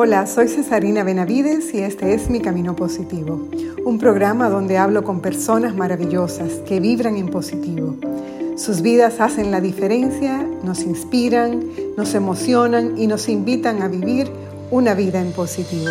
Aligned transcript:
Hola, 0.00 0.28
soy 0.28 0.46
Cesarina 0.46 1.02
Benavides 1.02 1.74
y 1.74 1.78
este 1.78 2.14
es 2.14 2.30
Mi 2.30 2.38
Camino 2.38 2.76
Positivo, 2.76 3.48
un 3.84 3.98
programa 3.98 4.48
donde 4.48 4.78
hablo 4.78 5.02
con 5.02 5.20
personas 5.20 5.74
maravillosas 5.74 6.60
que 6.68 6.78
vibran 6.78 7.16
en 7.16 7.28
positivo. 7.28 7.96
Sus 8.56 8.80
vidas 8.80 9.18
hacen 9.18 9.50
la 9.50 9.60
diferencia, 9.60 10.46
nos 10.62 10.84
inspiran, 10.84 11.64
nos 11.96 12.14
emocionan 12.14 12.96
y 12.96 13.08
nos 13.08 13.28
invitan 13.28 13.82
a 13.82 13.88
vivir 13.88 14.30
una 14.70 14.94
vida 14.94 15.20
en 15.20 15.32
positivo. 15.32 15.90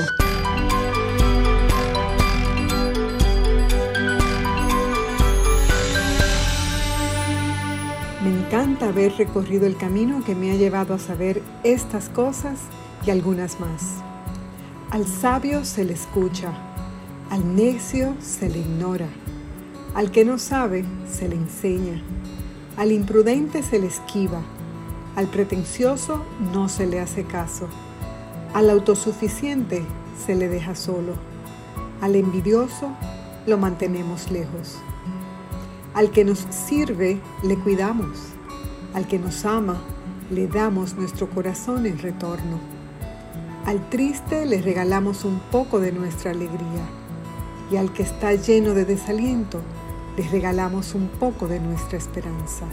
Me 8.23 8.29
encanta 8.29 8.87
haber 8.87 9.11
recorrido 9.17 9.67
el 9.67 9.75
camino 9.75 10.23
que 10.25 10.33
me 10.33 10.53
ha 10.53 10.55
llevado 10.55 10.93
a 10.93 10.97
saber 10.97 11.41
estas 11.65 12.07
cosas 12.07 12.57
y 13.05 13.11
algunas 13.11 13.59
más. 13.59 13.95
Al 14.91 15.05
sabio 15.05 15.65
se 15.65 15.83
le 15.83 15.93
escucha, 15.93 16.51
al 17.29 17.55
necio 17.55 18.15
se 18.21 18.49
le 18.49 18.59
ignora, 18.59 19.07
al 19.93 20.11
que 20.11 20.23
no 20.23 20.37
sabe 20.37 20.85
se 21.11 21.27
le 21.27 21.35
enseña, 21.35 22.01
al 22.77 22.91
imprudente 22.91 23.63
se 23.63 23.79
le 23.79 23.87
esquiva, 23.87 24.41
al 25.15 25.27
pretencioso 25.27 26.23
no 26.53 26.69
se 26.69 26.85
le 26.85 26.99
hace 26.99 27.23
caso, 27.25 27.67
al 28.53 28.69
autosuficiente 28.69 29.83
se 30.25 30.35
le 30.35 30.47
deja 30.47 30.75
solo, 30.75 31.13
al 32.01 32.15
envidioso 32.15 32.91
lo 33.45 33.57
mantenemos 33.57 34.29
lejos. 34.31 34.77
Al 35.93 36.11
que 36.11 36.23
nos 36.23 36.45
sirve 36.51 37.19
le 37.43 37.57
cuidamos, 37.57 38.19
al 38.93 39.07
que 39.07 39.17
nos 39.17 39.45
ama 39.45 39.77
le 40.29 40.47
damos 40.47 40.95
nuestro 40.95 41.29
corazón 41.29 41.85
en 41.85 41.97
retorno. 41.97 42.76
Al 43.67 43.89
triste 43.89 44.45
le 44.45 44.61
regalamos 44.61 45.25
un 45.25 45.41
poco 45.51 45.81
de 45.81 45.91
nuestra 45.91 46.31
alegría 46.31 46.87
y 47.69 47.75
al 47.75 47.91
que 47.91 48.01
está 48.01 48.33
lleno 48.33 48.73
de 48.73 48.85
desaliento 48.85 49.59
le 50.15 50.25
regalamos 50.29 50.95
un 50.95 51.09
poco 51.09 51.49
de 51.49 51.59
nuestra 51.59 51.97
esperanza. 51.97 52.65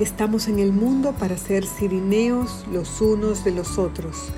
Estamos 0.00 0.48
en 0.48 0.58
el 0.58 0.74
mundo 0.74 1.14
para 1.18 1.38
ser 1.38 1.64
sirineos 1.64 2.66
los 2.70 3.00
unos 3.00 3.42
de 3.42 3.52
los 3.52 3.78
otros 3.78 4.28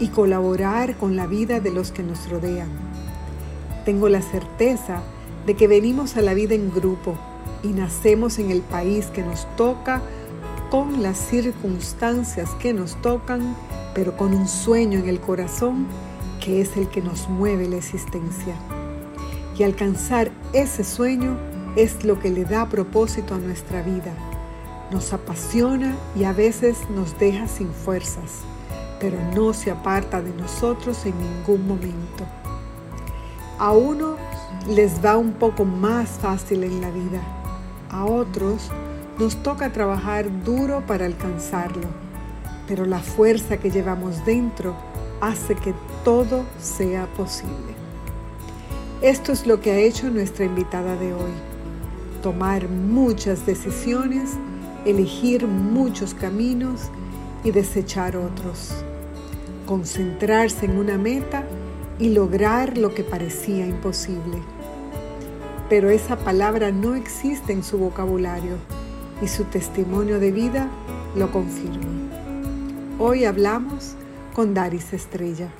y 0.00 0.08
colaborar 0.08 0.98
con 0.98 1.16
la 1.16 1.26
vida 1.26 1.60
de 1.60 1.70
los 1.70 1.90
que 1.90 2.02
nos 2.02 2.28
rodean. 2.28 2.68
Tengo 3.86 4.10
la 4.10 4.20
certeza 4.20 5.00
de 5.46 5.54
que 5.54 5.66
venimos 5.66 6.18
a 6.18 6.20
la 6.20 6.34
vida 6.34 6.54
en 6.54 6.70
grupo 6.70 7.16
y 7.62 7.68
nacemos 7.68 8.38
en 8.38 8.50
el 8.50 8.60
país 8.60 9.06
que 9.06 9.22
nos 9.22 9.46
toca 9.56 10.02
con 10.70 11.02
las 11.02 11.16
circunstancias 11.16 12.50
que 12.60 12.74
nos 12.74 13.00
tocan 13.00 13.56
pero 13.96 14.14
con 14.14 14.34
un 14.34 14.46
sueño 14.46 14.98
en 14.98 15.08
el 15.08 15.20
corazón 15.20 15.86
que 16.44 16.60
es 16.60 16.76
el 16.76 16.86
que 16.88 17.00
nos 17.00 17.30
mueve 17.30 17.66
la 17.66 17.76
existencia. 17.76 18.54
Y 19.58 19.62
alcanzar 19.62 20.30
ese 20.52 20.84
sueño 20.84 21.38
es 21.76 22.04
lo 22.04 22.20
que 22.20 22.30
le 22.30 22.44
da 22.44 22.68
propósito 22.68 23.34
a 23.34 23.38
nuestra 23.38 23.80
vida. 23.80 24.12
Nos 24.90 25.14
apasiona 25.14 25.96
y 26.14 26.24
a 26.24 26.34
veces 26.34 26.76
nos 26.94 27.18
deja 27.18 27.48
sin 27.48 27.70
fuerzas, 27.70 28.42
pero 29.00 29.16
no 29.34 29.54
se 29.54 29.70
aparta 29.70 30.20
de 30.20 30.30
nosotros 30.34 31.06
en 31.06 31.14
ningún 31.18 31.66
momento. 31.66 32.26
A 33.58 33.72
uno 33.72 34.16
les 34.68 35.02
va 35.02 35.16
un 35.16 35.32
poco 35.32 35.64
más 35.64 36.10
fácil 36.10 36.64
en 36.64 36.82
la 36.82 36.90
vida, 36.90 37.22
a 37.90 38.04
otros 38.04 38.70
nos 39.18 39.42
toca 39.42 39.72
trabajar 39.72 40.26
duro 40.44 40.84
para 40.86 41.06
alcanzarlo 41.06 42.05
pero 42.66 42.84
la 42.84 43.00
fuerza 43.00 43.58
que 43.58 43.70
llevamos 43.70 44.24
dentro 44.24 44.74
hace 45.20 45.54
que 45.54 45.74
todo 46.04 46.44
sea 46.60 47.06
posible. 47.16 47.74
Esto 49.02 49.32
es 49.32 49.46
lo 49.46 49.60
que 49.60 49.72
ha 49.72 49.78
hecho 49.78 50.10
nuestra 50.10 50.44
invitada 50.44 50.96
de 50.96 51.12
hoy. 51.12 51.32
Tomar 52.22 52.68
muchas 52.68 53.46
decisiones, 53.46 54.32
elegir 54.84 55.46
muchos 55.46 56.14
caminos 56.14 56.90
y 57.44 57.50
desechar 57.50 58.16
otros. 58.16 58.72
Concentrarse 59.66 60.66
en 60.66 60.78
una 60.78 60.96
meta 60.96 61.44
y 61.98 62.10
lograr 62.10 62.78
lo 62.78 62.94
que 62.94 63.04
parecía 63.04 63.66
imposible. 63.66 64.38
Pero 65.68 65.90
esa 65.90 66.16
palabra 66.16 66.70
no 66.70 66.94
existe 66.94 67.52
en 67.52 67.62
su 67.62 67.78
vocabulario 67.78 68.56
y 69.22 69.28
su 69.28 69.44
testimonio 69.44 70.20
de 70.20 70.30
vida 70.30 70.68
lo 71.16 71.30
confirma. 71.32 72.05
Hoy 72.98 73.26
hablamos 73.26 73.94
con 74.32 74.54
Daris 74.54 74.94
Estrella. 74.94 75.50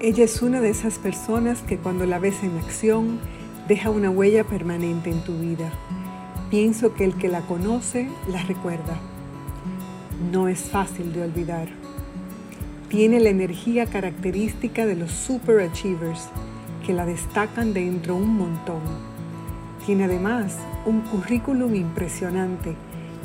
Ella 0.00 0.24
es 0.24 0.42
una 0.42 0.60
de 0.60 0.70
esas 0.70 0.98
personas 0.98 1.62
que 1.62 1.78
cuando 1.78 2.04
la 2.04 2.18
ves 2.18 2.42
en 2.42 2.58
acción 2.58 3.20
deja 3.68 3.90
una 3.90 4.10
huella 4.10 4.42
permanente 4.42 5.10
en 5.10 5.22
tu 5.22 5.38
vida. 5.38 5.70
Pienso 6.50 6.92
que 6.92 7.04
el 7.04 7.14
que 7.14 7.28
la 7.28 7.42
conoce 7.42 8.08
la 8.32 8.42
recuerda. 8.42 8.98
No 10.32 10.48
es 10.48 10.62
fácil 10.62 11.12
de 11.12 11.22
olvidar. 11.22 11.68
Tiene 12.88 13.20
la 13.20 13.30
energía 13.30 13.86
característica 13.86 14.86
de 14.86 14.96
los 14.96 15.12
superachievers 15.12 16.30
que 16.84 16.92
la 16.92 17.06
destacan 17.06 17.72
dentro 17.72 18.16
un 18.16 18.36
montón 18.36 19.15
tiene 19.86 20.04
además 20.04 20.58
un 20.84 21.02
currículum 21.02 21.74
impresionante 21.76 22.74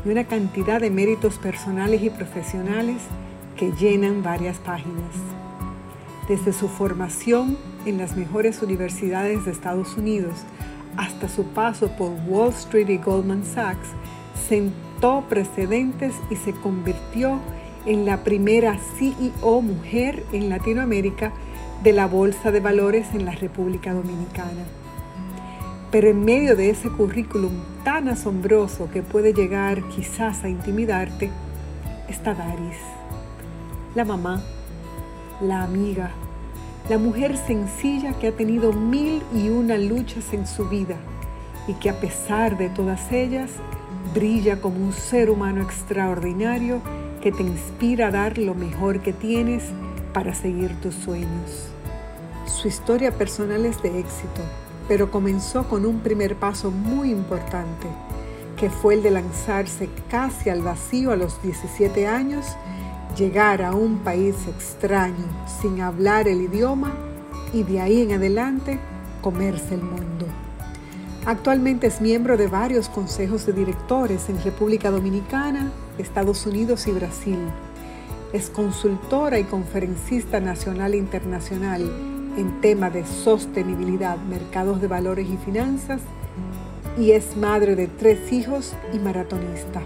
y 0.05 0.09
una 0.09 0.25
cantidad 0.25 0.79
de 0.79 0.91
méritos 0.91 1.39
personales 1.39 2.03
y 2.03 2.11
profesionales 2.11 2.97
que 3.57 3.71
llenan 3.71 4.21
varias 4.21 4.59
páginas. 4.59 5.11
Desde 6.29 6.53
su 6.53 6.67
formación 6.69 7.57
en 7.85 7.97
las 7.97 8.15
mejores 8.15 8.61
universidades 8.61 9.43
de 9.43 9.51
Estados 9.51 9.97
Unidos 9.97 10.33
hasta 10.97 11.27
su 11.27 11.45
paso 11.45 11.89
por 11.97 12.11
Wall 12.27 12.49
Street 12.49 12.89
y 12.89 12.97
Goldman 12.97 13.43
Sachs, 13.43 13.89
sentó 14.47 15.25
precedentes 15.27 16.13
y 16.29 16.35
se 16.35 16.51
convirtió 16.53 17.39
en 17.85 18.05
la 18.05 18.23
primera 18.23 18.77
CEO 18.97 19.61
mujer 19.61 20.23
en 20.31 20.49
Latinoamérica 20.49 21.31
de 21.83 21.93
la 21.93 22.05
Bolsa 22.05 22.51
de 22.51 22.59
Valores 22.59 23.07
en 23.13 23.25
la 23.25 23.31
República 23.31 23.93
Dominicana. 23.93 24.80
Pero 25.91 26.07
en 26.07 26.23
medio 26.23 26.55
de 26.55 26.69
ese 26.69 26.89
currículum 26.89 27.51
tan 27.83 28.07
asombroso 28.07 28.89
que 28.89 29.03
puede 29.03 29.33
llegar 29.33 29.83
quizás 29.89 30.43
a 30.45 30.49
intimidarte, 30.49 31.29
está 32.07 32.33
Daris, 32.33 32.77
la 33.93 34.05
mamá, 34.05 34.41
la 35.41 35.63
amiga, 35.63 36.11
la 36.89 36.97
mujer 36.97 37.35
sencilla 37.35 38.13
que 38.13 38.27
ha 38.27 38.31
tenido 38.31 38.71
mil 38.71 39.21
y 39.35 39.49
una 39.49 39.77
luchas 39.77 40.31
en 40.31 40.47
su 40.47 40.69
vida 40.69 40.95
y 41.67 41.73
que 41.73 41.89
a 41.89 41.99
pesar 41.99 42.57
de 42.57 42.69
todas 42.69 43.11
ellas 43.11 43.51
brilla 44.13 44.61
como 44.61 44.77
un 44.77 44.93
ser 44.93 45.29
humano 45.29 45.61
extraordinario 45.61 46.81
que 47.21 47.33
te 47.33 47.43
inspira 47.43 48.07
a 48.07 48.11
dar 48.11 48.37
lo 48.37 48.55
mejor 48.55 49.01
que 49.01 49.11
tienes 49.11 49.65
para 50.13 50.33
seguir 50.33 50.73
tus 50.79 50.95
sueños. 50.95 51.69
Su 52.45 52.69
historia 52.69 53.11
personal 53.11 53.65
es 53.65 53.81
de 53.83 53.99
éxito 53.99 54.41
pero 54.91 55.09
comenzó 55.09 55.69
con 55.69 55.85
un 55.85 56.01
primer 56.01 56.35
paso 56.35 56.69
muy 56.69 57.11
importante, 57.11 57.87
que 58.57 58.69
fue 58.69 58.95
el 58.95 59.03
de 59.03 59.11
lanzarse 59.11 59.87
casi 60.09 60.49
al 60.49 60.61
vacío 60.61 61.11
a 61.11 61.15
los 61.15 61.41
17 61.41 62.07
años, 62.07 62.45
llegar 63.17 63.61
a 63.61 63.73
un 63.73 63.99
país 63.99 64.35
extraño 64.49 65.23
sin 65.61 65.79
hablar 65.79 66.27
el 66.27 66.41
idioma 66.41 66.91
y 67.53 67.63
de 67.63 67.79
ahí 67.79 68.01
en 68.01 68.11
adelante 68.11 68.79
comerse 69.21 69.75
el 69.75 69.81
mundo. 69.81 70.25
Actualmente 71.25 71.87
es 71.87 72.01
miembro 72.01 72.35
de 72.35 72.47
varios 72.47 72.89
consejos 72.89 73.45
de 73.45 73.53
directores 73.53 74.27
en 74.27 74.43
República 74.43 74.91
Dominicana, 74.91 75.71
Estados 75.99 76.45
Unidos 76.45 76.85
y 76.87 76.91
Brasil. 76.91 77.39
Es 78.33 78.49
consultora 78.49 79.39
y 79.39 79.45
conferencista 79.45 80.41
nacional 80.41 80.95
e 80.95 80.97
internacional 80.97 82.10
en 82.37 82.61
tema 82.61 82.89
de 82.89 83.05
sostenibilidad, 83.05 84.17
mercados 84.17 84.81
de 84.81 84.87
valores 84.87 85.27
y 85.29 85.37
finanzas 85.37 86.01
y 86.97 87.11
es 87.11 87.37
madre 87.37 87.75
de 87.75 87.87
tres 87.87 88.31
hijos 88.31 88.73
y 88.93 88.99
maratonista. 88.99 89.81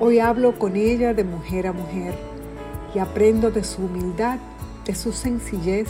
Hoy 0.00 0.18
hablo 0.18 0.58
con 0.58 0.76
ella 0.76 1.14
de 1.14 1.24
mujer 1.24 1.66
a 1.66 1.72
mujer 1.72 2.14
y 2.94 2.98
aprendo 2.98 3.50
de 3.50 3.64
su 3.64 3.84
humildad, 3.84 4.38
de 4.84 4.94
su 4.94 5.12
sencillez, 5.12 5.88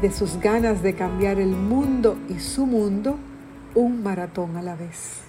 de 0.00 0.10
sus 0.10 0.38
ganas 0.40 0.82
de 0.82 0.94
cambiar 0.94 1.38
el 1.38 1.50
mundo 1.50 2.16
y 2.28 2.38
su 2.38 2.66
mundo 2.66 3.16
un 3.74 4.02
maratón 4.02 4.56
a 4.56 4.62
la 4.62 4.76
vez. 4.76 5.22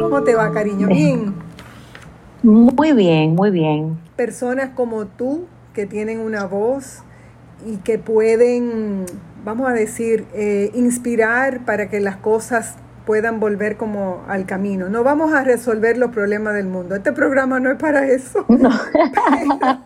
¿Cómo 0.00 0.22
te 0.22 0.34
va, 0.34 0.50
cariño? 0.52 0.88
Bien. 0.88 1.34
Muy 2.48 2.92
bien, 2.92 3.34
muy 3.34 3.50
bien. 3.50 3.98
Personas 4.16 4.70
como 4.70 5.06
tú 5.06 5.46
que 5.74 5.84
tienen 5.84 6.18
una 6.18 6.46
voz 6.46 7.00
y 7.66 7.76
que 7.76 7.98
pueden, 7.98 9.04
vamos 9.44 9.68
a 9.68 9.74
decir, 9.74 10.24
eh, 10.32 10.70
inspirar 10.72 11.66
para 11.66 11.90
que 11.90 12.00
las 12.00 12.16
cosas 12.16 12.76
puedan 13.04 13.38
volver 13.38 13.76
como 13.76 14.24
al 14.28 14.46
camino. 14.46 14.88
No 14.88 15.04
vamos 15.04 15.34
a 15.34 15.44
resolver 15.44 15.98
los 15.98 16.10
problemas 16.10 16.54
del 16.54 16.68
mundo. 16.68 16.94
Este 16.94 17.12
programa 17.12 17.60
no 17.60 17.70
es 17.70 17.76
para 17.76 18.06
eso. 18.06 18.46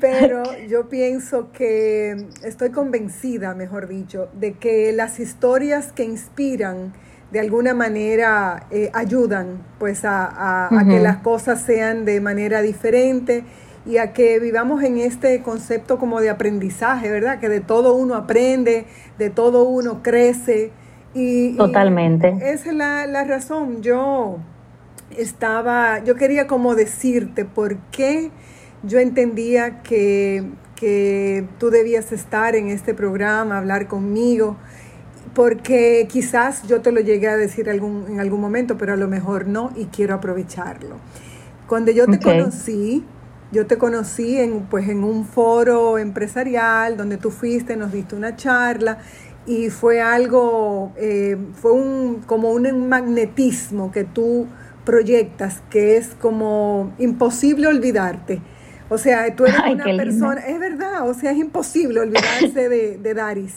pero, 0.00 0.42
yo 0.66 0.88
pienso 0.88 1.52
que 1.52 2.28
estoy 2.42 2.70
convencida, 2.70 3.54
mejor 3.54 3.88
dicho, 3.88 4.30
de 4.32 4.54
que 4.54 4.90
las 4.94 5.20
historias 5.20 5.92
que 5.92 6.04
inspiran 6.04 6.94
de 7.34 7.40
alguna 7.40 7.74
manera 7.74 8.68
eh, 8.70 8.90
ayudan 8.94 9.58
pues 9.80 10.04
a, 10.04 10.68
a 10.68 10.84
que 10.84 11.00
las 11.00 11.16
cosas 11.16 11.60
sean 11.60 12.04
de 12.04 12.20
manera 12.20 12.62
diferente 12.62 13.42
y 13.84 13.96
a 13.96 14.12
que 14.12 14.38
vivamos 14.38 14.84
en 14.84 14.98
este 14.98 15.42
concepto 15.42 15.98
como 15.98 16.20
de 16.20 16.30
aprendizaje, 16.30 17.10
¿verdad? 17.10 17.40
Que 17.40 17.48
de 17.48 17.58
todo 17.58 17.94
uno 17.94 18.14
aprende, 18.14 18.86
de 19.18 19.30
todo 19.30 19.64
uno 19.64 20.00
crece. 20.04 20.70
Y, 21.12 21.56
Totalmente. 21.56 22.28
esa 22.40 22.70
es 22.70 22.74
la, 22.76 23.04
la, 23.08 23.24
razón. 23.24 23.82
Yo 23.82 24.38
estaba, 25.18 26.04
yo 26.04 26.14
quería 26.14 26.46
como 26.46 26.76
decirte 26.76 27.44
por 27.44 27.78
qué 27.90 28.30
yo 28.84 29.00
entendía 29.00 29.82
que, 29.82 30.44
que 30.76 31.48
tú 31.58 31.70
debías 31.70 32.12
estar 32.12 32.54
en 32.54 32.68
este 32.68 32.94
programa, 32.94 33.58
hablar 33.58 33.88
conmigo, 33.88 34.56
porque 35.32 36.06
quizás 36.10 36.66
yo 36.68 36.80
te 36.80 36.92
lo 36.92 37.00
llegué 37.00 37.28
a 37.28 37.36
decir 37.36 37.70
algún, 37.70 38.06
en 38.08 38.20
algún 38.20 38.40
momento, 38.40 38.76
pero 38.76 38.92
a 38.92 38.96
lo 38.96 39.08
mejor 39.08 39.46
no 39.46 39.72
y 39.76 39.86
quiero 39.86 40.14
aprovecharlo. 40.14 40.96
Cuando 41.66 41.90
yo 41.90 42.06
te 42.06 42.20
conocí, 42.20 43.04
yo 43.50 43.66
te 43.66 43.78
conocí 43.78 44.38
en, 44.38 44.62
pues, 44.62 44.88
en 44.88 45.02
un 45.02 45.24
foro 45.24 45.98
empresarial 45.98 46.96
donde 46.96 47.16
tú 47.16 47.30
fuiste, 47.30 47.76
nos 47.76 47.92
diste 47.92 48.14
una 48.14 48.36
charla 48.36 48.98
y 49.46 49.70
fue 49.70 50.00
algo, 50.00 50.92
eh, 50.96 51.36
fue 51.54 51.72
un, 51.72 52.22
como 52.26 52.50
un 52.50 52.88
magnetismo 52.88 53.92
que 53.92 54.04
tú 54.04 54.46
proyectas 54.84 55.62
que 55.70 55.96
es 55.96 56.08
como 56.20 56.92
imposible 56.98 57.66
olvidarte. 57.66 58.40
O 58.90 58.98
sea, 58.98 59.34
tú 59.34 59.46
eres 59.46 59.60
una 59.70 59.84
persona, 59.84 60.40
es 60.42 60.60
verdad, 60.60 61.08
o 61.08 61.14
sea, 61.14 61.32
es 61.32 61.38
imposible 61.38 62.00
olvidarse 62.00 62.68
de, 62.68 62.98
de 62.98 63.14
Daris, 63.14 63.54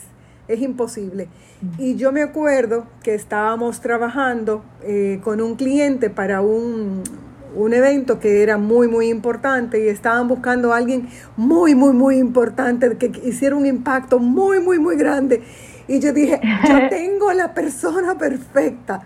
es 0.48 0.60
imposible. 0.60 1.28
Y 1.78 1.96
yo 1.96 2.12
me 2.12 2.22
acuerdo 2.22 2.86
que 3.02 3.14
estábamos 3.14 3.80
trabajando 3.80 4.62
eh, 4.82 5.20
con 5.24 5.40
un 5.40 5.56
cliente 5.56 6.08
para 6.08 6.40
un, 6.40 7.02
un 7.54 7.74
evento 7.74 8.20
que 8.20 8.42
era 8.42 8.58
muy, 8.58 8.86
muy 8.86 9.08
importante 9.08 9.84
y 9.84 9.88
estaban 9.88 10.28
buscando 10.28 10.72
a 10.72 10.76
alguien 10.76 11.08
muy, 11.36 11.74
muy, 11.74 11.92
muy 11.92 12.18
importante 12.18 12.96
que 12.96 13.10
hiciera 13.24 13.56
un 13.56 13.66
impacto 13.66 14.18
muy, 14.18 14.60
muy, 14.60 14.78
muy 14.78 14.96
grande. 14.96 15.42
Y 15.88 15.98
yo 16.00 16.12
dije, 16.12 16.40
yo 16.68 16.76
tengo 16.90 17.32
la 17.32 17.54
persona 17.54 18.16
perfecta. 18.16 19.02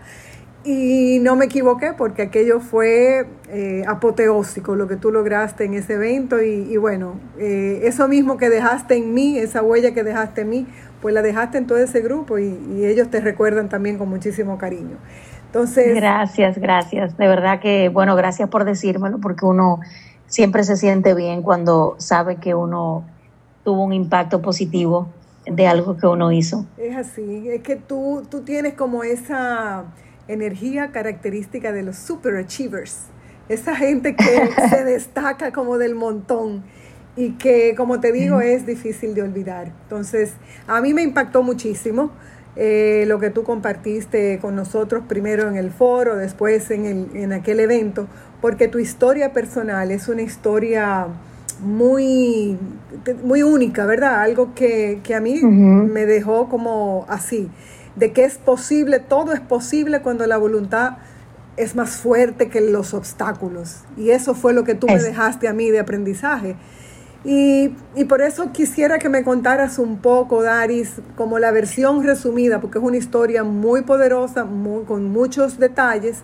Y 0.65 1.19
no 1.19 1.35
me 1.35 1.45
equivoqué 1.45 1.91
porque 1.97 2.21
aquello 2.21 2.61
fue 2.61 3.27
eh, 3.49 3.83
apoteósico 3.85 4.75
lo 4.75 4.87
que 4.87 4.95
tú 4.95 5.11
lograste 5.11 5.65
en 5.65 5.73
ese 5.73 5.95
evento 5.95 6.41
y, 6.41 6.77
bueno, 6.77 7.19
eh, 7.37 7.81
eso 7.83 8.07
mismo 8.07 8.37
que 8.37 8.49
dejaste 8.49 8.95
en 8.95 9.13
mí, 9.13 9.37
esa 9.37 9.61
huella 9.61 9.93
que 9.93 10.05
dejaste 10.05 10.41
en 10.41 10.49
mí, 10.49 10.67
pues 11.03 11.13
la 11.13 11.21
dejaste 11.21 11.57
en 11.57 11.67
todo 11.67 11.77
ese 11.77 11.99
grupo 11.99 12.39
y, 12.39 12.57
y 12.77 12.85
ellos 12.85 13.09
te 13.09 13.19
recuerdan 13.19 13.67
también 13.67 13.97
con 13.97 14.07
muchísimo 14.07 14.57
cariño. 14.57 14.95
Entonces. 15.47 15.93
Gracias, 15.93 16.57
gracias. 16.57 17.17
De 17.17 17.27
verdad 17.27 17.59
que, 17.59 17.89
bueno, 17.89 18.15
gracias 18.15 18.49
por 18.49 18.63
decírmelo, 18.63 19.19
porque 19.19 19.45
uno 19.45 19.81
siempre 20.27 20.63
se 20.63 20.77
siente 20.77 21.13
bien 21.13 21.41
cuando 21.41 21.95
sabe 21.99 22.37
que 22.37 22.55
uno 22.55 23.05
tuvo 23.65 23.83
un 23.83 23.91
impacto 23.91 24.41
positivo 24.41 25.09
de 25.45 25.67
algo 25.67 25.97
que 25.97 26.07
uno 26.07 26.31
hizo. 26.31 26.65
Es 26.77 26.95
así, 26.95 27.49
es 27.49 27.61
que 27.63 27.75
tú, 27.75 28.23
tú 28.31 28.41
tienes 28.41 28.75
como 28.75 29.03
esa 29.03 29.83
energía 30.29 30.91
característica 30.91 31.73
de 31.73 31.83
los 31.83 31.97
superachievers, 31.97 33.07
esa 33.49 33.75
gente 33.75 34.15
que 34.15 34.49
se 34.69 34.85
destaca 34.85 35.51
como 35.51 35.77
del 35.77 35.95
montón 35.95 36.63
y 37.15 37.31
que, 37.31 37.75
como 37.75 37.99
te 37.99 38.11
digo, 38.11 38.41
es 38.41 38.65
difícil 38.65 39.13
de 39.13 39.21
olvidar. 39.21 39.71
Entonces, 39.83 40.33
a 40.67 40.81
mí 40.81 40.93
me 40.93 41.03
impactó 41.03 41.43
muchísimo 41.43 42.11
eh, 42.55 43.05
lo 43.07 43.19
que 43.19 43.29
tú 43.29 43.43
compartiste 43.43 44.39
con 44.39 44.55
nosotros 44.55 45.03
primero 45.07 45.47
en 45.47 45.57
el 45.57 45.71
foro, 45.71 46.15
después 46.15 46.69
en, 46.71 46.85
el, 46.85 47.07
en 47.15 47.33
aquel 47.33 47.59
evento, 47.59 48.07
porque 48.41 48.67
tu 48.67 48.79
historia 48.79 49.33
personal 49.33 49.91
es 49.91 50.07
una 50.07 50.21
historia 50.21 51.07
muy, 51.61 52.57
muy 53.23 53.43
única, 53.43 53.85
¿verdad? 53.85 54.21
Algo 54.21 54.53
que, 54.53 54.99
que 55.03 55.15
a 55.15 55.21
mí 55.21 55.41
me 55.41 56.05
dejó 56.05 56.49
como 56.49 57.05
así, 57.09 57.49
de 57.95 58.11
que 58.11 58.25
es 58.25 58.37
posible, 58.37 58.99
todo 58.99 59.33
es 59.33 59.39
posible 59.39 60.01
cuando 60.01 60.27
la 60.27 60.37
voluntad 60.37 60.97
es 61.57 61.75
más 61.75 61.91
fuerte 61.91 62.49
que 62.49 62.61
los 62.61 62.93
obstáculos. 62.93 63.83
Y 63.97 64.09
eso 64.09 64.33
fue 64.33 64.53
lo 64.53 64.63
que 64.63 64.75
tú 64.75 64.87
me 64.87 65.01
dejaste 65.01 65.47
a 65.47 65.53
mí 65.53 65.69
de 65.69 65.79
aprendizaje. 65.79 66.55
Y, 67.25 67.75
y, 67.95 68.03
por 68.03 68.21
eso 68.21 68.51
quisiera 68.51 68.99
que 68.99 69.07
me 69.07 69.23
contaras 69.23 69.79
un 69.79 69.99
poco, 69.99 70.43
Daris, 70.43 70.95
como 71.15 71.39
la 71.39 71.51
versión 71.51 72.03
resumida, 72.03 72.59
porque 72.59 72.79
es 72.79 72.83
una 72.83 72.97
historia 72.97 73.45
muy 73.45 73.83
poderosa, 73.83 74.43
muy, 74.43 74.83
con 74.83 75.05
muchos 75.05 75.57
detalles, 75.57 76.23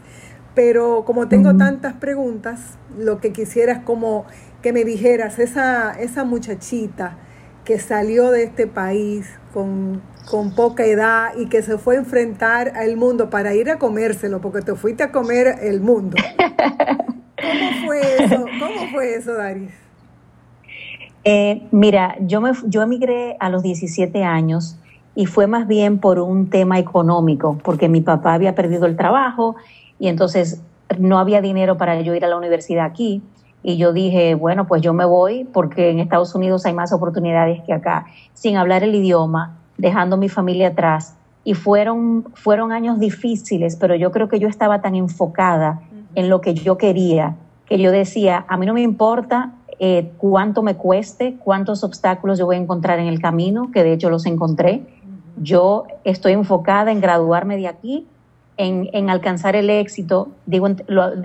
pero 0.55 1.05
como 1.05 1.29
tengo 1.29 1.55
tantas 1.55 1.93
preguntas, 1.93 2.59
lo 2.97 3.21
que 3.21 3.31
quisiera 3.31 3.71
es 3.71 3.79
como 3.79 4.25
que 4.61 4.73
me 4.73 4.83
dijeras, 4.83 5.39
esa, 5.39 5.93
esa 5.93 6.25
muchachita 6.25 7.17
que 7.63 7.79
salió 7.79 8.31
de 8.31 8.43
este 8.43 8.67
país 8.67 9.25
con, 9.53 10.01
con 10.29 10.53
poca 10.53 10.85
edad 10.85 11.29
y 11.37 11.47
que 11.47 11.61
se 11.61 11.77
fue 11.77 11.95
a 11.95 11.99
enfrentar 11.99 12.73
al 12.75 12.97
mundo 12.97 13.29
para 13.29 13.53
ir 13.53 13.69
a 13.69 13.79
comérselo, 13.79 14.41
porque 14.41 14.61
te 14.61 14.75
fuiste 14.75 15.03
a 15.03 15.11
comer 15.13 15.59
el 15.61 15.79
mundo. 15.79 16.17
¿Cómo 17.41 17.85
fue 17.85 18.01
eso? 18.25 18.45
¿Cómo 18.59 18.91
fue 18.91 19.15
eso, 19.15 19.33
Daris? 19.35 19.88
Eh, 21.31 21.61
mira, 21.69 22.15
yo, 22.21 22.41
me, 22.41 22.53
yo 22.65 22.81
emigré 22.81 23.37
a 23.39 23.51
los 23.51 23.61
17 23.61 24.23
años 24.23 24.79
y 25.13 25.27
fue 25.27 25.45
más 25.45 25.67
bien 25.67 25.99
por 25.99 26.17
un 26.17 26.49
tema 26.49 26.79
económico, 26.79 27.59
porque 27.63 27.87
mi 27.87 28.01
papá 28.01 28.33
había 28.33 28.55
perdido 28.55 28.87
el 28.87 28.97
trabajo 28.97 29.55
y 29.99 30.07
entonces 30.07 30.59
no 30.97 31.19
había 31.19 31.39
dinero 31.39 31.77
para 31.77 32.01
yo 32.01 32.15
ir 32.15 32.25
a 32.25 32.29
la 32.29 32.35
universidad 32.35 32.83
aquí. 32.83 33.21
Y 33.61 33.77
yo 33.77 33.93
dije, 33.93 34.33
bueno, 34.33 34.65
pues 34.65 34.81
yo 34.81 34.91
me 34.95 35.05
voy 35.05 35.43
porque 35.43 35.91
en 35.91 35.99
Estados 35.99 36.33
Unidos 36.33 36.65
hay 36.65 36.73
más 36.73 36.91
oportunidades 36.93 37.61
que 37.61 37.73
acá, 37.73 38.07
sin 38.33 38.57
hablar 38.57 38.83
el 38.83 38.95
idioma, 38.95 39.55
dejando 39.77 40.17
mi 40.17 40.29
familia 40.29 40.69
atrás. 40.69 41.15
Y 41.43 41.53
fueron, 41.53 42.25
fueron 42.33 42.71
años 42.71 42.99
difíciles, 42.99 43.75
pero 43.75 43.93
yo 43.93 44.11
creo 44.11 44.29
que 44.29 44.39
yo 44.39 44.47
estaba 44.47 44.81
tan 44.81 44.95
enfocada 44.95 45.79
en 46.15 46.27
lo 46.27 46.41
que 46.41 46.55
yo 46.55 46.79
quería, 46.79 47.35
que 47.67 47.77
yo 47.77 47.91
decía, 47.91 48.45
a 48.47 48.57
mí 48.57 48.65
no 48.65 48.73
me 48.73 48.81
importa 48.81 49.53
eh, 49.79 50.11
cuánto 50.17 50.61
me 50.61 50.75
cueste, 50.75 51.37
cuántos 51.43 51.83
obstáculos 51.83 52.37
yo 52.37 52.45
voy 52.45 52.57
a 52.57 52.59
encontrar 52.59 52.99
en 52.99 53.07
el 53.07 53.21
camino, 53.21 53.71
que 53.71 53.83
de 53.83 53.93
hecho 53.93 54.09
los 54.09 54.25
encontré. 54.25 54.83
Yo 55.41 55.85
estoy 56.03 56.33
enfocada 56.33 56.91
en 56.91 56.99
graduarme 56.99 57.55
de 57.55 57.67
aquí, 57.67 58.05
en, 58.57 59.09
alcanzar 59.09 59.55
el 59.55 59.69
éxito. 59.69 60.27
Digo, 60.45 60.67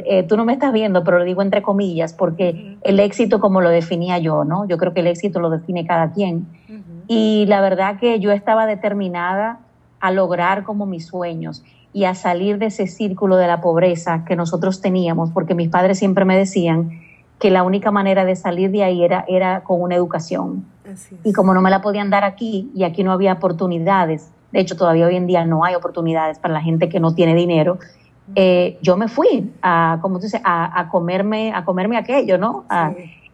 eh, 0.05 0.23
tú 0.23 0.37
no 0.37 0.45
me 0.45 0.53
estás 0.53 0.73
viendo, 0.73 1.03
pero 1.03 1.19
lo 1.19 1.25
digo 1.25 1.43
entre 1.43 1.63
comillas, 1.63 2.13
porque 2.13 2.77
el 2.83 3.01
éxito 3.01 3.41
como 3.41 3.61
lo 3.61 3.71
definía 3.71 4.19
yo, 4.19 4.45
¿no? 4.45 4.69
Yo 4.69 4.79
creo 4.79 4.95
que 4.95 5.01
el 5.01 5.09
éxito 5.09 5.41
lo 5.41 5.51
define 5.51 5.85
cada 5.85 6.13
quien. 6.13 6.47
Y 7.09 7.45
la 7.49 7.61
verdad 7.61 7.99
que 7.99 8.21
yo 8.21 8.31
estaba 8.31 8.67
determinada 8.67 9.59
a 9.99 10.13
lograr 10.13 10.63
como 10.63 10.87
mis 10.87 11.07
sueños 11.07 11.65
y 11.93 12.05
a 12.05 12.15
salir 12.15 12.59
de 12.59 12.67
ese 12.67 12.87
círculo 12.87 13.37
de 13.37 13.49
la 13.49 13.61
pobreza 13.61 14.25
que 14.25 14.37
nosotros 14.37 14.81
teníamos, 14.81 15.31
porque 15.31 15.55
mis 15.55 15.69
padres 15.69 15.99
siempre 15.99 16.25
me 16.25 16.37
decían, 16.39 17.01
que 17.38 17.50
la 17.50 17.62
única 17.62 17.91
manera 17.91 18.25
de 18.25 18.37
salir 18.37 18.71
de 18.71 18.85
ahí 18.85 19.05
era, 19.05 19.25
era 19.29 19.62
con 19.62 19.81
una 19.83 19.95
educación. 19.95 20.64
Y 21.25 21.33
como 21.33 21.55
no 21.55 21.62
me 21.62 21.71
la 21.71 21.81
podían 21.81 22.11
dar 22.11 22.25
aquí 22.25 22.71
y 22.75 22.85
aquí 22.85 23.05
no 23.05 23.12
había 23.12 23.35
oportunidades, 23.35 24.31
de 24.53 24.61
hecho 24.61 24.76
todavía 24.76 25.07
hoy 25.07 25.17
en 25.17 25.26
día 25.26 25.45
no 25.45 25.64
hay 25.64 25.75
oportunidades 25.75 26.38
para 26.38 26.55
la 26.55 26.61
gente 26.61 26.88
que 26.88 27.00
no 27.00 27.14
tiene 27.14 27.35
dinero, 27.35 27.79
eh, 28.35 28.79
yo 28.81 28.97
me 28.97 29.09
fui 29.09 29.53
a, 29.62 29.99
como 30.00 30.19
tú 30.19 30.25
dices, 30.25 30.41
a, 30.45 30.88
comerme, 30.91 31.53
a 31.53 31.64
comerme 31.64 31.97
aquello, 31.97 32.38
¿no? 32.38 32.64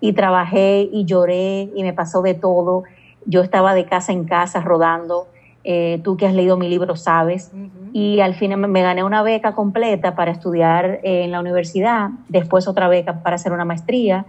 y 0.01 0.15
trabajé 0.15 0.89
y 0.91 1.05
lloré 1.05 1.71
y 1.75 1.83
me 1.83 1.93
pasó 1.93 2.23
de 2.23 2.35
todo. 2.35 2.85
Yo 3.27 3.43
estaba 3.43 3.75
de 3.75 3.85
casa 3.85 4.13
en 4.13 4.25
casa 4.25 4.61
rodando. 4.61 5.29
Eh, 5.63 6.01
tú 6.03 6.17
que 6.17 6.27
has 6.27 6.35
leído 6.35 6.57
mi 6.57 6.69
libro 6.69 6.97
sabes, 6.97 7.53
y 7.93 8.21
al 8.21 8.35
fin 8.35 8.59
me, 8.59 8.83
gané 8.83 9.05
una 9.05 9.23
beca 9.23 9.53
completa 9.53 10.15
para 10.15 10.31
estudiar 10.31 11.01
en 11.03 11.31
la 11.31 11.41
universidad, 11.41 12.11
después 12.29 12.67
otra 12.67 12.89
beca 12.89 13.23
para 13.23 13.37
hacer 13.37 13.53
una 13.53 13.67
maestría, 13.67 14.25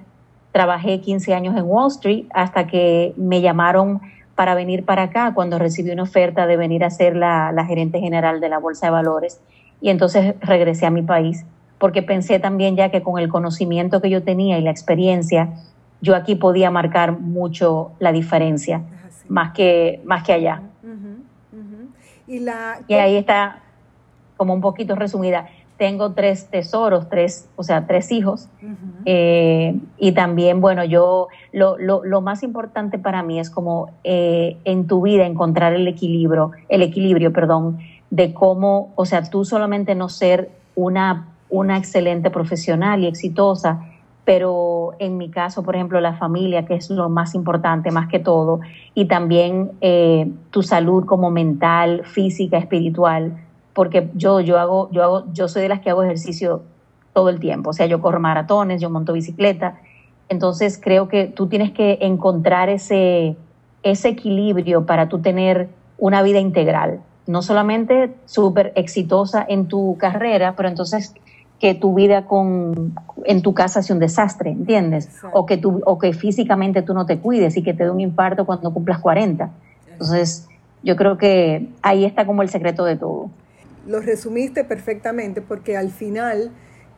trabajé 0.51 0.99
15 0.99 1.33
años 1.33 1.55
en 1.55 1.63
Wall 1.63 1.87
Street 1.87 2.25
hasta 2.33 2.67
que 2.67 3.13
me 3.15 3.39
llamaron 3.39 4.01
para 4.35 4.55
venir 4.55 4.83
para 4.83 5.03
acá 5.03 5.33
cuando 5.33 5.57
recibí 5.57 5.91
una 5.91 6.03
oferta 6.03 6.47
de 6.47 6.57
venir 6.57 6.83
a 6.83 6.89
ser 6.89 7.15
la, 7.15 7.51
la 7.53 7.65
gerente 7.65 7.99
general 7.99 8.41
de 8.41 8.49
la 8.49 8.59
Bolsa 8.59 8.87
de 8.87 8.91
Valores. 8.91 9.39
Y 9.79 9.89
entonces 9.89 10.35
regresé 10.41 10.85
a 10.85 10.89
mi 10.89 11.01
país 11.01 11.45
porque 11.81 12.03
pensé 12.03 12.37
también 12.37 12.75
ya 12.75 12.89
que 12.89 13.01
con 13.01 13.17
el 13.17 13.27
conocimiento 13.27 14.01
que 14.01 14.09
yo 14.11 14.21
tenía 14.21 14.59
y 14.59 14.61
la 14.61 14.69
experiencia, 14.69 15.49
yo 15.99 16.15
aquí 16.15 16.35
podía 16.35 16.69
marcar 16.69 17.19
mucho 17.19 17.91
la 17.97 18.11
diferencia, 18.11 18.83
más 19.27 19.51
que, 19.53 19.99
más 20.05 20.23
que 20.23 20.33
allá. 20.33 20.61
Y, 22.27 22.39
la, 22.39 22.79
y 22.87 22.93
ahí 22.93 23.15
está 23.15 23.61
como 24.37 24.53
un 24.53 24.61
poquito 24.61 24.95
resumida. 24.95 25.49
Tengo 25.77 26.13
tres 26.13 26.47
tesoros, 26.47 27.09
tres, 27.09 27.47
o 27.55 27.63
sea, 27.63 27.87
tres 27.87 28.11
hijos. 28.11 28.47
Eh, 29.05 29.79
y 29.97 30.11
también, 30.11 30.61
bueno, 30.61 30.83
yo, 30.83 31.27
lo, 31.51 31.77
lo, 31.77 32.03
lo, 32.05 32.21
más 32.21 32.43
importante 32.43 32.99
para 32.99 33.23
mí 33.23 33.39
es 33.39 33.49
como 33.49 33.91
eh, 34.03 34.57
en 34.63 34.87
tu 34.87 35.01
vida 35.01 35.25
encontrar 35.25 35.73
el 35.73 35.87
equilibrio, 35.87 36.51
el 36.69 36.83
equilibrio, 36.83 37.33
perdón, 37.33 37.79
de 38.11 38.33
cómo, 38.33 38.91
o 38.95 39.05
sea, 39.05 39.23
tú 39.23 39.43
solamente 39.45 39.95
no 39.95 40.09
ser 40.09 40.51
una, 40.75 41.29
una 41.49 41.77
excelente 41.77 42.29
profesional 42.29 43.03
y 43.03 43.07
exitosa, 43.07 43.90
pero 44.33 44.93
en 44.99 45.17
mi 45.17 45.29
caso, 45.29 45.61
por 45.61 45.75
ejemplo, 45.75 45.99
la 45.99 46.13
familia, 46.13 46.65
que 46.65 46.75
es 46.75 46.89
lo 46.89 47.09
más 47.09 47.35
importante, 47.35 47.91
más 47.91 48.07
que 48.07 48.17
todo, 48.17 48.61
y 48.95 49.03
también 49.03 49.71
eh, 49.81 50.31
tu 50.51 50.63
salud 50.63 51.03
como 51.05 51.29
mental, 51.29 52.03
física, 52.05 52.57
espiritual, 52.57 53.35
porque 53.73 54.09
yo, 54.13 54.39
yo 54.39 54.57
hago, 54.57 54.89
yo 54.93 55.03
hago, 55.03 55.25
yo 55.33 55.49
soy 55.49 55.63
de 55.63 55.67
las 55.67 55.81
que 55.81 55.89
hago 55.89 56.01
ejercicio 56.03 56.61
todo 57.11 57.27
el 57.27 57.41
tiempo, 57.41 57.71
o 57.71 57.73
sea, 57.73 57.87
yo 57.87 57.99
corro 57.99 58.21
maratones, 58.21 58.79
yo 58.79 58.89
monto 58.89 59.11
bicicleta, 59.11 59.81
entonces 60.29 60.79
creo 60.81 61.09
que 61.09 61.27
tú 61.27 61.47
tienes 61.47 61.71
que 61.71 61.97
encontrar 61.99 62.69
ese, 62.69 63.35
ese 63.83 64.07
equilibrio 64.07 64.85
para 64.85 65.09
tú 65.09 65.19
tener 65.19 65.67
una 65.97 66.23
vida 66.23 66.39
integral, 66.39 67.01
no 67.27 67.41
solamente 67.41 68.15
súper 68.27 68.71
exitosa 68.77 69.45
en 69.45 69.67
tu 69.67 69.97
carrera, 69.97 70.55
pero 70.55 70.69
entonces 70.69 71.15
que 71.61 71.75
tu 71.75 71.93
vida 71.93 72.25
con, 72.25 72.95
en 73.23 73.43
tu 73.43 73.53
casa 73.53 73.83
sea 73.83 73.93
un 73.93 73.99
desastre, 73.99 74.49
¿entiendes? 74.49 75.09
O 75.31 75.45
que, 75.45 75.57
tú, 75.57 75.79
o 75.85 75.99
que 75.99 76.11
físicamente 76.11 76.81
tú 76.81 76.95
no 76.95 77.05
te 77.05 77.19
cuides 77.19 77.55
y 77.55 77.61
que 77.61 77.75
te 77.75 77.83
dé 77.83 77.91
un 77.91 78.01
infarto 78.01 78.47
cuando 78.47 78.73
cumplas 78.73 78.97
40. 78.97 79.51
Entonces, 79.91 80.47
yo 80.81 80.95
creo 80.95 81.19
que 81.19 81.69
ahí 81.83 82.03
está 82.03 82.25
como 82.25 82.41
el 82.41 82.49
secreto 82.49 82.83
de 82.83 82.95
todo. 82.95 83.29
Lo 83.85 83.99
resumiste 83.99 84.63
perfectamente 84.63 85.41
porque 85.41 85.77
al 85.77 85.91
final 85.91 86.49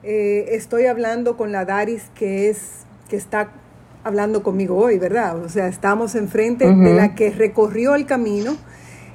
eh, 0.02 0.46
estoy 0.52 0.86
hablando 0.86 1.36
con 1.36 1.52
la 1.52 1.66
Daris 1.66 2.10
que 2.16 2.50
es 2.50 2.86
que 3.10 3.18
está 3.18 3.50
hablando 4.06 4.44
conmigo 4.44 4.78
hoy, 4.78 4.98
¿verdad? 4.98 5.44
O 5.44 5.50
sea, 5.50 5.68
estamos 5.68 6.16
enfrente 6.16 6.74
de 6.74 6.94
la 6.94 7.16
que 7.16 7.32
recorrió 7.32 7.96
el 7.96 8.06
camino, 8.06 8.56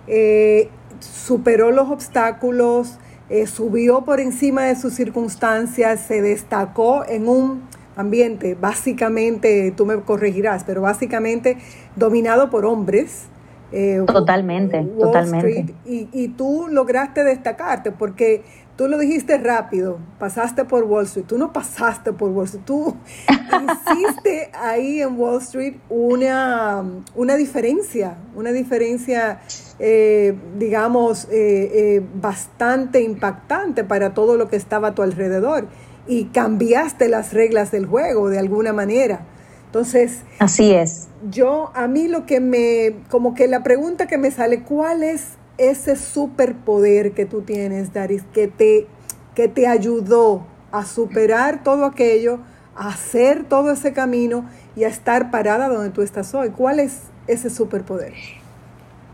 eh, 0.06 0.68
superó 1.00 1.70
los 1.70 1.88
obstáculos, 1.90 2.98
eh, 3.30 3.46
subió 3.46 4.02
por 4.02 4.20
encima 4.20 4.62
de 4.64 4.76
sus 4.76 4.94
circunstancias, 4.94 6.00
se 6.00 6.22
destacó 6.22 7.04
en 7.06 7.28
un 7.28 7.62
ambiente 7.96 8.56
básicamente, 8.58 9.72
tú 9.76 9.84
me 9.84 10.00
corregirás, 10.00 10.64
pero 10.64 10.82
básicamente 10.82 11.58
dominado 11.96 12.48
por 12.48 12.64
hombres. 12.64 13.24
Eh, 13.70 14.02
totalmente, 14.06 14.82
totalmente. 14.98 15.74
y, 15.84 16.08
y, 16.10 16.28
tú 16.28 16.68
lograste 16.70 17.22
destacarte 17.22 17.92
porque 17.92 18.42
tú 18.78 18.86
lo 18.86 18.96
dijiste 18.96 19.36
rápido, 19.38 19.98
pasaste 20.20 20.64
por 20.64 20.84
Wall 20.84 21.04
Street, 21.06 21.26
tú 21.26 21.36
no 21.36 21.52
pasaste 21.52 22.12
por 22.12 22.30
Wall 22.30 22.44
Street, 22.44 22.62
tú 22.64 22.96
hiciste 23.26 24.52
ahí 24.54 25.02
en 25.02 25.18
Wall 25.18 25.42
Street 25.42 25.74
una, 25.88 26.84
una 27.16 27.34
diferencia, 27.34 28.18
una 28.36 28.52
diferencia, 28.52 29.40
eh, 29.80 30.38
digamos, 30.60 31.24
eh, 31.24 31.70
eh, 31.74 32.02
bastante 32.14 33.02
impactante 33.02 33.82
para 33.82 34.14
todo 34.14 34.36
lo 34.36 34.48
que 34.48 34.54
estaba 34.54 34.88
a 34.88 34.94
tu 34.94 35.02
alrededor 35.02 35.66
y 36.06 36.26
cambiaste 36.26 37.08
las 37.08 37.32
reglas 37.32 37.72
del 37.72 37.84
juego 37.84 38.28
de 38.28 38.38
alguna 38.38 38.72
manera. 38.72 39.26
Entonces, 39.66 40.20
así 40.38 40.72
es. 40.72 41.08
Yo, 41.28 41.72
a 41.74 41.88
mí 41.88 42.06
lo 42.06 42.26
que 42.26 42.38
me, 42.38 42.94
como 43.10 43.34
que 43.34 43.48
la 43.48 43.64
pregunta 43.64 44.06
que 44.06 44.18
me 44.18 44.30
sale, 44.30 44.62
¿cuál 44.62 45.02
es 45.02 45.37
ese 45.58 45.96
superpoder 45.96 47.12
que 47.12 47.26
tú 47.26 47.42
tienes, 47.42 47.92
Daris, 47.92 48.22
que 48.32 48.48
te, 48.48 48.86
que 49.34 49.48
te 49.48 49.66
ayudó 49.66 50.42
a 50.72 50.84
superar 50.84 51.62
todo 51.62 51.84
aquello, 51.84 52.38
a 52.76 52.88
hacer 52.88 53.44
todo 53.44 53.72
ese 53.72 53.92
camino 53.92 54.44
y 54.76 54.84
a 54.84 54.88
estar 54.88 55.30
parada 55.30 55.68
donde 55.68 55.90
tú 55.90 56.02
estás 56.02 56.32
hoy. 56.34 56.50
¿Cuál 56.50 56.78
es 56.78 57.02
ese 57.26 57.50
superpoder? 57.50 58.14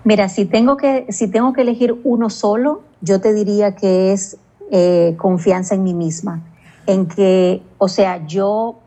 Mira, 0.04 0.28
si 0.28 0.44
tengo 0.44 0.76
que, 0.76 1.06
si 1.08 1.28
tengo 1.28 1.54
que 1.54 1.62
elegir 1.62 1.98
uno 2.04 2.28
solo, 2.28 2.82
yo 3.00 3.20
te 3.20 3.32
diría 3.32 3.74
que 3.74 4.12
es 4.12 4.36
eh, 4.70 5.14
confianza 5.16 5.74
en 5.74 5.82
mí 5.82 5.94
misma. 5.94 6.42
En 6.86 7.06
que, 7.06 7.62
o 7.78 7.88
sea, 7.88 8.26
yo, 8.26 8.80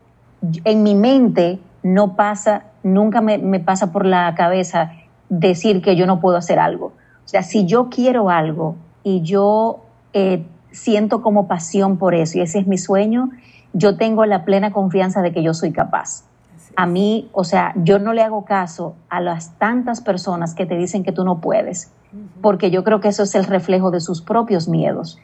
en 0.64 0.84
mi 0.84 0.94
mente 0.94 1.58
no 1.82 2.14
pasa, 2.14 2.66
nunca 2.84 3.20
me, 3.20 3.38
me 3.38 3.58
pasa 3.58 3.90
por 3.90 4.06
la 4.06 4.32
cabeza 4.36 4.92
decir 5.28 5.82
que 5.82 5.96
yo 5.96 6.06
no 6.06 6.20
puedo 6.20 6.36
hacer 6.36 6.60
algo. 6.60 6.92
O 7.28 7.30
sea, 7.30 7.42
si 7.42 7.66
yo 7.66 7.90
quiero 7.90 8.30
algo 8.30 8.76
y 9.04 9.20
yo 9.20 9.80
eh, 10.14 10.46
siento 10.70 11.20
como 11.20 11.46
pasión 11.46 11.98
por 11.98 12.14
eso 12.14 12.38
y 12.38 12.40
ese 12.40 12.60
es 12.60 12.66
mi 12.66 12.78
sueño, 12.78 13.28
yo 13.74 13.98
tengo 13.98 14.24
la 14.24 14.46
plena 14.46 14.72
confianza 14.72 15.20
de 15.20 15.30
que 15.30 15.42
yo 15.42 15.52
soy 15.52 15.70
capaz. 15.70 16.24
A 16.74 16.86
mí, 16.86 17.28
o 17.34 17.44
sea, 17.44 17.74
yo 17.76 17.98
no 17.98 18.14
le 18.14 18.22
hago 18.22 18.46
caso 18.46 18.94
a 19.10 19.20
las 19.20 19.58
tantas 19.58 20.00
personas 20.00 20.54
que 20.54 20.64
te 20.64 20.78
dicen 20.78 21.02
que 21.02 21.12
tú 21.12 21.22
no 21.22 21.42
puedes, 21.42 21.92
porque 22.40 22.70
yo 22.70 22.82
creo 22.82 23.00
que 23.02 23.08
eso 23.08 23.24
es 23.24 23.34
el 23.34 23.44
reflejo 23.44 23.90
de 23.90 24.00
sus 24.00 24.22
propios 24.22 24.66
miedos 24.66 25.18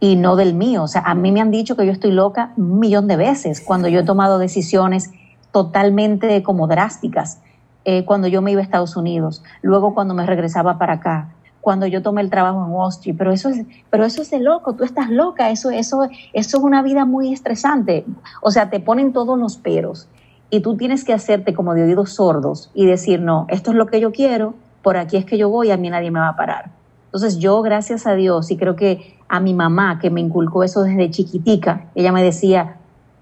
y 0.00 0.16
no 0.16 0.36
del 0.36 0.54
mío. 0.54 0.84
O 0.84 0.88
sea, 0.88 1.02
a 1.02 1.14
mí 1.14 1.32
me 1.32 1.42
han 1.42 1.50
dicho 1.50 1.76
que 1.76 1.84
yo 1.84 1.92
estoy 1.92 2.12
loca 2.12 2.54
un 2.56 2.78
millón 2.78 3.08
de 3.08 3.16
veces 3.18 3.60
cuando 3.60 3.88
yo 3.88 4.00
he 4.00 4.04
tomado 4.04 4.38
decisiones 4.38 5.10
totalmente 5.50 6.42
como 6.42 6.66
drásticas, 6.66 7.42
eh, 7.84 8.06
cuando 8.06 8.26
yo 8.26 8.40
me 8.40 8.52
iba 8.52 8.62
a 8.62 8.64
Estados 8.64 8.96
Unidos, 8.96 9.44
luego 9.60 9.92
cuando 9.92 10.14
me 10.14 10.24
regresaba 10.24 10.78
para 10.78 10.94
acá, 10.94 11.28
cuando 11.62 11.86
yo 11.86 12.02
tomé 12.02 12.20
el 12.22 12.28
trabajo 12.28 12.62
en 12.62 12.72
Wall 12.72 12.90
Street, 12.90 13.14
pero 13.16 13.30
eso 13.30 13.48
es, 13.48 13.64
pero 13.88 14.04
eso 14.04 14.20
es 14.20 14.30
de 14.30 14.40
loco, 14.40 14.74
tú 14.74 14.82
estás 14.82 15.08
loca, 15.08 15.50
eso, 15.50 15.70
eso, 15.70 16.08
eso 16.32 16.58
es 16.58 16.62
una 16.62 16.82
vida 16.82 17.04
muy 17.04 17.32
estresante. 17.32 18.04
O 18.42 18.50
sea, 18.50 18.68
te 18.68 18.80
ponen 18.80 19.12
todos 19.12 19.38
los 19.38 19.56
peros 19.56 20.08
y 20.50 20.60
tú 20.60 20.76
tienes 20.76 21.04
que 21.04 21.12
hacerte 21.12 21.54
como 21.54 21.74
de 21.74 21.84
oídos 21.84 22.14
sordos 22.14 22.72
y 22.74 22.84
decir, 22.84 23.20
no, 23.20 23.46
esto 23.48 23.70
es 23.70 23.76
lo 23.76 23.86
que 23.86 24.00
yo 24.00 24.10
quiero, 24.10 24.54
por 24.82 24.96
aquí 24.96 25.16
es 25.16 25.24
que 25.24 25.38
yo 25.38 25.48
voy, 25.48 25.70
a 25.70 25.76
mí 25.76 25.88
nadie 25.88 26.10
me 26.10 26.18
va 26.18 26.28
a 26.28 26.36
parar. 26.36 26.72
Entonces 27.06 27.38
yo, 27.38 27.62
gracias 27.62 28.08
a 28.08 28.14
Dios, 28.14 28.50
y 28.50 28.56
creo 28.56 28.74
que 28.74 29.16
a 29.28 29.38
mi 29.38 29.54
mamá, 29.54 30.00
que 30.00 30.10
me 30.10 30.20
inculcó 30.20 30.64
eso 30.64 30.82
desde 30.82 31.10
chiquitica, 31.10 31.86
ella 31.94 32.10
me 32.10 32.24
decía, 32.24 32.78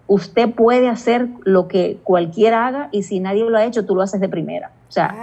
usted 0.07 0.51
puede 0.55 0.89
hacer 0.89 1.29
lo 1.45 1.69
que 1.69 1.99
cualquiera 2.05 2.67
haga 2.67 2.89
y 2.91 3.03
si 3.03 3.21
nadie 3.21 3.45
lo 3.45 3.59
ha 3.59 3.65
hecho, 3.67 3.85
tú 3.85 3.95
lo 3.95 4.01
haces 4.03 4.21
de 4.21 4.31
primera. 4.31 4.71
O 4.91 4.93
sea, 4.93 5.15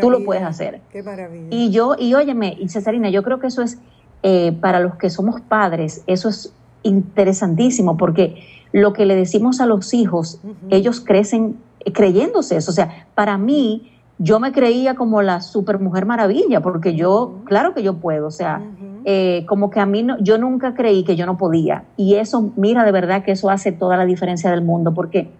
tú 0.00 0.08
lo 0.08 0.24
puedes 0.24 0.44
hacer. 0.44 0.80
Qué 0.92 1.02
maravilla. 1.02 1.48
Y 1.50 1.72
yo, 1.72 1.96
y 1.98 2.14
óyeme, 2.14 2.56
y 2.60 2.68
Cesarina, 2.68 3.10
yo 3.10 3.24
creo 3.24 3.40
que 3.40 3.48
eso 3.48 3.60
es, 3.60 3.78
eh, 4.22 4.52
para 4.60 4.78
los 4.78 4.94
que 4.94 5.10
somos 5.10 5.40
padres, 5.40 6.04
eso 6.06 6.28
es 6.28 6.52
interesantísimo 6.84 7.96
porque 7.96 8.44
lo 8.70 8.92
que 8.92 9.04
le 9.04 9.16
decimos 9.16 9.60
a 9.60 9.66
los 9.66 9.94
hijos, 9.94 10.40
ellos 10.70 11.00
crecen 11.00 11.56
creyéndose 11.92 12.56
eso. 12.56 12.70
O 12.70 12.74
sea, 12.74 13.06
para 13.16 13.36
mí, 13.36 13.90
yo 14.18 14.38
me 14.38 14.52
creía 14.52 14.94
como 14.94 15.22
la 15.22 15.40
super 15.40 15.80
mujer 15.80 16.06
maravilla, 16.06 16.60
porque 16.60 16.94
yo, 16.94 17.40
claro 17.44 17.74
que 17.74 17.82
yo 17.82 17.94
puedo, 17.94 18.28
o 18.28 18.30
sea, 18.30 18.62
eh, 19.04 19.44
como 19.46 19.70
que 19.70 19.80
a 19.80 19.86
mí 19.86 20.02
no, 20.02 20.18
yo 20.20 20.38
nunca 20.38 20.74
creí 20.74 21.04
que 21.04 21.16
yo 21.16 21.26
no 21.26 21.36
podía. 21.36 21.84
Y 21.96 22.14
eso, 22.14 22.52
mira, 22.56 22.84
de 22.84 22.92
verdad 22.92 23.24
que 23.24 23.32
eso 23.32 23.50
hace 23.50 23.72
toda 23.72 23.96
la 23.96 24.06
diferencia 24.06 24.50
del 24.50 24.62
mundo, 24.62 24.94
porque, 24.94 25.30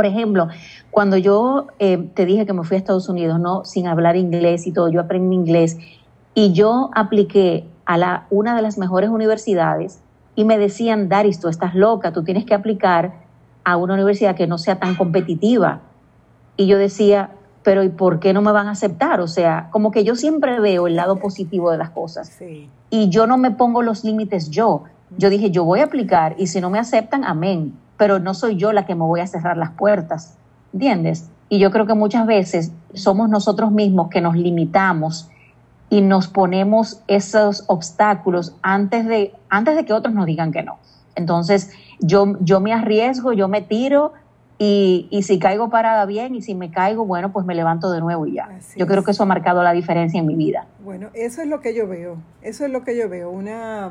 por 0.00 0.06
ejemplo, 0.06 0.48
cuando 0.90 1.18
yo 1.18 1.66
eh, 1.78 2.08
te 2.14 2.24
dije 2.24 2.46
que 2.46 2.54
me 2.54 2.64
fui 2.64 2.76
a 2.76 2.78
Estados 2.78 3.10
Unidos, 3.10 3.38
no, 3.38 3.66
sin 3.66 3.86
hablar 3.86 4.16
inglés 4.16 4.66
y 4.66 4.72
todo, 4.72 4.88
yo 4.88 4.98
aprendí 4.98 5.36
inglés 5.36 5.76
y 6.32 6.54
yo 6.54 6.88
apliqué 6.94 7.66
a 7.84 7.98
la, 7.98 8.26
una 8.30 8.56
de 8.56 8.62
las 8.62 8.78
mejores 8.78 9.10
universidades 9.10 10.00
y 10.36 10.46
me 10.46 10.56
decían, 10.56 11.10
Daris, 11.10 11.38
tú 11.38 11.48
estás 11.48 11.74
loca, 11.74 12.14
tú 12.14 12.24
tienes 12.24 12.46
que 12.46 12.54
aplicar 12.54 13.12
a 13.62 13.76
una 13.76 13.92
universidad 13.92 14.34
que 14.34 14.46
no 14.46 14.56
sea 14.56 14.76
tan 14.76 14.94
competitiva. 14.94 15.82
Y 16.56 16.66
yo 16.66 16.78
decía, 16.78 17.32
pero 17.62 17.84
¿y 17.84 17.90
por 17.90 18.20
qué 18.20 18.32
no 18.32 18.40
me 18.40 18.52
van 18.52 18.68
a 18.68 18.70
aceptar? 18.70 19.20
O 19.20 19.28
sea, 19.28 19.68
como 19.70 19.90
que 19.90 20.02
yo 20.02 20.16
siempre 20.16 20.60
veo 20.60 20.86
el 20.86 20.96
lado 20.96 21.16
positivo 21.16 21.70
de 21.70 21.76
las 21.76 21.90
cosas. 21.90 22.38
Y 22.88 23.10
yo 23.10 23.26
no 23.26 23.36
me 23.36 23.50
pongo 23.50 23.82
los 23.82 24.02
límites 24.02 24.48
yo. 24.48 24.84
Yo 25.18 25.28
dije, 25.28 25.50
yo 25.50 25.66
voy 25.66 25.80
a 25.80 25.84
aplicar 25.84 26.36
y 26.38 26.46
si 26.46 26.62
no 26.62 26.70
me 26.70 26.78
aceptan, 26.78 27.22
amén. 27.22 27.74
Pero 28.00 28.18
no 28.18 28.32
soy 28.32 28.56
yo 28.56 28.72
la 28.72 28.86
que 28.86 28.94
me 28.94 29.04
voy 29.04 29.20
a 29.20 29.26
cerrar 29.26 29.58
las 29.58 29.72
puertas. 29.72 30.38
¿Entiendes? 30.72 31.28
Y 31.50 31.58
yo 31.58 31.70
creo 31.70 31.84
que 31.84 31.92
muchas 31.92 32.26
veces 32.26 32.72
somos 32.94 33.28
nosotros 33.28 33.72
mismos 33.72 34.08
que 34.08 34.22
nos 34.22 34.36
limitamos 34.36 35.28
y 35.90 36.00
nos 36.00 36.26
ponemos 36.26 37.02
esos 37.08 37.64
obstáculos 37.66 38.56
antes 38.62 39.06
de, 39.06 39.34
antes 39.50 39.76
de 39.76 39.84
que 39.84 39.92
otros 39.92 40.14
nos 40.14 40.24
digan 40.24 40.50
que 40.50 40.62
no. 40.62 40.78
Entonces, 41.14 41.72
yo, 41.98 42.38
yo 42.40 42.60
me 42.60 42.72
arriesgo, 42.72 43.34
yo 43.34 43.48
me 43.48 43.60
tiro 43.60 44.14
y, 44.56 45.06
y, 45.10 45.24
si 45.24 45.38
caigo 45.38 45.68
parada 45.68 46.06
bien 46.06 46.34
y 46.34 46.40
si 46.40 46.54
me 46.54 46.70
caigo, 46.70 47.04
bueno, 47.04 47.32
pues 47.32 47.44
me 47.44 47.54
levanto 47.54 47.90
de 47.90 48.00
nuevo 48.00 48.26
y 48.26 48.34
ya. 48.34 48.48
yo 48.76 48.86
creo 48.86 49.04
que 49.04 49.10
eso 49.10 49.24
ha 49.24 49.26
marcado 49.26 49.62
la 49.62 49.72
diferencia 49.72 50.20
en 50.20 50.26
mi 50.26 50.36
vida. 50.36 50.66
Bueno, 50.82 51.08
eso 51.12 51.42
es 51.42 51.48
lo 51.48 51.60
que 51.60 51.74
yo 51.74 51.86
veo, 51.86 52.16
eso 52.40 52.64
es 52.64 52.70
lo 52.70 52.82
que 52.82 52.96
yo 52.96 53.08
veo, 53.08 53.30
una, 53.30 53.90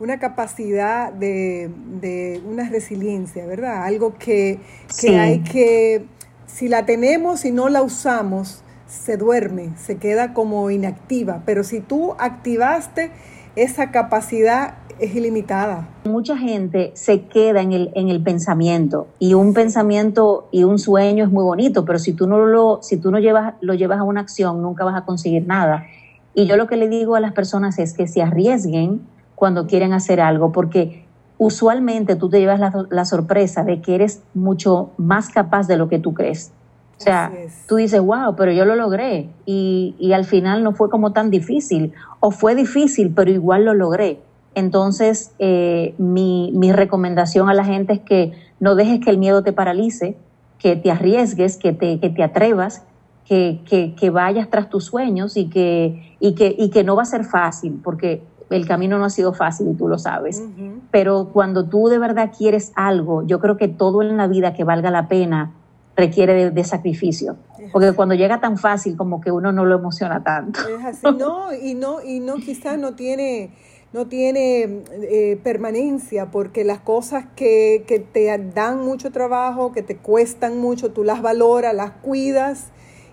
una 0.00 0.18
capacidad 0.18 1.12
de, 1.12 1.70
de 2.00 2.40
una 2.46 2.68
resiliencia, 2.68 3.46
¿verdad? 3.46 3.84
Algo 3.84 4.14
que, 4.18 4.60
que 5.00 5.18
hay 5.18 5.40
que, 5.40 6.06
si 6.46 6.68
la 6.68 6.86
tenemos 6.86 7.44
y 7.44 7.50
no 7.50 7.68
la 7.68 7.82
usamos, 7.82 8.62
se 8.86 9.16
duerme, 9.16 9.76
se 9.76 9.96
queda 9.96 10.32
como 10.32 10.70
inactiva, 10.70 11.42
pero 11.44 11.62
si 11.62 11.80
tú 11.80 12.14
activaste 12.18 13.10
esa 13.56 13.90
capacidad 13.90 14.74
es 14.98 15.14
ilimitada. 15.14 15.88
Mucha 16.04 16.36
gente 16.36 16.92
se 16.94 17.22
queda 17.26 17.60
en 17.60 17.72
el, 17.72 17.90
en 17.94 18.08
el 18.08 18.22
pensamiento 18.22 19.08
y 19.18 19.34
un 19.34 19.52
pensamiento 19.54 20.48
y 20.50 20.64
un 20.64 20.78
sueño 20.78 21.24
es 21.24 21.30
muy 21.30 21.44
bonito, 21.44 21.84
pero 21.84 21.98
si 21.98 22.12
tú 22.12 22.26
no 22.26 22.38
lo, 22.38 22.80
si 22.82 22.96
tú 22.96 23.10
no 23.10 23.18
llevas, 23.18 23.54
lo 23.60 23.74
llevas 23.74 23.98
a 23.98 24.04
una 24.04 24.20
acción, 24.20 24.62
nunca 24.62 24.84
vas 24.84 24.96
a 24.96 25.04
conseguir 25.04 25.46
nada. 25.46 25.86
Y 26.34 26.46
yo 26.46 26.56
lo 26.56 26.66
que 26.66 26.76
le 26.76 26.88
digo 26.88 27.14
a 27.14 27.20
las 27.20 27.32
personas 27.32 27.78
es 27.78 27.94
que 27.94 28.06
se 28.06 28.22
arriesguen 28.22 29.02
cuando 29.38 29.66
quieren 29.66 29.92
hacer 29.92 30.20
algo, 30.20 30.50
porque 30.52 31.04
usualmente 31.38 32.16
tú 32.16 32.28
te 32.28 32.40
llevas 32.40 32.58
la, 32.58 32.72
la 32.90 33.04
sorpresa 33.04 33.62
de 33.62 33.80
que 33.80 33.94
eres 33.94 34.22
mucho 34.34 34.90
más 34.96 35.28
capaz 35.28 35.68
de 35.68 35.76
lo 35.76 35.88
que 35.88 35.98
tú 35.98 36.12
crees. 36.12 36.52
O 36.98 37.00
sea, 37.00 37.32
tú 37.68 37.76
dices, 37.76 38.00
wow, 38.00 38.34
pero 38.36 38.50
yo 38.50 38.64
lo 38.64 38.74
logré 38.74 39.28
y, 39.46 39.94
y, 40.00 40.14
al 40.14 40.24
final 40.24 40.64
no 40.64 40.72
fue 40.72 40.90
como 40.90 41.12
tan 41.12 41.30
difícil, 41.30 41.92
o 42.18 42.32
fue 42.32 42.56
difícil, 42.56 43.12
pero 43.14 43.30
igual 43.30 43.64
lo 43.64 43.72
logré. 43.72 44.18
Entonces, 44.56 45.32
eh, 45.38 45.94
mi, 45.98 46.50
mi, 46.56 46.72
recomendación 46.72 47.48
a 47.48 47.54
la 47.54 47.64
gente 47.64 47.92
es 47.92 48.00
que 48.00 48.32
no 48.58 48.74
dejes 48.74 48.98
que 48.98 49.10
el 49.10 49.18
miedo 49.18 49.44
te 49.44 49.52
paralice, 49.52 50.16
que 50.58 50.74
te 50.74 50.90
arriesgues, 50.90 51.56
que 51.56 51.72
te, 51.72 52.00
que 52.00 52.10
te 52.10 52.24
atrevas, 52.24 52.82
que, 53.24 53.60
que, 53.64 53.94
que, 53.94 54.10
vayas 54.10 54.50
tras 54.50 54.68
tus 54.68 54.86
sueños 54.86 55.36
y 55.36 55.48
que, 55.48 56.16
y, 56.18 56.34
que, 56.34 56.52
y 56.58 56.70
que 56.70 56.82
no 56.82 56.96
va 56.96 57.02
a 57.02 57.06
ser 57.06 57.24
fácil, 57.24 57.78
porque 57.84 58.24
el 58.50 58.66
camino 58.66 58.98
no 58.98 59.04
ha 59.04 59.10
sido 59.10 59.32
fácil 59.32 59.68
y 59.68 59.74
tú 59.74 59.88
lo 59.88 59.98
sabes. 59.98 60.42
Pero 60.90 61.30
cuando 61.32 61.66
tú 61.66 61.88
de 61.88 61.98
verdad 61.98 62.32
quieres 62.36 62.72
algo, 62.74 63.26
yo 63.26 63.40
creo 63.40 63.56
que 63.56 63.68
todo 63.68 64.02
en 64.02 64.16
la 64.16 64.26
vida 64.26 64.54
que 64.54 64.64
valga 64.64 64.90
la 64.90 65.08
pena 65.08 65.52
requiere 65.96 66.50
de, 66.50 66.64
sacrificio. 66.64 67.36
Porque 67.72 67.92
cuando 67.92 68.14
llega 68.14 68.40
tan 68.40 68.56
fácil, 68.56 68.96
como 68.96 69.20
que 69.20 69.32
uno 69.32 69.50
no 69.52 69.64
lo 69.64 69.76
emociona 69.76 70.22
tanto. 70.22 70.60
Es 70.60 70.84
así, 70.84 71.16
no, 71.18 71.52
y 71.52 71.74
no, 71.74 72.02
y 72.02 72.20
no, 72.20 72.36
quizás 72.36 72.78
no 72.78 72.94
tiene, 72.94 73.50
no 73.92 74.06
tiene 74.06 74.84
eh, 74.92 75.40
permanencia, 75.42 76.30
porque 76.30 76.64
las 76.64 76.78
cosas 76.78 77.26
que, 77.34 77.84
que 77.88 77.98
te 77.98 78.26
dan 78.54 78.78
mucho 78.78 79.10
trabajo, 79.10 79.72
que 79.72 79.82
te 79.82 79.96
cuestan 79.96 80.58
mucho, 80.58 80.92
tú 80.92 81.02
las 81.02 81.20
valoras, 81.20 81.74
las 81.74 81.90
cuidas. 81.90 82.68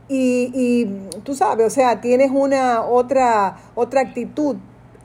Y, 0.07 0.51
y 0.53 1.19
tú 1.23 1.33
sabes, 1.33 1.65
o 1.65 1.71
sea, 1.71 1.99
tienes 1.99 2.29
una 2.31 2.83
otra, 2.83 3.57
otra 3.73 4.01
actitud 4.01 4.57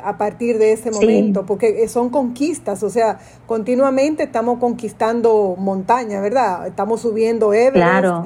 a 0.04 0.16
partir 0.18 0.58
de 0.58 0.72
ese 0.72 0.90
momento, 0.90 1.46
porque 1.46 1.86
son 1.88 2.10
conquistas, 2.10 2.82
o 2.82 2.90
sea, 2.90 3.18
continuamente 3.46 4.24
estamos 4.24 4.58
conquistando 4.58 5.54
montaña, 5.58 6.20
¿verdad? 6.20 6.66
Estamos 6.66 7.00
subiendo 7.00 7.52
Everest. 7.52 7.74
Claro. 7.74 8.24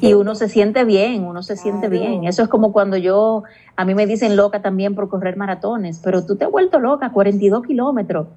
Y 0.00 0.14
uno 0.14 0.34
se 0.34 0.48
siente 0.48 0.84
bien, 0.84 1.24
uno 1.24 1.42
se 1.42 1.56
siente 1.56 1.88
bien. 1.88 2.24
Eso 2.24 2.42
es 2.42 2.48
como 2.48 2.72
cuando 2.72 2.96
yo, 2.96 3.44
a 3.76 3.84
mí 3.84 3.94
me 3.94 4.06
dicen 4.06 4.36
loca 4.36 4.62
también 4.62 4.94
por 4.94 5.08
correr 5.08 5.36
maratones, 5.36 6.00
pero 6.02 6.24
tú 6.24 6.36
te 6.36 6.44
has 6.44 6.50
vuelto 6.50 6.78
loca, 6.78 7.12
42 7.12 7.66
kilómetros. 7.66 8.28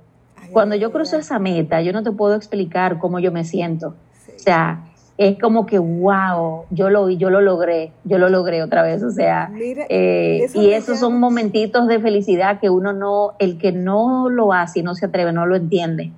Cuando 0.52 0.76
yo 0.76 0.92
cruzo 0.92 1.18
esa 1.18 1.40
meta, 1.40 1.82
yo 1.82 1.92
no 1.92 2.04
te 2.04 2.12
puedo 2.12 2.36
explicar 2.36 3.00
cómo 3.00 3.20
yo 3.20 3.32
me 3.32 3.44
siento. 3.44 3.96
O 4.36 4.40
sea, 4.40 4.87
es 5.18 5.40
como 5.40 5.66
que, 5.66 5.80
wow, 5.80 6.66
yo 6.70 6.90
lo, 6.90 7.10
yo 7.10 7.30
lo 7.32 7.42
logré, 7.42 7.92
yo 8.04 8.20
lo 8.20 8.30
logré 8.30 8.62
otra 8.62 8.84
vez, 8.84 9.02
o 9.02 9.10
sea, 9.10 9.52
eh, 9.90 10.48
y 10.54 10.70
esos 10.72 11.00
son 11.00 11.20
momentitos 11.20 11.88
de 11.88 12.00
felicidad 12.00 12.60
que 12.60 12.70
uno 12.70 12.94
no, 12.94 13.34
el 13.40 13.58
que 13.58 13.72
no 13.72 14.30
lo 14.30 14.54
hace 14.54 14.80
y 14.80 14.84
no 14.84 14.94
se 14.94 15.08
atreve, 15.08 15.34
no 15.34 15.48
lo 15.48 15.56
entiende. 15.56 16.12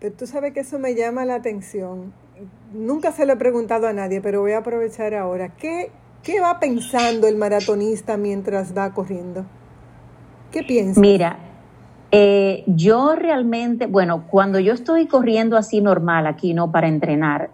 Pero 0.00 0.14
tú 0.14 0.26
sabes 0.26 0.52
que 0.52 0.60
eso 0.60 0.78
me 0.78 0.94
llama 0.94 1.24
la 1.24 1.36
atención. 1.36 2.12
Nunca 2.74 3.12
se 3.12 3.26
lo 3.26 3.34
he 3.34 3.36
preguntado 3.36 3.86
a 3.86 3.92
nadie, 3.92 4.20
pero 4.20 4.40
voy 4.40 4.52
a 4.52 4.58
aprovechar 4.58 5.14
ahora. 5.14 5.54
¿Qué, 5.56 5.90
qué 6.22 6.40
va 6.40 6.58
pensando 6.58 7.28
el 7.28 7.36
maratonista 7.36 8.16
mientras 8.16 8.76
va 8.76 8.92
corriendo? 8.92 9.46
¿Qué 10.50 10.64
piensa? 10.64 11.00
Mira, 11.00 11.38
eh, 12.10 12.62
yo 12.66 13.14
realmente, 13.16 13.86
bueno, 13.86 14.24
cuando 14.28 14.58
yo 14.60 14.72
estoy 14.72 15.06
corriendo 15.06 15.56
así 15.56 15.80
normal 15.80 16.26
aquí, 16.26 16.54
¿no? 16.54 16.70
Para 16.70 16.88
entrenar, 16.88 17.50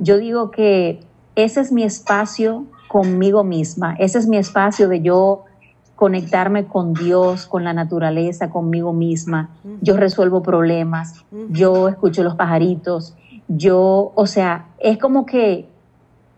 yo 0.00 0.18
digo 0.18 0.50
que 0.50 1.00
ese 1.34 1.60
es 1.60 1.72
mi 1.72 1.82
espacio 1.82 2.64
conmigo 2.88 3.42
misma, 3.42 3.96
ese 3.98 4.18
es 4.18 4.28
mi 4.28 4.36
espacio 4.36 4.88
de 4.88 5.02
yo 5.02 5.44
conectarme 5.96 6.66
con 6.66 6.92
Dios, 6.92 7.46
con 7.46 7.64
la 7.64 7.72
naturaleza, 7.72 8.50
conmigo 8.50 8.92
misma. 8.92 9.50
Yo 9.80 9.96
resuelvo 9.96 10.42
problemas, 10.42 11.24
yo 11.48 11.88
escucho 11.88 12.22
los 12.22 12.36
pajaritos, 12.36 13.16
yo, 13.48 14.12
o 14.14 14.26
sea, 14.26 14.66
es 14.78 14.98
como 14.98 15.24
que, 15.24 15.68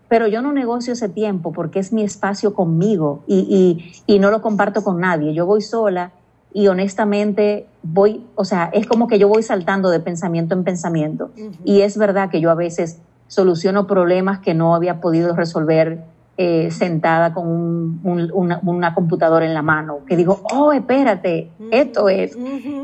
pero 0.07 0.27
yo 0.27 0.41
no 0.41 0.53
negocio 0.53 0.93
ese 0.93 1.09
tiempo 1.09 1.51
porque 1.51 1.79
es 1.79 1.93
mi 1.93 2.03
espacio 2.03 2.53
conmigo 2.53 3.23
y, 3.27 3.91
y, 4.07 4.13
y 4.15 4.19
no 4.19 4.31
lo 4.31 4.41
comparto 4.41 4.83
con 4.83 4.99
nadie. 4.99 5.33
Yo 5.33 5.45
voy 5.45 5.61
sola 5.61 6.11
y 6.53 6.67
honestamente 6.67 7.67
voy, 7.83 8.25
o 8.35 8.45
sea, 8.45 8.69
es 8.73 8.87
como 8.87 9.07
que 9.07 9.19
yo 9.19 9.27
voy 9.27 9.43
saltando 9.43 9.89
de 9.89 9.99
pensamiento 9.99 10.55
en 10.55 10.63
pensamiento. 10.63 11.31
Y 11.63 11.81
es 11.81 11.97
verdad 11.97 12.29
que 12.29 12.41
yo 12.41 12.49
a 12.49 12.55
veces 12.55 13.01
soluciono 13.27 13.85
problemas 13.87 14.39
que 14.39 14.53
no 14.53 14.73
había 14.73 14.99
podido 14.99 15.35
resolver 15.35 16.03
eh, 16.37 16.71
sentada 16.71 17.33
con 17.33 17.47
un, 17.47 18.31
una, 18.33 18.95
computadora 18.95 19.45
en 19.45 19.53
la 19.53 19.61
mano, 19.61 19.99
que 20.07 20.15
digo, 20.15 20.41
oh, 20.51 20.71
espérate, 20.71 21.51
esto 21.71 22.09
es. 22.09 22.37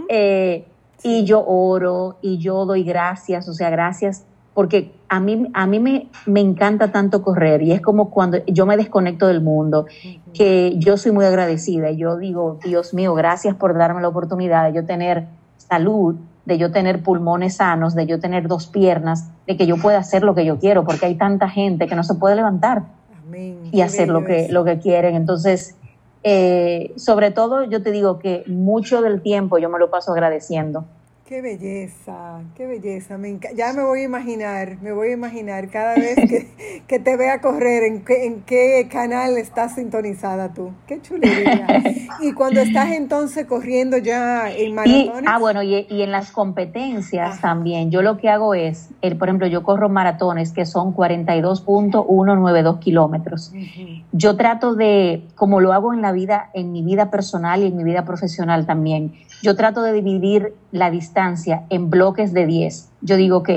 Eh, 0.10 0.65
y 1.04 1.23
yo 1.23 1.43
oro 1.45 2.17
y 2.21 2.38
yo 2.38 2.65
doy 2.65 2.84
gracias, 2.84 3.47
o 3.47 3.54
sea, 3.54 3.69
gracias 3.69 4.25
porque 4.56 4.93
a 5.09 5.19
mí, 5.19 5.49
a 5.53 5.67
mí 5.67 5.79
me, 5.79 6.09
me, 6.25 6.39
encanta 6.39 6.91
tanto 6.91 7.21
correr 7.21 7.61
y 7.61 7.71
es 7.71 7.81
como 7.81 8.09
cuando 8.09 8.39
yo 8.47 8.65
me 8.65 8.77
desconecto 8.77 9.27
del 9.27 9.41
mundo, 9.41 9.85
que 10.33 10.75
yo 10.77 10.97
soy 10.97 11.11
muy 11.11 11.25
agradecida 11.25 11.91
y 11.91 11.97
yo 11.97 12.17
digo, 12.17 12.59
Dios 12.63 12.93
mío, 12.93 13.13
gracias 13.13 13.55
por 13.55 13.77
darme 13.77 14.01
la 14.01 14.07
oportunidad 14.07 14.65
de 14.65 14.73
yo 14.73 14.85
tener 14.85 15.27
salud, 15.57 16.15
de 16.45 16.57
yo 16.57 16.71
tener 16.71 17.03
pulmones 17.03 17.57
sanos, 17.57 17.95
de 17.95 18.05
yo 18.05 18.19
tener 18.19 18.47
dos 18.47 18.67
piernas, 18.67 19.29
de 19.47 19.57
que 19.57 19.65
yo 19.65 19.77
pueda 19.77 19.99
hacer 19.99 20.23
lo 20.23 20.35
que 20.35 20.45
yo 20.45 20.59
quiero, 20.59 20.85
porque 20.85 21.05
hay 21.05 21.15
tanta 21.15 21.49
gente 21.49 21.87
que 21.87 21.95
no 21.95 22.03
se 22.03 22.15
puede 22.15 22.35
levantar 22.35 22.83
y 23.71 23.81
hacer 23.81 24.09
lo 24.09 24.23
que, 24.23 24.47
lo 24.49 24.63
que 24.63 24.79
quieren. 24.79 25.15
Entonces, 25.15 25.75
eh, 26.23 26.93
sobre 26.95 27.31
todo 27.31 27.63
yo 27.63 27.81
te 27.81 27.91
digo 27.91 28.19
que 28.19 28.43
mucho 28.47 29.01
del 29.01 29.21
tiempo 29.21 29.57
yo 29.57 29.69
me 29.69 29.79
lo 29.79 29.89
paso 29.89 30.11
agradeciendo 30.11 30.85
Qué 31.27 31.41
belleza, 31.41 32.43
qué 32.53 32.67
belleza. 32.67 33.17
Me 33.17 33.39
ya 33.55 33.73
me 33.73 33.83
voy 33.83 34.01
a 34.01 34.03
imaginar, 34.03 34.77
me 34.83 34.91
voy 34.91 35.07
a 35.07 35.13
imaginar 35.13 35.69
cada 35.71 35.95
vez 35.95 36.17
que, 36.88 36.99
te 36.99 37.17
vea 37.17 37.41
correr, 37.41 37.81
en 37.81 38.05
qué, 38.05 38.27
en 38.27 38.41
qué 38.43 38.88
canal 38.91 39.35
estás 39.39 39.73
sintonizada 39.73 40.53
tú. 40.53 40.73
Qué 40.85 41.01
chulería. 41.01 41.65
y 42.21 42.33
cuando 42.33 42.59
estás 42.59 42.91
entonces 42.91 43.47
corriendo 43.47 43.97
ya 43.97 44.51
en 44.51 44.75
maratones. 44.75 45.23
ah, 45.25 45.39
bueno, 45.39 45.63
y, 45.63 45.88
en 45.89 46.11
las 46.11 46.29
competencias 46.29 47.41
también. 47.41 47.89
Yo 47.89 48.03
lo 48.03 48.17
que 48.17 48.29
hago 48.29 48.53
es, 48.53 48.91
el, 49.01 49.17
por 49.17 49.27
ejemplo, 49.27 49.47
yo 49.47 49.63
corro 49.63 49.89
maratones 49.89 50.51
que 50.51 50.67
son 50.67 50.93
42.192 50.93 52.77
kilómetros. 52.77 53.51
Yo 54.11 54.38
trato 54.38 54.75
de, 54.75 55.23
como 55.33 55.59
lo 55.59 55.73
hago 55.73 55.91
en 55.91 56.03
la 56.03 56.11
vida, 56.11 56.51
en 56.53 56.71
mi 56.71 56.83
vida 56.83 57.09
personal 57.09 57.63
y 57.63 57.65
en 57.65 57.75
mi 57.75 57.83
vida 57.83 58.05
profesional 58.05 58.67
también, 58.67 59.15
yo 59.41 59.55
trato 59.55 59.81
de 59.81 59.93
dividir 59.93 60.53
la 60.75 60.91
distancia 60.91 61.63
en 61.69 61.89
bloques 61.89 62.33
de 62.33 62.45
10. 62.45 62.89
Yo 63.01 63.15
digo, 63.15 63.38
ok, 63.38 63.49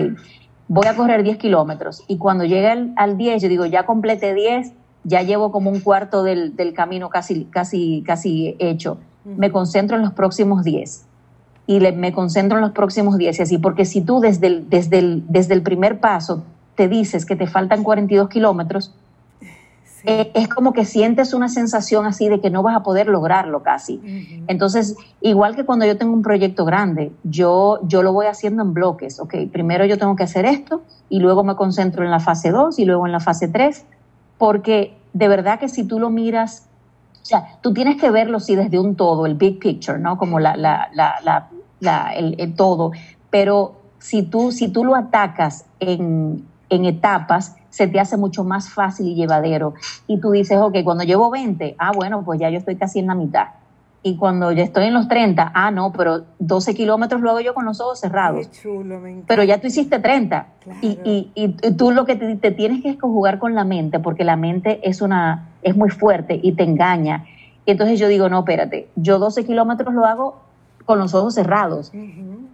voy 0.68 0.86
a 0.86 0.94
correr 0.94 1.24
10 1.24 1.36
kilómetros 1.38 2.04
y 2.06 2.16
cuando 2.16 2.44
llegue 2.44 2.92
al, 2.94 3.16
10, 3.16 3.42
yo 3.42 3.48
digo, 3.48 3.66
ya 3.66 3.84
completé 3.84 4.34
10, 4.34 4.72
ya 5.02 5.22
llevo 5.22 5.50
como 5.50 5.68
un 5.68 5.80
cuarto 5.80 6.22
del, 6.22 6.54
camino 6.76 7.10
casi, 7.10 7.46
casi, 7.46 8.04
casi 8.06 8.54
hecho. 8.60 8.98
Me 9.24 9.50
concentro 9.50 9.96
en 9.96 10.02
los 10.02 10.12
próximos 10.12 10.62
10 10.62 11.06
y 11.66 11.80
me 11.80 12.12
concentro 12.12 12.58
en 12.58 12.62
los 12.62 12.72
próximos 12.72 13.18
10 13.18 13.40
y 13.40 13.42
así, 13.42 13.58
porque 13.58 13.84
si 13.84 14.00
tú 14.00 14.20
desde 14.20 14.46
el, 14.46 14.70
desde, 14.70 15.00
el, 15.00 15.24
desde 15.28 15.54
el 15.54 15.62
primer 15.62 15.98
paso 15.98 16.44
te 16.76 16.86
dices 16.86 17.26
que 17.26 17.34
te 17.34 17.48
faltan 17.48 17.82
42 17.82 18.28
kilómetros, 18.28 18.94
eh, 20.04 20.30
es 20.34 20.48
como 20.48 20.72
que 20.72 20.84
sientes 20.84 21.34
una 21.34 21.48
sensación 21.48 22.06
así 22.06 22.28
de 22.28 22.40
que 22.40 22.50
no 22.50 22.62
vas 22.62 22.76
a 22.76 22.82
poder 22.82 23.08
lograrlo 23.08 23.62
casi. 23.62 24.00
Entonces, 24.46 24.96
igual 25.20 25.56
que 25.56 25.64
cuando 25.64 25.86
yo 25.86 25.96
tengo 25.96 26.12
un 26.12 26.22
proyecto 26.22 26.64
grande, 26.64 27.12
yo, 27.24 27.80
yo 27.82 28.02
lo 28.02 28.12
voy 28.12 28.26
haciendo 28.26 28.62
en 28.62 28.74
bloques. 28.74 29.18
Ok, 29.18 29.34
primero 29.52 29.84
yo 29.84 29.98
tengo 29.98 30.14
que 30.16 30.22
hacer 30.22 30.44
esto 30.44 30.82
y 31.08 31.20
luego 31.20 31.42
me 31.42 31.56
concentro 31.56 32.04
en 32.04 32.10
la 32.10 32.20
fase 32.20 32.50
2 32.50 32.78
y 32.78 32.84
luego 32.84 33.06
en 33.06 33.12
la 33.12 33.20
fase 33.20 33.48
3, 33.48 33.84
porque 34.36 34.96
de 35.12 35.28
verdad 35.28 35.58
que 35.58 35.68
si 35.68 35.84
tú 35.84 35.98
lo 35.98 36.10
miras, 36.10 36.68
o 37.22 37.24
sea, 37.24 37.58
tú 37.60 37.72
tienes 37.72 38.00
que 38.00 38.10
verlo 38.10 38.40
sí 38.40 38.54
desde 38.54 38.78
un 38.78 38.94
todo, 38.94 39.26
el 39.26 39.34
big 39.34 39.58
picture, 39.58 39.98
¿no? 39.98 40.16
Como 40.16 40.38
la, 40.38 40.56
la, 40.56 40.88
la, 40.94 41.48
la 41.80 42.14
el, 42.14 42.36
el, 42.38 42.54
todo. 42.54 42.92
Pero 43.30 43.80
si 43.98 44.22
tú, 44.22 44.52
si 44.52 44.68
tú 44.68 44.84
lo 44.84 44.94
atacas 44.94 45.66
en, 45.80 46.44
en 46.70 46.84
etapas, 46.84 47.56
se 47.70 47.86
te 47.86 48.00
hace 48.00 48.16
mucho 48.16 48.44
más 48.44 48.70
fácil 48.70 49.06
y 49.08 49.14
llevadero. 49.14 49.74
Y 50.06 50.20
tú 50.20 50.30
dices, 50.30 50.58
ok, 50.58 50.78
cuando 50.84 51.04
llevo 51.04 51.30
20, 51.30 51.76
ah, 51.78 51.92
bueno, 51.94 52.24
pues 52.24 52.40
ya 52.40 52.50
yo 52.50 52.58
estoy 52.58 52.76
casi 52.76 52.98
en 52.98 53.06
la 53.06 53.14
mitad. 53.14 53.48
y 54.00 54.16
cuando 54.16 54.52
yo 54.52 54.62
estoy 54.62 54.86
en 54.86 54.94
los 54.94 55.08
30, 55.08 55.50
ah, 55.54 55.70
no, 55.70 55.92
pero 55.92 56.24
12 56.38 56.74
kilómetros 56.74 57.20
lo 57.20 57.30
hago 57.30 57.40
yo 57.40 57.52
con 57.52 57.64
los 57.64 57.80
ojos 57.80 57.98
cerrados. 57.98 58.46
Qué 58.46 58.62
chulo, 58.62 59.00
me 59.00 59.22
pero 59.26 59.42
ya 59.42 59.60
tú 59.60 59.66
hiciste 59.66 59.98
30. 59.98 60.46
Y, 60.80 60.98
y, 61.04 61.32
y, 61.34 61.48
tú 61.72 61.90
lo 61.90 62.06
que 62.06 62.14
te, 62.14 62.50
tienes 62.52 62.82
que 62.82 62.90
es 62.90 62.96
conjugar 62.96 63.38
con 63.38 63.54
la 63.54 63.64
mente, 63.64 63.98
porque 63.98 64.24
la 64.24 64.36
mente 64.36 64.88
es, 64.88 65.02
una, 65.02 65.50
es 65.62 65.76
muy 65.76 65.90
fuerte 65.90 66.38
y 66.40 66.52
te 66.52 66.62
engaña. 66.62 67.26
Y 67.66 67.72
entonces 67.72 67.98
yo 67.98 68.08
digo, 68.08 68.28
no, 68.28 68.38
espérate, 68.38 68.88
yo 68.94 69.18
12 69.18 69.44
kilómetros 69.44 69.92
lo 69.92 70.06
hago 70.06 70.47
con 70.88 70.98
los 70.98 71.12
ojos 71.12 71.34
cerrados, 71.34 71.92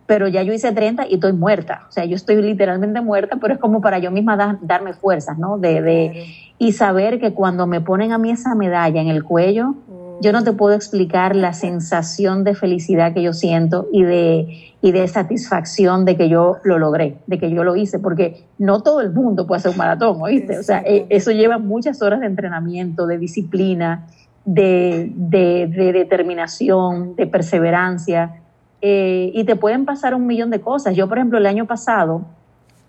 pero 0.07 0.27
ya 0.27 0.43
yo 0.43 0.53
hice 0.53 0.73
30 0.73 1.07
y 1.07 1.15
estoy 1.15 1.33
muerta. 1.33 1.87
O 1.89 1.93
sea, 1.93 2.05
yo 2.05 2.17
estoy 2.17 2.43
literalmente 2.43 3.01
muerta, 3.01 3.39
pero 3.41 3.55
es 3.55 3.61
como 3.61 3.81
para 3.81 4.01
yo 4.01 4.11
misma 4.11 4.59
darme 4.61 4.93
fuerzas, 4.93 5.39
¿no? 5.39 5.57
De, 5.57 5.81
de, 5.81 6.27
y 6.59 6.73
saber 6.73 7.21
que 7.21 7.33
cuando 7.33 7.69
me 7.69 7.81
ponen 7.81 8.11
a 8.11 8.19
mí 8.19 8.33
esa 8.33 8.57
medalla 8.57 9.01
en 9.01 9.07
el 9.07 9.23
cuello, 9.23 9.77
yo 10.21 10.33
no 10.33 10.43
te 10.43 10.53
puedo 10.53 10.75
explicar 10.75 11.37
la 11.37 11.53
sensación 11.53 12.43
de 12.43 12.57
felicidad 12.57 13.15
que 13.15 13.23
yo 13.23 13.33
siento 13.33 13.87
y 13.93 14.03
de, 14.03 14.75
y 14.83 14.91
de 14.91 15.07
satisfacción 15.07 16.05
de 16.05 16.17
que 16.17 16.29
yo 16.29 16.57
lo 16.65 16.81
logré, 16.81 17.19
de 17.29 17.39
que 17.39 17.53
yo 17.53 17.63
lo 17.63 17.77
hice, 17.77 18.01
porque 18.01 18.49
no 18.59 18.83
todo 18.83 19.01
el 19.01 19.13
mundo 19.13 19.47
puede 19.47 19.61
hacer 19.61 19.71
un 19.71 19.77
maratón, 19.77 20.21
¿oíste? 20.21 20.59
O 20.59 20.63
sea, 20.65 20.83
eh, 20.85 21.07
eso 21.09 21.31
lleva 21.31 21.59
muchas 21.59 22.03
horas 22.03 22.19
de 22.19 22.27
entrenamiento, 22.27 23.07
de 23.07 23.19
disciplina, 23.19 24.09
de, 24.45 25.13
determinación, 25.17 27.17
de 27.17 27.27
perseverancia, 27.27 28.41
eh, 28.81 29.31
y 29.35 29.45
te 29.45 29.57
pueden 29.57 29.85
pasar 29.85 30.15
un 30.15 30.27
millón 30.27 30.51
de 30.51 30.61
cosas. 30.61 30.95
Yo, 30.95 31.09
por 31.09 31.19
ejemplo, 31.19 31.39
el 31.39 31.47
año 31.47 31.67
pasado, 31.67 32.23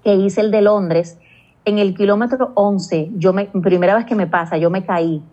que 0.04 0.16
hice 0.16 0.42
el 0.42 0.52
de 0.52 0.62
Londres, 0.62 1.18
en 1.64 1.80
el 1.80 1.96
kilómetro 1.96 2.52
11, 2.56 3.12
yo 3.16 3.34
me, 3.34 3.46
primera 3.46 3.96
vez 3.96 4.06
que 4.06 4.16
me 4.16 4.28
pasa, 4.28 4.58
yo 4.58 4.70
me 4.70 4.86
caí 4.86 5.24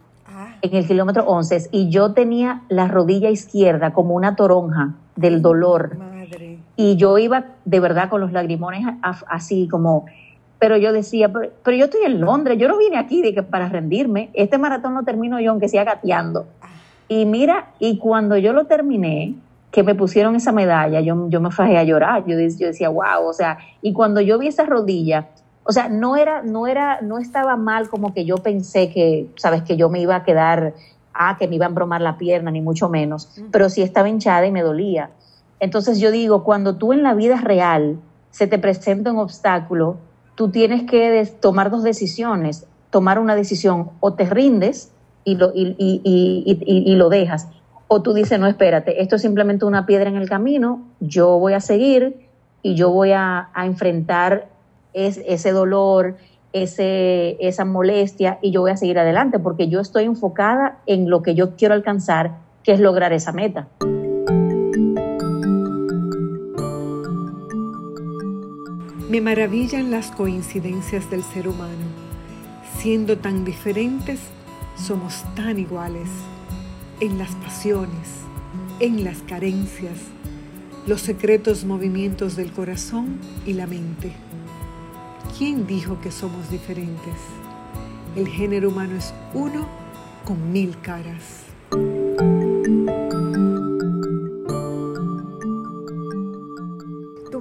en 0.62 0.76
el 0.76 0.86
kilómetro 0.86 1.24
11 1.26 1.68
y 1.72 1.90
yo 1.90 2.12
tenía 2.12 2.62
la 2.68 2.86
rodilla 2.86 3.30
izquierda 3.30 3.92
como 3.92 4.14
una 4.14 4.36
toronja 4.36 4.94
del 5.16 5.42
dolor. 5.42 5.98
Madre. 5.98 6.58
Y 6.76 6.96
yo 6.96 7.18
iba 7.18 7.46
de 7.64 7.80
verdad 7.80 8.08
con 8.08 8.20
los 8.20 8.32
lagrimones 8.32 8.86
así 9.02 9.68
como, 9.68 10.06
pero 10.62 10.76
yo 10.76 10.92
decía, 10.92 11.28
pero, 11.28 11.76
yo 11.76 11.86
estoy 11.86 12.04
en 12.04 12.20
Londres, 12.20 12.56
yo 12.56 12.68
no 12.68 12.78
vine 12.78 12.96
aquí 12.96 13.20
de 13.20 13.34
que 13.34 13.42
para 13.42 13.68
rendirme, 13.68 14.30
este 14.32 14.58
maratón 14.58 14.94
lo 14.94 15.02
termino 15.02 15.40
yo 15.40 15.50
aunque 15.50 15.68
sea 15.68 15.82
gateando. 15.82 16.46
Ah. 16.60 16.68
Y 17.08 17.26
mira, 17.26 17.72
y 17.80 17.98
cuando 17.98 18.36
yo 18.36 18.52
lo 18.52 18.66
terminé, 18.66 19.34
que 19.72 19.82
me 19.82 19.96
pusieron 19.96 20.36
esa 20.36 20.52
medalla, 20.52 21.00
yo, 21.00 21.28
yo 21.28 21.40
me 21.40 21.50
fajé 21.50 21.78
a 21.78 21.82
llorar, 21.82 22.24
yo, 22.28 22.38
yo 22.38 22.68
decía, 22.68 22.90
wow, 22.90 23.26
o 23.26 23.32
sea, 23.32 23.58
y 23.80 23.92
cuando 23.92 24.20
yo 24.20 24.38
vi 24.38 24.46
esa 24.46 24.64
rodilla, 24.64 25.30
o 25.64 25.72
sea, 25.72 25.88
no 25.88 26.14
era, 26.14 26.42
no 26.42 26.68
era, 26.68 27.00
no 27.00 27.18
estaba 27.18 27.56
mal 27.56 27.88
como 27.88 28.14
que 28.14 28.24
yo 28.24 28.36
pensé 28.36 28.88
que, 28.88 29.26
sabes, 29.34 29.62
que 29.64 29.76
yo 29.76 29.90
me 29.90 29.98
iba 29.98 30.14
a 30.14 30.22
quedar, 30.22 30.74
ah, 31.12 31.38
que 31.40 31.48
me 31.48 31.56
iba 31.56 31.66
a 31.66 31.70
embromar 31.70 32.02
la 32.02 32.18
pierna, 32.18 32.52
ni 32.52 32.60
mucho 32.60 32.88
menos, 32.88 33.36
pero 33.50 33.68
sí 33.68 33.82
estaba 33.82 34.08
hinchada 34.08 34.46
y 34.46 34.52
me 34.52 34.62
dolía. 34.62 35.10
Entonces 35.58 35.98
yo 35.98 36.12
digo, 36.12 36.44
cuando 36.44 36.76
tú 36.76 36.92
en 36.92 37.02
la 37.02 37.14
vida 37.14 37.40
real 37.40 37.98
se 38.30 38.46
te 38.46 38.60
presenta 38.60 39.10
un 39.10 39.18
obstáculo, 39.18 39.96
tú 40.42 40.50
tienes 40.50 40.90
que 40.90 41.24
tomar 41.40 41.70
dos 41.70 41.84
decisiones, 41.84 42.66
tomar 42.90 43.20
una 43.20 43.36
decisión, 43.36 43.90
o 44.00 44.14
te 44.14 44.24
rindes 44.24 44.90
y 45.22 45.36
lo, 45.36 45.52
y, 45.54 45.76
y, 45.78 46.94
lo 46.96 47.10
dejas, 47.10 47.46
o 47.86 48.02
tú 48.02 48.12
dices, 48.12 48.40
no, 48.40 48.48
espérate, 48.48 49.00
esto 49.00 49.14
es 49.14 49.22
simplemente 49.22 49.66
una 49.66 49.86
piedra 49.86 50.10
en 50.10 50.16
el 50.16 50.28
camino, 50.28 50.82
yo 50.98 51.38
voy 51.38 51.52
a 51.52 51.60
seguir 51.60 52.26
y 52.60 52.74
yo 52.74 52.90
voy 52.90 53.12
a, 53.12 53.50
enfrentar 53.54 54.48
es 54.94 55.18
ese 55.28 55.52
dolor, 55.52 56.16
ese, 56.52 57.36
esa 57.38 57.64
molestia 57.64 58.40
y 58.42 58.50
yo 58.50 58.62
voy 58.62 58.72
a 58.72 58.76
seguir 58.76 58.98
adelante 58.98 59.38
porque 59.38 59.68
yo 59.68 59.78
estoy 59.78 60.06
enfocada 60.06 60.80
en 60.86 61.08
lo 61.08 61.22
que 61.22 61.36
yo 61.36 61.54
quiero 61.54 61.74
alcanzar, 61.74 62.38
que 62.64 62.72
es 62.72 62.80
lograr 62.80 63.12
esa 63.12 63.30
meta. 63.30 63.68
Me 69.12 69.20
maravillan 69.20 69.90
las 69.90 70.10
coincidencias 70.10 71.10
del 71.10 71.22
ser 71.22 71.46
humano. 71.46 71.84
Siendo 72.78 73.18
tan 73.18 73.44
diferentes, 73.44 74.18
somos 74.74 75.22
tan 75.36 75.58
iguales 75.58 76.08
en 76.98 77.18
las 77.18 77.34
pasiones, 77.34 78.08
en 78.80 79.04
las 79.04 79.18
carencias, 79.18 79.98
los 80.86 81.02
secretos 81.02 81.66
movimientos 81.66 82.36
del 82.36 82.52
corazón 82.52 83.18
y 83.44 83.52
la 83.52 83.66
mente. 83.66 84.12
¿Quién 85.36 85.66
dijo 85.66 86.00
que 86.00 86.10
somos 86.10 86.50
diferentes? 86.50 87.18
El 88.16 88.28
género 88.28 88.70
humano 88.70 88.96
es 88.96 89.12
uno 89.34 89.68
con 90.24 90.52
mil 90.52 90.80
caras. 90.80 92.51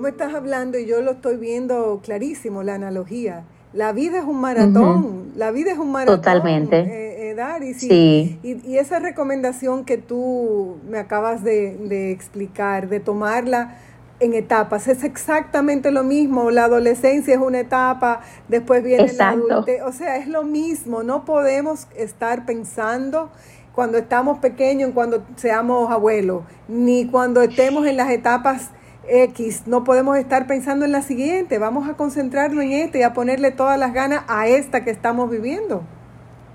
Me 0.01 0.09
estás 0.09 0.33
hablando 0.33 0.77
y 0.77 0.85
yo 0.85 1.01
lo 1.01 1.11
estoy 1.11 1.37
viendo 1.37 2.01
clarísimo, 2.03 2.63
la 2.63 2.75
analogía. 2.75 3.45
La 3.73 3.93
vida 3.93 4.19
es 4.19 4.25
un 4.25 4.41
maratón, 4.41 5.31
la 5.35 5.51
vida 5.51 5.71
es 5.71 5.77
un 5.77 5.91
maratón. 5.93 6.17
Totalmente. 6.17 6.79
Eh, 6.79 7.31
eh 7.31 7.73
sí. 7.73 8.39
Y, 8.43 8.77
esa 8.77 8.99
recomendación 8.99 9.85
que 9.85 9.97
tú 9.97 10.77
me 10.89 10.97
acabas 10.97 11.43
de, 11.43 11.77
de 11.77 12.11
explicar, 12.11 12.89
de 12.89 12.99
tomarla 12.99 13.77
en 14.19 14.33
etapas. 14.33 14.87
Es 14.87 15.03
exactamente 15.03 15.91
lo 15.91 16.03
mismo. 16.03 16.51
La 16.51 16.65
adolescencia 16.65 17.33
es 17.33 17.39
una 17.39 17.59
etapa, 17.59 18.21
después 18.47 18.83
viene 18.83 19.11
la 19.13 19.29
adultez. 19.29 19.81
O 19.83 19.91
sea, 19.91 20.17
es 20.17 20.27
lo 20.27 20.43
mismo. 20.43 21.03
No 21.03 21.25
podemos 21.25 21.87
estar 21.95 22.45
pensando 22.45 23.29
cuando 23.73 23.97
estamos 23.97 24.39
pequeños, 24.39 24.91
cuando 24.93 25.23
seamos 25.37 25.91
abuelos, 25.91 26.43
ni 26.67 27.07
cuando 27.07 27.41
estemos 27.41 27.87
en 27.87 27.97
las 27.97 28.11
etapas 28.11 28.69
X. 29.07 29.63
No 29.67 29.83
podemos 29.83 30.17
estar 30.17 30.47
pensando 30.47 30.85
en 30.85 30.91
la 30.91 31.01
siguiente. 31.01 31.57
Vamos 31.57 31.89
a 31.89 31.95
concentrarnos 31.95 32.63
en 32.63 32.71
esta 32.73 32.97
y 32.97 33.03
a 33.03 33.13
ponerle 33.13 33.51
todas 33.51 33.77
las 33.79 33.93
ganas 33.93 34.23
a 34.27 34.47
esta 34.47 34.83
que 34.83 34.91
estamos 34.91 35.29
viviendo. 35.29 35.83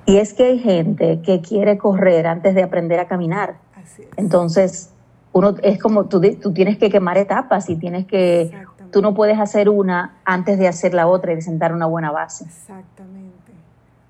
Y 0.07 0.19
es 0.19 0.35
que 0.35 0.45
hay 0.45 0.59
gente 0.59 1.21
que 1.23 1.41
quiere 1.41 1.79
correr 1.79 2.27
antes 2.27 2.55
de 2.55 2.63
aprender 2.63 3.01
a 3.01 3.09
caminar. 3.09 3.57
Así 3.75 4.03
es. 4.03 4.09
Entonces, 4.17 4.91
uno 5.33 5.55
es 5.63 5.79
como 5.79 6.07
tú, 6.07 6.21
tú 6.41 6.55
tienes 6.55 6.79
que 6.79 6.89
quemar 6.89 7.19
etapas 7.19 7.69
y 7.69 7.77
tienes 7.77 8.07
que, 8.07 8.51
tú 8.91 9.03
no 9.03 9.15
puedes 9.15 9.39
hacer 9.39 9.69
una 9.69 10.17
antes 10.25 10.59
de 10.59 10.69
hacer 10.69 10.95
la 10.95 11.09
otra 11.09 11.33
y 11.33 11.35
de 11.37 11.43
sentar 11.43 11.75
una 11.75 11.87
buena 11.87 12.11
base. 12.11 12.45
Exactamente. 12.45 13.53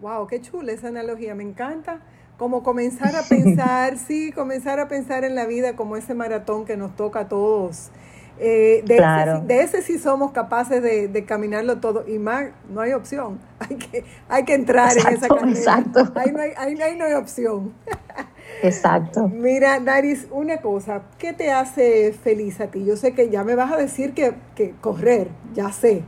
Wow, 0.00 0.26
qué 0.28 0.40
chula 0.40 0.72
esa 0.72 0.88
analogía, 0.88 1.34
me 1.34 1.42
encanta. 1.42 2.00
Como 2.36 2.62
comenzar 2.62 3.16
a 3.16 3.22
pensar, 3.22 3.96
sí, 4.06 4.30
comenzar 4.30 4.78
a 4.78 4.86
pensar 4.86 5.24
en 5.24 5.34
la 5.34 5.46
vida 5.46 5.74
como 5.74 5.96
ese 5.96 6.14
maratón 6.14 6.64
que 6.66 6.76
nos 6.76 6.94
toca 6.94 7.20
a 7.20 7.28
todos. 7.28 7.90
Eh, 8.38 8.82
de, 8.84 8.96
ese, 8.96 9.40
de, 9.46 9.62
ese, 9.62 9.82
sí 9.82 9.98
somos 9.98 10.32
capaces 10.32 10.82
de, 10.82 11.24
caminarlo 11.24 11.78
todo 11.78 12.04
y 12.06 12.18
más 12.18 12.46
no 12.68 12.80
hay 12.80 12.92
opción. 12.92 13.38
Hay 13.58 13.76
que, 13.76 14.04
hay 14.28 14.44
que 14.44 14.52
entrar 14.52 14.92
en 14.92 15.14
esa 15.14 15.28
carrera. 15.28 15.48
Exacto. 15.48 16.12
Ahí 16.14 16.30
no 16.30 16.42
hay, 16.42 16.50
ahí 16.58 16.94
no 16.94 17.06
hay 17.06 17.14
opción. 17.14 17.72
Exacto. 18.62 19.28
Mira, 19.28 19.80
Daris, 19.80 20.26
una 20.30 20.58
cosa, 20.58 21.02
¿qué 21.18 21.32
te 21.32 21.50
hace 21.50 22.12
feliz 22.12 22.60
a 22.60 22.66
ti? 22.66 22.84
Yo 22.84 22.96
sé 22.96 23.12
que 23.12 23.30
ya 23.30 23.44
me 23.44 23.54
vas 23.54 23.72
a 23.72 23.76
decir 23.76 24.12
que, 24.12 24.34
correr, 24.82 25.28
ya 25.54 25.72
sé, 25.72 26.04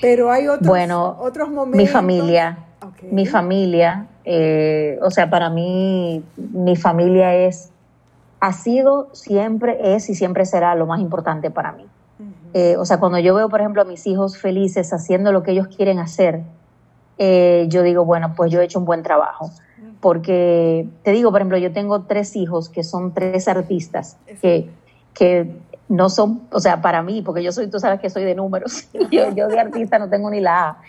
pero 0.00 0.30
hay 0.30 0.46
otros, 0.48 0.68
bueno, 0.68 1.16
otros 1.20 1.50
momentos. 1.50 1.78
Mi 1.78 1.86
familia, 1.86 2.58
mi 3.10 3.26
familia, 3.26 4.06
eh, 4.24 4.98
o 5.02 5.10
sea, 5.10 5.28
para 5.28 5.50
mí, 5.50 6.24
mi 6.36 6.76
familia 6.76 7.34
es, 7.34 7.70
ha 8.44 8.52
sido, 8.52 9.08
siempre 9.12 9.94
es 9.94 10.10
y 10.10 10.14
siempre 10.14 10.44
será 10.44 10.74
lo 10.74 10.84
más 10.84 11.00
importante 11.00 11.50
para 11.50 11.72
mí. 11.72 11.86
Eh, 12.52 12.76
o 12.76 12.84
sea, 12.84 13.00
cuando 13.00 13.18
yo 13.18 13.34
veo, 13.34 13.48
por 13.48 13.60
ejemplo, 13.60 13.80
a 13.80 13.86
mis 13.86 14.06
hijos 14.06 14.36
felices 14.36 14.92
haciendo 14.92 15.32
lo 15.32 15.42
que 15.42 15.52
ellos 15.52 15.68
quieren 15.68 15.98
hacer, 15.98 16.42
eh, 17.16 17.64
yo 17.70 17.82
digo, 17.82 18.04
bueno, 18.04 18.34
pues 18.36 18.52
yo 18.52 18.60
he 18.60 18.64
hecho 18.64 18.78
un 18.78 18.84
buen 18.84 19.02
trabajo 19.02 19.50
porque 20.00 20.86
te 21.02 21.12
digo, 21.12 21.30
por 21.30 21.40
ejemplo, 21.40 21.56
yo 21.56 21.72
tengo 21.72 22.02
tres 22.02 22.36
hijos 22.36 22.68
que 22.68 22.84
son 22.84 23.14
tres 23.14 23.48
artistas 23.48 24.18
que, 24.42 24.68
que 25.14 25.56
no 25.88 26.10
son, 26.10 26.42
o 26.52 26.60
sea, 26.60 26.82
para 26.82 27.02
mí, 27.02 27.22
porque 27.22 27.42
yo 27.42 27.50
soy, 27.50 27.68
tú 27.68 27.80
sabes 27.80 28.00
que 28.00 28.10
soy 28.10 28.24
de 28.24 28.34
números, 28.34 28.86
yo, 29.10 29.34
yo 29.34 29.48
de 29.48 29.58
artista 29.58 29.98
no 29.98 30.10
tengo 30.10 30.28
ni 30.28 30.40
la 30.40 30.68
A. 30.68 30.82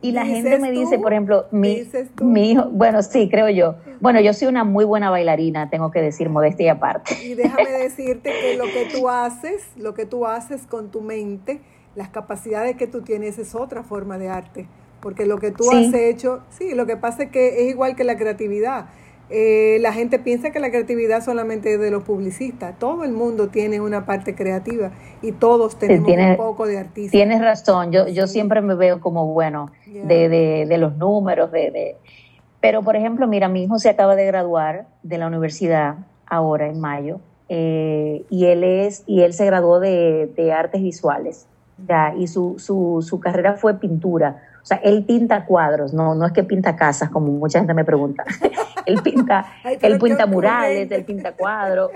Y 0.00 0.12
la 0.12 0.24
gente 0.24 0.58
me 0.58 0.70
dice, 0.70 0.98
por 0.98 1.12
ejemplo, 1.12 1.46
mi, 1.50 1.82
mi 2.22 2.52
hijo, 2.52 2.68
bueno, 2.70 3.02
sí, 3.02 3.28
creo 3.28 3.48
yo. 3.48 3.74
Bueno, 4.00 4.20
yo 4.20 4.32
soy 4.32 4.46
una 4.46 4.62
muy 4.62 4.84
buena 4.84 5.10
bailarina, 5.10 5.70
tengo 5.70 5.90
que 5.90 6.00
decir, 6.00 6.28
modestia 6.28 6.72
aparte. 6.72 7.16
Y 7.24 7.34
déjame 7.34 7.70
decirte 7.82 8.30
que 8.40 8.56
lo 8.56 8.64
que 8.66 8.88
tú 8.92 9.08
haces, 9.08 9.66
lo 9.76 9.94
que 9.94 10.06
tú 10.06 10.24
haces 10.24 10.66
con 10.66 10.90
tu 10.92 11.00
mente, 11.00 11.60
las 11.96 12.10
capacidades 12.10 12.76
que 12.76 12.86
tú 12.86 13.02
tienes 13.02 13.38
es 13.38 13.56
otra 13.56 13.82
forma 13.82 14.18
de 14.18 14.28
arte. 14.28 14.68
Porque 15.00 15.26
lo 15.26 15.38
que 15.38 15.50
tú 15.50 15.70
has 15.70 15.92
hecho, 15.94 16.42
sí, 16.48 16.74
lo 16.74 16.86
que 16.86 16.96
pasa 16.96 17.24
es 17.24 17.30
que 17.30 17.64
es 17.64 17.70
igual 17.70 17.96
que 17.96 18.04
la 18.04 18.16
creatividad. 18.16 18.86
Eh, 19.30 19.78
la 19.80 19.92
gente 19.92 20.18
piensa 20.18 20.50
que 20.50 20.58
la 20.58 20.70
creatividad 20.70 21.22
solamente 21.22 21.74
es 21.74 21.80
de 21.80 21.90
los 21.90 22.02
publicistas. 22.02 22.78
Todo 22.78 23.04
el 23.04 23.12
mundo 23.12 23.48
tiene 23.48 23.80
una 23.80 24.06
parte 24.06 24.34
creativa 24.34 24.90
y 25.20 25.32
todos 25.32 25.78
tenemos 25.78 26.10
un 26.10 26.36
poco 26.36 26.66
de 26.66 26.78
artista. 26.78 27.12
Tienes 27.12 27.40
razón, 27.40 27.92
yo, 27.92 28.08
yo 28.08 28.26
siempre 28.26 28.62
me 28.62 28.74
veo 28.74 29.00
como 29.00 29.26
bueno 29.26 29.70
de, 29.86 30.28
de, 30.28 30.66
de, 30.66 30.78
los 30.78 30.96
números, 30.96 31.52
de, 31.52 31.70
de... 31.70 31.96
Pero, 32.60 32.82
por 32.82 32.96
ejemplo, 32.96 33.26
mira, 33.26 33.48
mi 33.48 33.64
hijo 33.64 33.78
se 33.78 33.90
acaba 33.90 34.16
de 34.16 34.24
graduar 34.24 34.86
de 35.02 35.18
la 35.18 35.26
universidad 35.26 35.96
ahora 36.26 36.66
en 36.66 36.80
mayo 36.80 37.20
eh, 37.48 38.24
y 38.28 38.44
él 38.46 38.62
es 38.62 39.04
y 39.06 39.22
él 39.22 39.32
se 39.32 39.46
graduó 39.46 39.80
de, 39.80 40.52
artes 40.54 40.82
visuales 40.82 41.46
y 42.16 42.26
su, 42.26 42.58
su, 42.58 43.04
su, 43.06 43.20
carrera 43.20 43.54
fue 43.54 43.78
pintura. 43.78 44.42
O 44.68 44.74
sea, 44.74 44.76
él 44.84 45.02
pinta 45.04 45.46
cuadros, 45.46 45.94
no, 45.94 46.14
no 46.14 46.26
es 46.26 46.32
que 46.32 46.44
pinta 46.44 46.76
casas, 46.76 47.08
como 47.08 47.32
mucha 47.32 47.58
gente 47.58 47.72
me 47.72 47.86
pregunta. 47.86 48.22
él 48.84 49.00
pinta, 49.02 49.46
él 49.80 49.98
pinta 49.98 50.26
murales, 50.26 50.90
él 50.90 51.04
pinta 51.06 51.32
cuadros. 51.32 51.92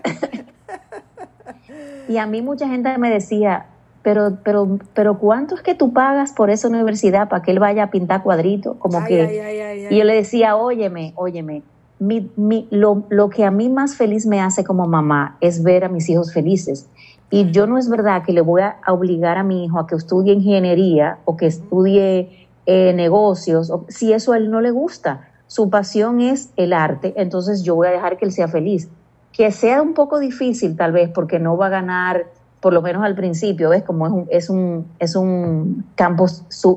y 2.08 2.16
a 2.16 2.24
mí 2.24 2.40
mucha 2.40 2.66
gente 2.68 2.96
me 2.96 3.10
decía, 3.10 3.66
pero, 4.00 4.38
pero, 4.42 4.78
pero 4.94 5.18
¿cuánto 5.18 5.54
es 5.54 5.60
que 5.60 5.74
tú 5.74 5.92
pagas 5.92 6.32
por 6.32 6.48
esa 6.48 6.66
universidad 6.68 7.28
para 7.28 7.42
que 7.42 7.50
él 7.50 7.58
vaya 7.58 7.82
a 7.82 7.90
pintar 7.90 8.22
cuadritos? 8.22 8.78
Como 8.78 9.04
que, 9.04 9.86
y 9.90 9.94
yo 9.94 10.04
le 10.04 10.14
decía, 10.14 10.56
óyeme, 10.56 11.12
óyeme, 11.16 11.62
mi, 11.98 12.30
mi, 12.36 12.68
lo, 12.70 13.04
lo, 13.10 13.28
que 13.28 13.44
a 13.44 13.50
mí 13.50 13.68
más 13.68 13.96
feliz 13.96 14.24
me 14.24 14.40
hace 14.40 14.64
como 14.64 14.86
mamá 14.86 15.36
es 15.42 15.62
ver 15.62 15.84
a 15.84 15.90
mis 15.90 16.08
hijos 16.08 16.32
felices. 16.32 16.88
Y 17.30 17.50
yo 17.50 17.66
no 17.66 17.78
es 17.78 17.88
verdad 17.88 18.24
que 18.24 18.32
le 18.32 18.42
voy 18.42 18.60
a 18.60 18.76
obligar 18.88 19.38
a 19.38 19.42
mi 19.42 19.64
hijo 19.64 19.78
a 19.78 19.86
que 19.86 19.94
estudie 19.94 20.34
ingeniería 20.34 21.18
o 21.24 21.36
que 21.36 21.46
estudie 21.46 22.41
eh, 22.66 22.92
negocios, 22.94 23.70
o, 23.70 23.84
si 23.88 24.12
eso 24.12 24.32
a 24.32 24.36
él 24.36 24.50
no 24.50 24.60
le 24.60 24.70
gusta. 24.70 25.28
Su 25.46 25.68
pasión 25.68 26.20
es 26.20 26.50
el 26.56 26.72
arte, 26.72 27.12
entonces 27.16 27.62
yo 27.62 27.74
voy 27.74 27.88
a 27.88 27.90
dejar 27.90 28.16
que 28.16 28.24
él 28.24 28.32
sea 28.32 28.48
feliz. 28.48 28.88
Que 29.32 29.50
sea 29.52 29.82
un 29.82 29.94
poco 29.94 30.18
difícil 30.18 30.76
tal 30.76 30.92
vez 30.92 31.10
porque 31.10 31.38
no 31.38 31.56
va 31.56 31.66
a 31.66 31.70
ganar 31.70 32.26
por 32.62 32.72
lo 32.72 32.80
menos 32.80 33.02
al 33.02 33.16
principio, 33.16 33.70
¿ves? 33.70 33.82
Como 33.82 34.06
es 34.06 34.12
un, 34.12 34.26
es 34.30 34.48
un, 34.48 34.86
es 35.00 35.16
un 35.16 35.84
campo 35.96 36.26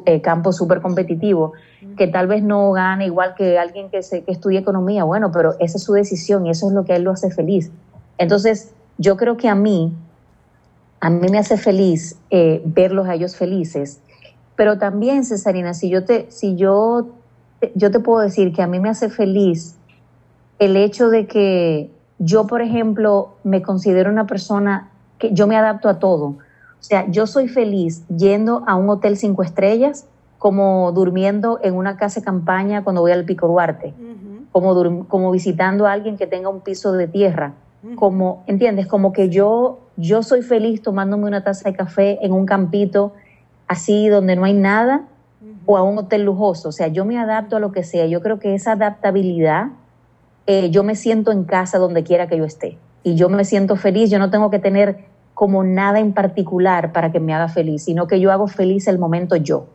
eh, 0.06 0.19
campo 0.19 0.52
súper 0.52 0.82
competitivo, 0.82 1.54
que 1.95 2.08
tal 2.08 2.26
vez 2.26 2.41
no 2.41 2.71
gane 2.71 3.06
igual 3.06 3.36
que 3.36 3.60
alguien 3.60 3.91
que, 3.91 4.02
se, 4.02 4.24
que 4.24 4.32
estudie 4.32 4.58
economía, 4.58 5.04
bueno, 5.04 5.32
pero 5.32 5.54
esa 5.60 5.78
es 5.78 5.84
su 5.84 5.93
decisión 5.93 6.48
y 6.48 6.50
eso 6.50 6.67
es 6.67 6.74
lo 6.74 6.86
que 6.86 6.93
a 6.93 6.95
él 6.95 7.04
lo 7.04 7.12
hace 7.12 7.30
feliz. 7.30 7.71
Entonces, 8.17 8.74
yo 8.98 9.15
creo 9.15 9.38
que 9.38 9.48
a 9.48 9.54
mí, 9.54 9.93
a 11.02 11.12
mí 11.12 11.28
me 11.30 11.38
hace 11.38 11.56
feliz 11.56 12.17
eh, 12.32 12.63
verlos 12.65 13.08
a 13.08 13.13
ellos 13.13 13.36
felices, 13.36 14.02
pero 14.56 14.78
también, 14.78 15.26
Cesarina, 15.26 15.74
si 15.74 15.89
yo 15.89 16.06
te, 16.06 16.28
si 16.30 16.56
yo, 16.56 17.08
yo 17.74 17.91
te 17.91 18.00
puedo 18.00 18.20
decir 18.20 18.54
que 18.54 18.62
a 18.62 18.68
mí 18.68 18.80
me 18.80 18.89
hace 18.89 19.10
feliz 19.10 19.76
el 20.60 20.78
hecho 20.78 21.10
de 21.10 21.28
que 21.28 21.91
yo, 22.20 22.48
por 22.48 22.62
ejemplo, 22.62 23.36
me 23.44 23.62
considero 23.62 24.10
una 24.10 24.26
persona 24.26 24.89
que 25.18 25.34
yo 25.34 25.48
me 25.48 25.58
adapto 25.58 25.89
a 25.89 26.00
todo. 26.00 26.26
O 26.80 26.88
sea, 26.88 27.10
yo 27.10 27.28
soy 27.28 27.48
feliz 27.48 28.08
yendo 28.08 28.63
a 28.68 28.76
un 28.76 28.89
hotel 28.89 29.18
cinco 29.18 29.44
estrellas 29.44 30.06
como 30.38 30.91
durmiendo 30.91 31.60
en 31.63 31.74
una 31.74 31.98
casa 31.98 32.20
de 32.20 32.26
campaña 32.26 32.84
cuando 32.84 33.02
voy 33.02 33.12
al 33.12 33.26
Pico 33.26 33.48
Duarte, 33.48 33.94
como, 34.52 35.08
como 35.08 35.32
visitando 35.32 35.88
a 35.88 35.91
alguien 35.91 36.18
que 36.18 36.28
tenga 36.28 36.50
un 36.50 36.62
piso 36.62 36.94
de 36.94 37.08
tierra, 37.08 37.54
como, 37.96 38.44
¿entiendes? 38.48 38.88
Como 38.88 39.12
que 39.12 39.30
yo, 39.30 39.80
yo 39.98 40.24
soy 40.24 40.41
feliz 40.41 40.82
tomándome 40.82 41.26
una 41.26 41.44
taza 41.44 41.70
de 41.70 41.76
café 41.76 42.20
en 42.22 42.32
un 42.32 42.46
campito 42.46 43.13
así 43.67 44.08
donde 44.08 44.36
no 44.36 44.45
hay 44.45 44.54
nada 44.54 45.08
o 45.65 45.78
a 45.78 45.84
un 45.84 45.97
hotel 45.97 46.23
lujoso. 46.23 46.69
O 46.69 46.71
sea, 46.71 46.88
yo 46.88 47.06
me 47.06 47.17
adapto 47.17 47.58
a 47.58 47.60
lo 47.60 47.71
que 47.71 47.84
sea. 47.84 48.06
Yo 48.06 48.21
creo 48.21 48.39
que 48.39 48.54
esa 48.56 48.73
adaptabilidad, 48.73 49.67
eh, 50.47 50.69
yo 50.69 50.84
me 50.84 50.95
siento 50.95 51.32
en 51.32 51.43
casa 51.43 51.78
donde 51.78 52.04
quiera 52.04 52.28
que 52.28 52.38
yo 52.38 52.45
esté 52.45 52.78
y 53.04 53.15
yo 53.15 53.30
me 53.30 53.45
siento 53.45 53.75
feliz, 53.75 54.10
yo 54.10 54.17
no 54.19 54.32
tengo 54.32 54.49
que 54.49 54.60
tener 54.60 55.06
como 55.36 55.63
nada 55.63 55.99
en 55.99 56.13
particular 56.13 56.91
para 56.91 57.12
que 57.12 57.19
me 57.19 57.34
haga 57.34 57.49
feliz, 57.49 57.84
sino 57.84 58.08
que 58.08 58.19
yo 58.19 58.32
hago 58.32 58.47
feliz 58.47 58.88
el 58.88 58.97
momento 58.97 59.36
yo. 59.36 59.67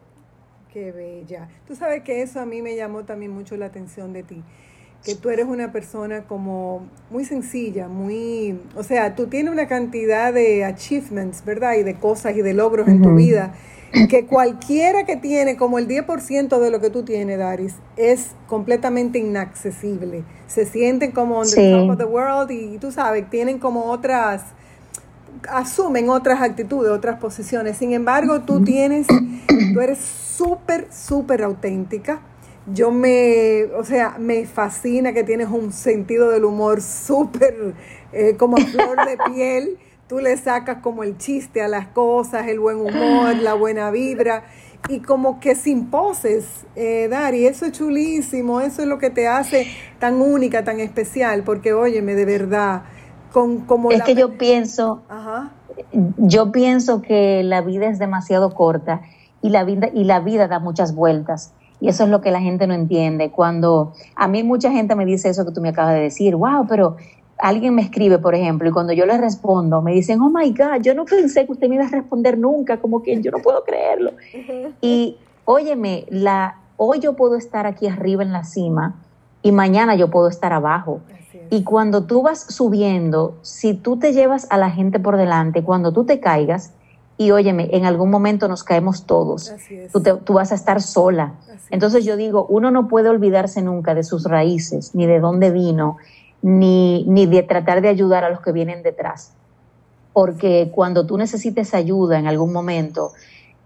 Qué 0.73 0.91
bella. 0.91 1.49
Tú 1.69 1.77
sabes 1.77 2.03
que 2.03 2.23
eso 2.23 2.41
a 2.41 2.47
mí 2.47 2.63
me 2.63 2.75
llamó 2.75 3.05
también 3.05 3.33
mucho 3.33 3.57
la 3.57 3.67
atención 3.67 4.13
de 4.13 4.23
ti, 4.23 4.43
que 5.05 5.15
tú 5.15 5.31
eres 5.31 5.47
una 5.47 5.71
persona 5.71 6.25
como 6.25 6.87
muy 7.11 7.25
sencilla, 7.25 7.89
muy, 7.89 8.59
o 8.75 8.83
sea, 8.83 9.15
tú 9.15 9.27
tienes 9.27 9.53
una 9.53 9.69
cantidad 9.69 10.33
de 10.33 10.65
achievements, 10.65 11.45
¿verdad? 11.45 11.75
Y 11.75 11.83
de 11.83 11.95
cosas 11.95 12.37
y 12.37 12.43
de 12.43 12.55
logros 12.55 12.89
en 12.89 13.03
tu 13.03 13.15
vida 13.15 13.53
que 14.09 14.27
cualquiera 14.27 15.05
que 15.05 15.17
tiene 15.17 15.57
como 15.57 15.79
el 15.79 15.89
10% 15.89 16.59
de 16.59 16.71
lo 16.71 16.81
que 16.81 16.91
tú 16.91 17.03
tienes, 17.03 17.39
Daris, 17.39 17.75
es 17.97 18.33
completamente 18.47 19.19
inaccesible. 19.19 20.25
Se 20.47 20.65
sienten 20.65 21.13
como 21.13 21.39
on 21.39 21.49
the 21.49 21.71
top 21.71 21.91
of 21.91 21.99
the 21.99 22.05
world 22.05 22.51
y, 22.51 22.79
tú 22.79 22.93
sabes, 22.93 23.29
tienen 23.31 23.59
como 23.59 23.87
otras, 23.87 24.43
asumen 25.49 26.09
otras 26.09 26.41
actitudes, 26.41 26.91
otras 26.91 27.19
posiciones. 27.19 27.77
Sin 27.77 27.93
embargo, 27.93 28.41
tú 28.43 28.63
tienes, 28.63 29.07
tú 29.75 29.81
eres 29.81 29.99
súper, 29.99 30.89
súper 30.93 31.43
auténtica. 31.43 32.21
Yo 32.73 32.93
me, 32.93 33.65
o 33.77 33.85
sea, 33.85 34.17
me 34.19 34.47
fascina 34.47 35.13
que 35.13 35.25
tienes 35.25 35.49
un 35.49 35.73
sentido 35.73 36.31
del 36.31 36.45
humor 36.45 36.81
súper 36.81 37.75
eh, 38.13 38.37
como 38.37 38.57
flor 38.59 38.97
de 39.07 39.19
piel 39.35 39.79
tú 40.11 40.19
le 40.19 40.37
sacas 40.37 40.79
como 40.83 41.05
el 41.05 41.19
chiste 41.19 41.63
a 41.63 41.69
las 41.69 41.87
cosas, 41.87 42.49
el 42.49 42.59
buen 42.59 42.79
humor, 42.79 43.37
la 43.41 43.55
buena 43.55 43.93
vibra, 43.93 44.43
y 44.89 44.99
como 44.99 45.39
que 45.39 45.55
sin 45.55 45.87
poses, 45.87 46.67
eh, 46.75 47.07
Dari, 47.09 47.47
eso 47.47 47.67
es 47.67 47.73
chulísimo, 47.73 48.61
eso 48.61 48.83
es 48.83 48.89
lo 48.89 48.99
que 48.99 49.11
te 49.11 49.29
hace 49.29 49.69
tan 50.01 50.21
única, 50.21 50.65
tan 50.65 50.81
especial, 50.81 51.45
porque 51.45 51.75
óyeme, 51.75 52.17
de 52.17 52.25
verdad, 52.25 52.83
con 53.33 53.61
como... 53.61 53.93
Es 53.93 54.03
que 54.03 54.17
yo 54.17 54.37
pienso, 54.37 55.03
yo 56.17 56.51
pienso 56.51 57.03
que 57.03 57.45
la 57.45 57.61
vida 57.61 57.87
es 57.87 58.01
demasiado 58.01 58.53
corta 58.53 59.03
y 59.43 59.51
la 59.51 59.63
vida, 59.63 59.91
y 59.95 60.03
la 60.03 60.19
vida 60.19 60.49
da 60.49 60.59
muchas 60.59 60.93
vueltas. 60.93 61.53
Y 61.79 61.89
eso 61.89 62.03
es 62.03 62.11
lo 62.11 62.21
que 62.21 62.33
la 62.33 62.41
gente 62.41 62.67
no 62.67 62.75
entiende. 62.75 63.31
Cuando 63.31 63.93
a 64.17 64.27
mí 64.27 64.43
mucha 64.43 64.73
gente 64.73 64.97
me 64.97 65.07
dice 65.07 65.29
eso 65.29 65.47
que 65.47 65.53
tú 65.53 65.61
me 65.61 65.69
acabas 65.69 65.95
de 65.95 66.01
decir, 66.01 66.35
wow, 66.35 66.67
pero 66.69 66.97
alguien 67.43 67.75
me 67.75 67.83
escribe, 67.83 68.19
por 68.19 68.35
ejemplo, 68.35 68.69
y 68.69 68.73
cuando 68.73 68.93
yo 68.93 69.07
le 69.07 69.17
respondo, 69.19 69.83
me 69.83 69.93
dicen, 69.93 70.21
oh 70.21 70.31
my 70.31 70.51
God, 70.51 70.83
yo 70.83 70.95
no 70.95 71.05
pensé 71.05 71.47
que 71.47 71.53
usted 71.53 71.69
me 71.69 71.77
iba 71.77 71.87
a 71.87 71.91
responder 71.91 72.39
nunca, 72.39 72.79
como 72.79 73.03
que 73.03 73.21
yo 73.21 73.31
no 73.31 73.39
puedo 73.39 73.65
creerlo. 73.65 74.13
Y 74.81 75.17
óyeme, 75.45 76.07
la, 76.09 76.59
hoy 76.77 77.01
yo 77.01 77.15
puedo 77.15 77.37
estar 77.37 77.67
aquí 77.67 77.87
arriba 77.87 78.23
en 78.23 78.33
la 78.33 78.45
cima 78.45 78.95
y 79.43 79.53
mañana 79.53 79.95
yo 79.95 80.11
puedo 80.11 80.29
estar 80.29 80.53
abajo. 80.53 81.01
Y 81.51 81.65
cuando 81.65 82.05
tú 82.05 82.23
vas 82.23 82.47
subiendo, 82.49 83.39
si 83.43 83.75
tú 83.75 83.99
te 83.99 84.13
llevas 84.13 84.47
a 84.51 84.57
la 84.57 84.71
gente 84.71 85.01
por 85.01 85.17
delante, 85.17 85.65
cuando 85.65 85.93
tú 85.93 86.05
te 86.05 86.21
caigas, 86.21 86.73
y 87.17 87.33
óyeme, 87.33 87.69
en 87.73 87.85
algún 87.85 88.11
momento 88.11 88.49
nos 88.49 88.65
caemos 88.65 89.05
todos, 89.05 89.53
tú, 89.93 90.01
tú, 90.01 90.33
vas 90.33 90.53
a 90.53 90.55
estar 90.55 90.81
sola. 90.81 91.35
Entonces 91.71 92.05
yo 92.05 92.17
digo, 92.17 92.47
uno 92.49 92.71
no 92.71 92.89
puede 92.89 93.11
olvidarse 93.11 93.61
nunca 93.61 93.95
de 93.95 94.05
sus 94.05 94.25
raíces, 94.25 94.95
ni 94.95 95.07
de 95.07 95.21
dónde 95.21 95.51
vino, 95.51 95.99
ni, 96.43 97.05
ni 97.07 97.27
de 97.27 97.43
tratar 97.43 97.83
de 97.83 97.89
ayudar 97.89 98.25
a 98.25 98.31
los 98.31 98.41
que 98.41 98.53
vienen 98.53 98.83
detrás. 98.83 99.33
Porque 100.13 100.71
cuando 100.75 101.07
tú 101.07 101.17
necesites 101.17 101.75
ayuda 101.75 102.19
en 102.19 102.27
algún 102.27 102.53
momento, 102.53 103.13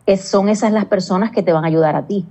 es, 0.07 0.23
son 0.23 0.49
esas 0.49 0.73
las 0.73 0.87
personas 0.87 1.31
que 1.31 1.43
te 1.43 1.53
van 1.53 1.65
a 1.65 1.69
ayudar 1.69 1.97
a 1.97 2.07
ti. 2.07 2.27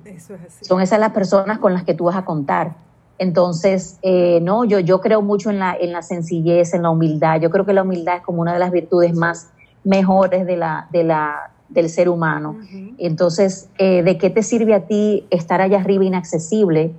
Son 0.62 0.82
esas 0.82 1.00
las 1.00 1.12
personas 1.12 1.60
con 1.60 1.74
las 1.74 1.84
que 1.84 1.94
tú 1.94 2.06
vas 2.06 2.16
a 2.16 2.26
contar. 2.26 2.76
Entonces, 3.18 3.98
eh, 4.02 4.40
no, 4.42 4.66
yo, 4.66 4.80
yo 4.80 5.02
creo 5.02 5.22
mucho 5.22 5.50
en 5.50 5.60
la, 5.60 5.76
en 5.76 5.92
la 5.92 6.02
sencillez, 6.02 6.74
en 6.74 6.84
la 6.84 6.90
humildad. 6.90 7.40
Yo 7.40 7.50
creo 7.50 7.66
que 7.66 7.74
la 7.74 7.84
humildad 7.84 8.18
es 8.18 8.22
como 8.22 8.42
una 8.42 8.54
de 8.54 8.60
las 8.60 8.72
virtudes 8.72 9.16
más 9.16 9.50
mejores 9.84 10.46
de 10.46 10.58
la, 10.58 10.88
de 10.92 11.04
la, 11.04 11.52
del 11.70 11.90
ser 11.90 12.10
humano. 12.10 12.58
Entonces, 12.98 13.70
eh, 13.78 14.04
¿de 14.04 14.18
qué 14.18 14.30
te 14.30 14.44
sirve 14.44 14.74
a 14.74 14.82
ti 14.88 15.26
estar 15.30 15.62
allá 15.62 15.80
arriba 15.80 16.04
inaccesible 16.04 16.94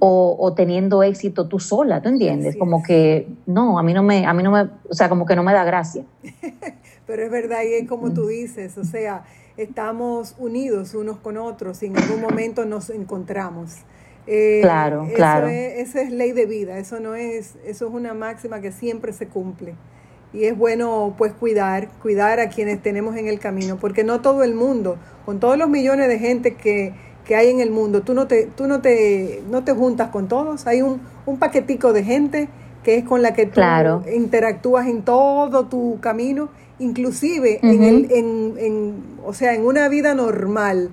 o, 0.00 0.54
teniendo 0.56 1.02
éxito 1.02 1.48
tú 1.48 1.58
sola, 1.58 2.00
¿tú 2.02 2.08
entiendes? 2.08 2.56
como 2.56 2.82
que 2.82 3.28
no, 3.46 3.78
a 3.78 3.82
mí 3.82 3.92
no 3.92 4.02
me, 4.02 4.26
a 4.26 4.32
mí 4.32 4.42
no 4.42 4.50
me, 4.50 4.62
o 4.88 4.94
sea, 4.94 5.08
como 5.08 5.26
que 5.26 5.36
no 5.36 5.42
me 5.42 5.52
da 5.52 5.64
gracia. 5.64 6.04
Pero 7.06 7.22
es 7.22 7.30
verdad, 7.30 7.62
y 7.62 7.74
es 7.74 7.88
como 7.88 8.12
tú 8.12 8.26
dices, 8.26 8.76
o 8.76 8.84
sea, 8.84 9.24
estamos 9.56 10.34
unidos 10.38 10.94
unos 10.94 11.18
con 11.18 11.36
otros 11.36 11.82
y 11.82 11.86
en 11.86 11.96
algún 11.96 12.20
momento 12.20 12.64
nos 12.64 12.90
encontramos. 12.90 13.78
Eh, 14.26 14.60
claro, 14.60 15.08
claro. 15.14 15.48
eso 15.48 15.98
es 15.98 16.10
ley 16.10 16.32
de 16.32 16.44
vida, 16.44 16.78
eso 16.78 17.00
no 17.00 17.14
es, 17.14 17.56
eso 17.64 17.88
es 17.88 17.94
una 17.94 18.12
máxima 18.12 18.60
que 18.60 18.72
siempre 18.72 19.12
se 19.12 19.26
cumple. 19.26 19.74
Y 20.34 20.44
es 20.44 20.56
bueno 20.56 21.14
pues 21.16 21.32
cuidar, 21.32 21.88
cuidar 22.02 22.38
a 22.38 22.50
quienes 22.50 22.82
tenemos 22.82 23.16
en 23.16 23.26
el 23.26 23.38
camino, 23.38 23.78
porque 23.78 24.04
no 24.04 24.20
todo 24.20 24.44
el 24.44 24.54
mundo, 24.54 24.98
con 25.24 25.40
todos 25.40 25.56
los 25.56 25.70
millones 25.70 26.08
de 26.08 26.18
gente 26.18 26.54
que, 26.56 26.92
que 27.28 27.36
hay 27.36 27.50
en 27.50 27.60
el 27.60 27.70
mundo. 27.70 28.00
Tú 28.00 28.14
no 28.14 28.26
te, 28.26 28.46
tú 28.46 28.66
no 28.66 28.80
te, 28.80 29.42
no 29.50 29.62
te 29.62 29.72
juntas 29.72 30.08
con 30.08 30.28
todos. 30.28 30.66
Hay 30.66 30.80
un, 30.80 31.02
un 31.26 31.38
paquetico 31.38 31.92
de 31.92 32.02
gente 32.02 32.48
que 32.82 32.96
es 32.96 33.04
con 33.04 33.20
la 33.20 33.34
que 33.34 33.44
tú 33.44 33.60
interactúas 34.10 34.86
en 34.86 35.02
todo 35.02 35.66
tu 35.66 36.00
camino, 36.00 36.48
inclusive 36.78 37.60
en, 37.62 37.82
el, 37.82 38.10
en, 38.10 38.54
en, 38.56 39.04
o 39.26 39.34
sea, 39.34 39.54
en 39.54 39.66
una 39.66 39.90
vida 39.90 40.14
normal. 40.14 40.90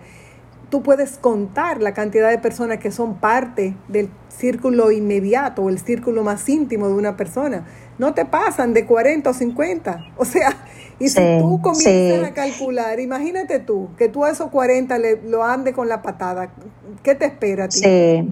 Tú 0.70 0.84
puedes 0.84 1.18
contar 1.18 1.82
la 1.82 1.94
cantidad 1.94 2.30
de 2.30 2.38
personas 2.38 2.80
que 2.80 2.92
son 2.92 3.16
parte 3.16 3.74
del 3.88 4.10
círculo 4.28 4.92
inmediato 4.92 5.62
o 5.62 5.70
el 5.70 5.80
círculo 5.80 6.22
más 6.22 6.50
íntimo 6.50 6.90
de 6.90 6.96
una 6.96 7.16
persona. 7.16 7.66
No 7.98 8.14
te 8.14 8.26
pasan 8.26 8.74
de 8.74 8.86
40 8.86 9.30
o 9.30 9.34
50. 9.34 10.06
O 10.18 10.26
sea, 10.26 10.50
y 11.00 11.10
si 11.10 11.22
tú 11.40 11.62
comienzas 11.62 12.24
a 12.24 12.34
calcular, 12.34 13.00
imagínate 13.00 13.60
tú, 13.60 13.90
que 13.98 14.08
tú 14.08 14.26
a 14.26 14.32
esos 14.32 14.50
40 14.50 14.98
le, 14.98 15.22
lo 15.24 15.44
andes 15.44 15.74
con 15.74 15.90
la 15.90 16.02
patada, 16.02 16.52
¿qué 17.04 17.16
te 17.16 17.26
espera 17.26 17.66
a 17.66 17.70
ti? 17.70 17.80
Sí. 17.80 18.30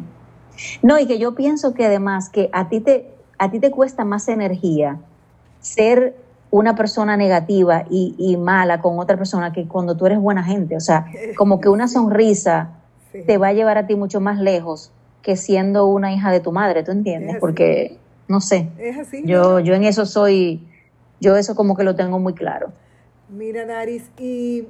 No, 0.82 1.00
y 1.00 1.08
que 1.08 1.18
yo 1.20 1.36
pienso 1.36 1.74
que 1.74 1.86
además 1.86 2.30
que 2.30 2.50
a 2.54 2.70
ti 2.70 2.80
te, 2.80 3.12
a 3.38 3.52
ti 3.52 3.60
te 3.60 3.72
cuesta 3.72 4.06
más 4.06 4.28
energía 4.28 5.00
ser 5.60 6.16
una 6.52 6.76
persona 6.76 7.18
negativa 7.18 7.86
y, 7.90 8.38
mala 8.38 8.80
con 8.80 9.00
otra 9.00 9.18
persona 9.18 9.52
que 9.52 9.68
cuando 9.68 9.98
tú 9.98 10.06
eres 10.06 10.20
buena 10.20 10.44
gente. 10.44 10.76
O 10.78 10.80
sea, 10.80 11.08
como 11.36 11.60
que 11.60 11.68
una 11.68 11.88
sonrisa 11.88 12.70
te 13.12 13.38
va 13.40 13.48
a 13.48 13.54
llevar 13.54 13.80
a 13.80 13.88
ti 13.88 13.96
mucho 13.96 14.22
más 14.22 14.40
lejos 14.40 14.92
que 15.24 15.36
siendo 15.36 15.88
una 15.88 16.14
hija 16.14 16.32
de 16.32 16.42
tu 16.42 16.52
madre, 16.52 16.84
¿tú 16.84 16.92
entiendes? 16.92 17.38
Porque, 17.40 17.98
no 18.28 18.40
sé, 18.40 18.70
es 18.78 19.00
así, 19.00 19.24
yo, 19.26 19.62
yo 19.62 19.74
en 19.74 19.84
eso 19.84 20.06
soy, 20.06 20.68
yo 21.24 21.36
eso 21.38 21.56
como 21.56 21.76
que 21.76 21.84
lo 21.84 21.96
tengo 21.96 22.20
muy 22.20 22.34
claro. 22.34 22.72
Mira, 23.30 23.66
Daris, 23.66 24.12
y 24.20 24.68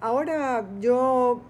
ahora 0.00 0.66
yo 0.80 1.40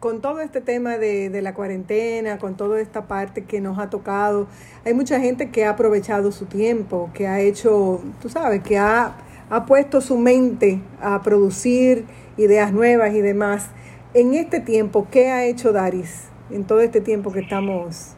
con 0.00 0.20
todo 0.20 0.40
este 0.40 0.60
tema 0.60 0.96
de, 0.96 1.28
de, 1.28 1.42
la 1.42 1.54
cuarentena, 1.54 2.38
con 2.38 2.56
toda 2.56 2.80
esta 2.80 3.06
parte 3.06 3.44
que 3.44 3.60
nos 3.60 3.78
ha 3.78 3.90
tocado, 3.90 4.46
hay 4.84 4.94
mucha 4.94 5.20
gente 5.20 5.50
que 5.50 5.64
ha 5.64 5.70
aprovechado 5.70 6.32
su 6.32 6.46
tiempo, 6.46 7.10
que 7.14 7.26
ha 7.26 7.40
hecho, 7.40 8.00
tú 8.20 8.28
sabes, 8.28 8.62
que 8.62 8.78
ha, 8.78 9.16
ha 9.50 9.66
puesto 9.66 10.00
su 10.00 10.16
mente 10.16 10.80
a 11.00 11.20
producir 11.22 12.06
ideas 12.36 12.72
nuevas 12.72 13.12
y 13.14 13.20
demás. 13.20 13.70
En 14.14 14.34
este 14.34 14.60
tiempo, 14.60 15.08
¿qué 15.10 15.30
ha 15.30 15.44
hecho 15.44 15.72
Daris 15.72 16.28
en 16.50 16.64
todo 16.64 16.80
este 16.80 17.00
tiempo 17.00 17.32
que 17.32 17.40
estamos 17.40 18.14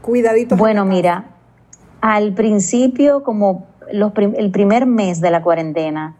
cuidaditos? 0.00 0.58
Bueno, 0.58 0.84
mira, 0.84 1.34
al 2.00 2.34
principio, 2.34 3.22
como 3.22 3.69
los 3.92 4.12
el 4.16 4.50
primer 4.50 4.86
mes 4.86 5.20
de 5.20 5.30
la 5.30 5.42
cuarentena, 5.42 6.16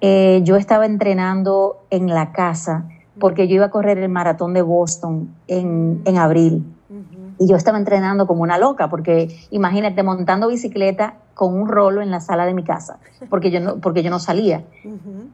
eh, 0.00 0.40
yo 0.44 0.56
estaba 0.56 0.86
entrenando 0.86 1.84
en 1.90 2.08
la 2.08 2.32
casa 2.32 2.86
porque 3.18 3.48
yo 3.48 3.56
iba 3.56 3.66
a 3.66 3.70
correr 3.70 3.98
el 3.98 4.08
maratón 4.08 4.54
de 4.54 4.62
Boston 4.62 5.28
en, 5.46 6.00
en 6.04 6.18
abril. 6.18 6.64
Y 7.38 7.48
yo 7.48 7.56
estaba 7.56 7.78
entrenando 7.78 8.26
como 8.26 8.42
una 8.42 8.58
loca, 8.58 8.90
porque 8.90 9.34
imagínate, 9.50 10.02
montando 10.02 10.48
bicicleta 10.48 11.14
con 11.32 11.58
un 11.58 11.68
rolo 11.68 12.02
en 12.02 12.10
la 12.10 12.20
sala 12.20 12.44
de 12.44 12.52
mi 12.52 12.64
casa, 12.64 12.98
porque 13.30 13.50
yo 13.50 13.60
no, 13.60 13.76
porque 13.76 14.02
yo 14.02 14.10
no 14.10 14.18
salía. 14.18 14.64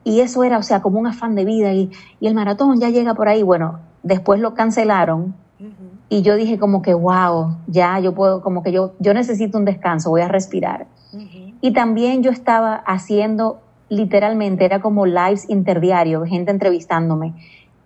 Y 0.05 0.21
eso 0.21 0.45
era, 0.45 0.59
o 0.59 0.63
sea, 0.63 0.83
como 0.83 1.01
un 1.01 1.09
afán 1.09 1.35
de 1.35 1.45
vida. 1.45 1.73
Y, 1.73 1.91
y, 2.21 2.29
el 2.29 2.35
maratón 2.35 2.79
ya 2.79 2.91
llega 2.91 3.15
por 3.15 3.29
ahí. 3.29 3.43
Bueno, 3.43 3.81
después 4.05 4.39
lo 4.39 4.55
cancelaron. 4.55 5.35
Y 6.09 6.23
yo 6.23 6.37
dije 6.37 6.59
como 6.59 6.83
que, 6.83 6.95
wow, 6.95 7.57
ya 7.67 7.99
yo 7.99 8.15
puedo, 8.15 8.41
como 8.41 8.63
que 8.63 8.71
yo, 8.71 8.93
yo 9.01 9.13
necesito 9.13 9.59
un 9.59 9.65
descanso, 9.65 10.11
voy 10.11 10.21
a 10.21 10.29
respirar. 10.29 10.87
Y 11.61 11.73
también 11.73 12.23
yo 12.23 12.31
estaba 12.31 12.75
haciendo, 12.75 13.61
literalmente, 13.89 14.65
era 14.65 14.81
como 14.81 15.07
lives 15.07 15.49
interdiario, 15.49 16.25
gente 16.25 16.51
entrevistándome. 16.51 17.35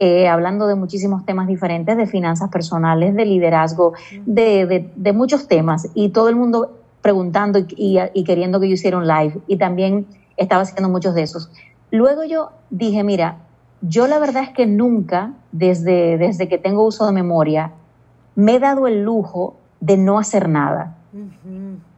Eh, 0.02 0.28
hablando 0.28 0.66
de 0.66 0.76
muchísimos 0.76 1.26
temas 1.26 1.46
diferentes, 1.46 1.94
de 1.96 2.06
finanzas 2.06 2.48
personales, 2.50 3.14
de 3.14 3.26
liderazgo, 3.26 3.92
de, 4.24 4.90
de, 4.96 5.12
muchos 5.12 5.46
temas, 5.46 5.90
y 5.94 6.08
todo 6.08 6.30
el 6.30 6.36
mundo 6.36 6.78
preguntando 7.02 7.58
y, 7.58 7.98
y, 8.14 8.24
queriendo 8.24 8.60
que 8.60 8.68
yo 8.68 8.74
hiciera 8.74 8.96
un 8.96 9.06
live, 9.06 9.38
y 9.46 9.58
también 9.58 10.06
estaba 10.38 10.62
haciendo 10.62 10.88
muchos 10.88 11.14
de 11.14 11.22
esos. 11.22 11.50
Luego 11.90 12.24
yo 12.24 12.50
dije, 12.70 13.04
mira, 13.04 13.40
yo 13.82 14.06
la 14.06 14.18
verdad 14.18 14.44
es 14.44 14.50
que 14.50 14.66
nunca, 14.66 15.34
desde, 15.52 16.16
desde 16.16 16.48
que 16.48 16.56
tengo 16.56 16.86
uso 16.86 17.04
de 17.04 17.12
memoria, 17.12 17.72
me 18.34 18.54
he 18.54 18.58
dado 18.58 18.86
el 18.86 19.02
lujo 19.02 19.56
de 19.80 19.98
no 19.98 20.18
hacer 20.18 20.48
nada. 20.48 20.96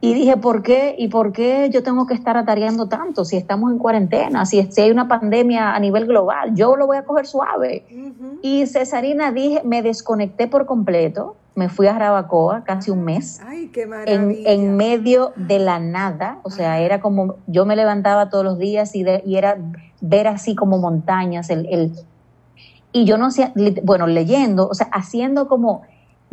Y 0.01 0.13
dije, 0.13 0.37
¿por 0.37 0.63
qué? 0.63 0.95
¿Y 0.97 1.07
por 1.07 1.31
qué 1.33 1.69
yo 1.71 1.83
tengo 1.83 2.07
que 2.07 2.15
estar 2.15 2.35
atareando 2.35 2.87
tanto 2.87 3.25
si 3.25 3.37
estamos 3.37 3.71
en 3.71 3.77
cuarentena, 3.77 4.45
si, 4.45 4.59
hay 4.59 4.91
una 4.91 5.07
pandemia 5.07 5.75
a 5.75 5.79
nivel 5.79 6.07
global? 6.07 6.55
Yo 6.55 6.75
lo 6.75 6.87
voy 6.87 6.97
a 6.97 7.05
coger 7.05 7.27
suave. 7.27 7.85
Y 8.41 8.65
Cesarina 8.65 9.31
dije, 9.31 9.61
me 9.63 9.81
desconecté 9.83 10.47
por 10.47 10.65
completo, 10.65 11.35
me 11.55 11.69
fui 11.69 11.85
a 11.85 11.97
Rabacoa 11.97 12.63
casi 12.63 12.89
un 12.89 13.03
mes. 13.03 13.39
Ay, 13.45 13.67
qué 13.67 13.87
en, 14.07 14.35
en, 14.45 14.75
medio 14.75 15.33
de 15.35 15.59
la 15.59 15.79
nada, 15.79 16.39
o 16.41 16.49
sea, 16.49 16.79
era 16.79 16.99
como, 16.99 17.35
yo 17.45 17.65
me 17.65 17.75
levantaba 17.75 18.29
todos 18.29 18.43
los 18.43 18.57
días 18.57 18.95
y, 18.95 19.05
y 19.25 19.35
era 19.35 19.59
ver 20.01 20.27
así 20.27 20.55
como 20.55 20.79
montañas, 20.79 21.51
el, 21.51 21.67
el, 21.69 21.91
y 22.91 23.05
yo 23.05 23.17
no 23.17 23.27
hacía, 23.27 23.53
bueno, 23.83 24.07
leyendo, 24.07 24.67
o 24.67 24.73
sea, 24.73 24.87
haciendo 24.91 25.47
como 25.47 25.83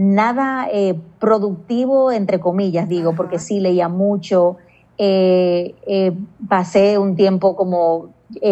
nada 0.01 0.67
eh, 0.73 0.99
productivo, 1.19 2.11
entre 2.11 2.41
comillas, 2.41 2.89
digo, 2.89 3.15
porque 3.15 3.39
sí 3.39 3.61
leía 3.61 3.91
mucho, 3.91 4.57
eh, 4.97 5.75
eh, 5.87 6.13
pasé 6.49 6.97
un 6.97 7.17
tiempo 7.17 7.55
como 7.55 8.09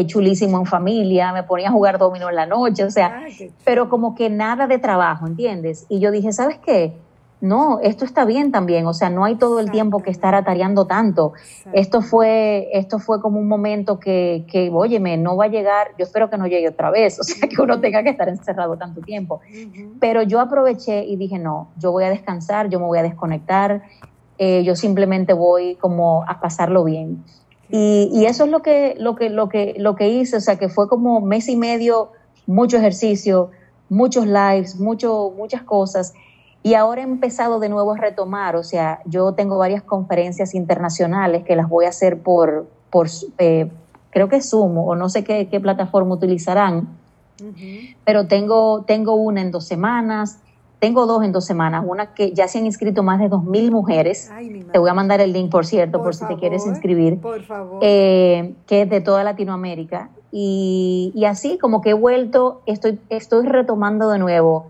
chulísimo 0.06 0.58
en 0.58 0.66
familia, 0.66 1.32
me 1.32 1.44
ponía 1.44 1.68
a 1.68 1.72
jugar 1.72 1.96
domino 1.96 2.28
en 2.28 2.36
la 2.36 2.44
noche, 2.44 2.84
o 2.84 2.90
sea, 2.90 3.22
pero 3.64 3.88
como 3.88 4.14
que 4.14 4.28
nada 4.28 4.66
de 4.66 4.78
trabajo, 4.78 5.26
¿entiendes? 5.26 5.86
Y 5.88 6.00
yo 6.00 6.10
dije, 6.10 6.32
¿sabes 6.32 6.58
qué? 6.58 6.98
No, 7.40 7.78
esto 7.80 8.04
está 8.04 8.24
bien 8.24 8.50
también, 8.50 8.86
o 8.86 8.94
sea, 8.94 9.10
no 9.10 9.24
hay 9.24 9.36
todo 9.36 9.60
el 9.60 9.70
tiempo 9.70 10.02
que 10.02 10.10
estar 10.10 10.34
atareando 10.34 10.86
tanto. 10.86 11.34
Esto 11.72 12.02
fue, 12.02 12.68
esto 12.72 12.98
fue 12.98 13.20
como 13.20 13.38
un 13.38 13.46
momento 13.46 14.00
que, 14.00 14.44
que, 14.50 14.70
óyeme, 14.72 15.16
no 15.16 15.36
va 15.36 15.44
a 15.44 15.48
llegar, 15.48 15.88
yo 15.96 16.04
espero 16.04 16.30
que 16.30 16.36
no 16.36 16.48
llegue 16.48 16.68
otra 16.68 16.90
vez, 16.90 17.20
o 17.20 17.22
sea, 17.22 17.48
que 17.48 17.62
uno 17.62 17.80
tenga 17.80 18.02
que 18.02 18.10
estar 18.10 18.28
encerrado 18.28 18.76
tanto 18.76 19.02
tiempo. 19.02 19.40
Pero 20.00 20.22
yo 20.22 20.40
aproveché 20.40 21.04
y 21.04 21.16
dije, 21.16 21.38
no, 21.38 21.68
yo 21.78 21.92
voy 21.92 22.04
a 22.04 22.10
descansar, 22.10 22.70
yo 22.70 22.80
me 22.80 22.86
voy 22.86 22.98
a 22.98 23.02
desconectar, 23.04 23.82
eh, 24.38 24.64
yo 24.64 24.74
simplemente 24.74 25.32
voy 25.32 25.76
como 25.76 26.24
a 26.26 26.40
pasarlo 26.40 26.82
bien. 26.82 27.22
Y, 27.70 28.08
y, 28.12 28.24
eso 28.24 28.46
es 28.46 28.50
lo 28.50 28.62
que, 28.62 28.96
lo, 28.98 29.14
que, 29.14 29.28
lo, 29.30 29.48
que, 29.48 29.74
lo 29.78 29.94
que 29.94 30.08
hice, 30.08 30.38
o 30.38 30.40
sea, 30.40 30.56
que 30.56 30.70
fue 30.70 30.88
como 30.88 31.20
mes 31.20 31.48
y 31.48 31.56
medio, 31.56 32.12
mucho 32.46 32.78
ejercicio, 32.78 33.50
muchos 33.90 34.26
lives, 34.26 34.80
mucho, 34.80 35.32
muchas 35.36 35.62
cosas 35.62 36.14
y 36.62 36.74
ahora 36.74 37.02
he 37.02 37.04
empezado 37.04 37.60
de 37.60 37.68
nuevo 37.68 37.92
a 37.92 37.96
retomar, 37.96 38.56
o 38.56 38.64
sea, 38.64 39.00
yo 39.04 39.32
tengo 39.32 39.58
varias 39.58 39.82
conferencias 39.82 40.54
internacionales 40.54 41.44
que 41.44 41.56
las 41.56 41.68
voy 41.68 41.84
a 41.86 41.90
hacer 41.90 42.20
por, 42.20 42.66
por 42.90 43.08
eh, 43.38 43.70
creo 44.10 44.28
que 44.28 44.40
Zoom 44.40 44.78
o 44.78 44.94
no 44.94 45.08
sé 45.08 45.24
qué, 45.24 45.46
plataforma 45.60 46.14
utilizarán, 46.14 46.88
pero 48.04 48.26
tengo, 48.26 48.82
tengo 48.82 49.14
una 49.14 49.40
en 49.40 49.52
dos 49.52 49.66
semanas, 49.66 50.40
tengo 50.80 51.06
dos 51.06 51.24
en 51.24 51.32
dos 51.32 51.44
semanas, 51.44 51.84
una 51.86 52.14
que 52.14 52.32
ya 52.32 52.48
se 52.48 52.58
han 52.58 52.66
inscrito 52.66 53.02
más 53.02 53.20
de 53.20 53.28
dos 53.28 53.44
mil 53.44 53.70
mujeres. 53.70 54.30
te 54.72 54.78
voy 54.78 54.90
a 54.90 54.94
mandar 54.94 55.20
el 55.20 55.32
link, 55.32 55.50
por 55.50 55.66
cierto, 55.66 56.02
por, 56.02 56.14
si 56.14 56.26
te 56.26 56.36
quieres 56.36 56.66
inscribir. 56.66 57.20
Por 57.20 57.42
favor. 57.42 57.80
Eh, 57.82 58.54
que 58.66 58.82
es 58.82 58.90
de 58.90 59.00
toda 59.00 59.24
Latinoamérica. 59.24 60.10
Y, 60.30 61.12
y, 61.14 61.24
así 61.24 61.58
como 61.58 61.80
que 61.80 61.90
he 61.90 61.94
vuelto, 61.94 62.60
estoy, 62.66 63.00
estoy 63.08 63.46
retomando 63.46 64.10
de 64.10 64.18
nuevo 64.18 64.66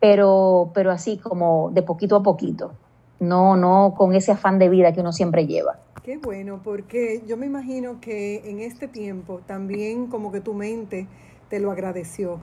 pero, 0.00 0.70
pero 0.74 0.90
así 0.90 1.18
como 1.18 1.70
de 1.70 1.82
poquito 1.82 2.16
a 2.16 2.22
poquito, 2.22 2.72
no, 3.20 3.56
no 3.56 3.94
con 3.96 4.14
ese 4.14 4.32
afán 4.32 4.58
de 4.58 4.68
vida 4.68 4.92
que 4.92 5.00
uno 5.00 5.12
siempre 5.12 5.46
lleva. 5.46 5.78
Qué 6.04 6.16
bueno, 6.16 6.60
porque 6.62 7.22
yo 7.26 7.36
me 7.36 7.46
imagino 7.46 8.00
que 8.00 8.48
en 8.48 8.60
este 8.60 8.88
tiempo 8.88 9.40
también 9.46 10.06
como 10.06 10.32
que 10.32 10.40
tu 10.40 10.54
mente 10.54 11.06
te 11.50 11.60
lo 11.60 11.70
agradeció, 11.70 12.40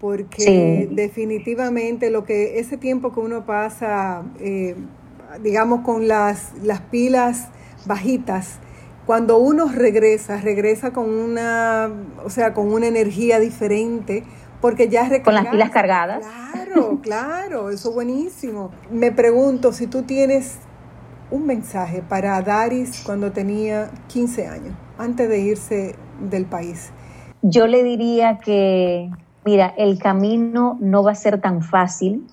porque 0.00 0.88
definitivamente 0.92 2.10
lo 2.10 2.24
que 2.24 2.58
ese 2.58 2.76
tiempo 2.76 3.12
que 3.12 3.20
uno 3.20 3.44
pasa, 3.44 4.24
eh, 4.40 4.76
digamos, 5.42 5.80
con 5.80 6.08
las, 6.08 6.52
las 6.62 6.80
pilas 6.82 7.48
bajitas, 7.86 8.60
cuando 9.06 9.38
uno 9.38 9.68
regresa, 9.72 10.40
regresa 10.40 10.92
con 10.92 11.08
una, 11.08 11.90
o 12.24 12.30
sea, 12.30 12.54
con 12.54 12.72
una 12.72 12.88
energía 12.88 13.38
diferente, 13.38 14.24
porque 14.60 14.88
ya 14.88 15.22
Con 15.22 15.34
las 15.34 15.46
pilas 15.46 15.70
cargadas. 15.70 16.24
Claro, 16.52 16.98
claro, 17.02 17.70
eso 17.70 17.90
es 17.90 17.94
buenísimo. 17.94 18.70
Me 18.90 19.12
pregunto 19.12 19.72
si 19.72 19.86
tú 19.86 20.02
tienes 20.02 20.58
un 21.30 21.46
mensaje 21.46 22.02
para 22.02 22.40
Daris 22.42 23.02
cuando 23.04 23.32
tenía 23.32 23.90
15 24.08 24.46
años, 24.46 24.74
antes 24.98 25.28
de 25.28 25.40
irse 25.40 25.94
del 26.20 26.46
país. 26.46 26.90
Yo 27.42 27.66
le 27.66 27.82
diría 27.82 28.38
que, 28.38 29.10
mira, 29.44 29.74
el 29.76 29.98
camino 29.98 30.78
no 30.80 31.02
va 31.02 31.12
a 31.12 31.14
ser 31.14 31.40
tan 31.40 31.62
fácil, 31.62 32.26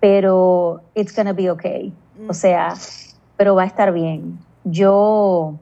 pero 0.00 0.82
it's 0.94 1.14
gonna 1.14 1.32
be 1.32 1.50
okay. 1.50 1.92
O 2.26 2.32
mm. 2.32 2.34
sea, 2.34 2.74
pero 3.36 3.54
va 3.54 3.62
a 3.62 3.66
estar 3.66 3.92
bien. 3.92 4.38
Yo, 4.64 5.58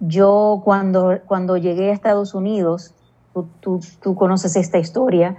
yo 0.00 0.62
cuando, 0.64 1.18
cuando 1.26 1.56
llegué 1.56 1.90
a 1.90 1.92
Estados 1.92 2.34
Unidos, 2.34 2.94
tú, 3.60 3.80
tú, 4.02 4.14
conoces 4.14 4.56
esta 4.56 4.78
historia. 4.78 5.36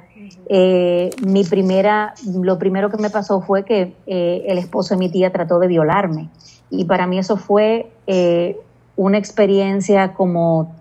Eh, 0.48 1.10
mi 1.26 1.44
primera, 1.44 2.14
lo 2.26 2.58
primero 2.58 2.90
que 2.90 2.98
me 2.98 3.10
pasó 3.10 3.42
fue 3.42 3.64
que 3.64 3.96
eh, 4.08 4.46
el 4.48 4.58
esposo 4.58 4.96
de 4.96 5.00
mi 5.00 5.10
tía 5.10 5.32
trató 5.32 5.60
de 5.60 5.68
violarme. 5.68 6.30
Y 6.70 6.86
para 6.86 7.08
mí 7.08 7.18
eso 7.18 7.38
fue 7.38 7.92
eh, 8.08 8.60
una 8.96 9.18
experiencia 9.18 10.14
como, 10.14 10.76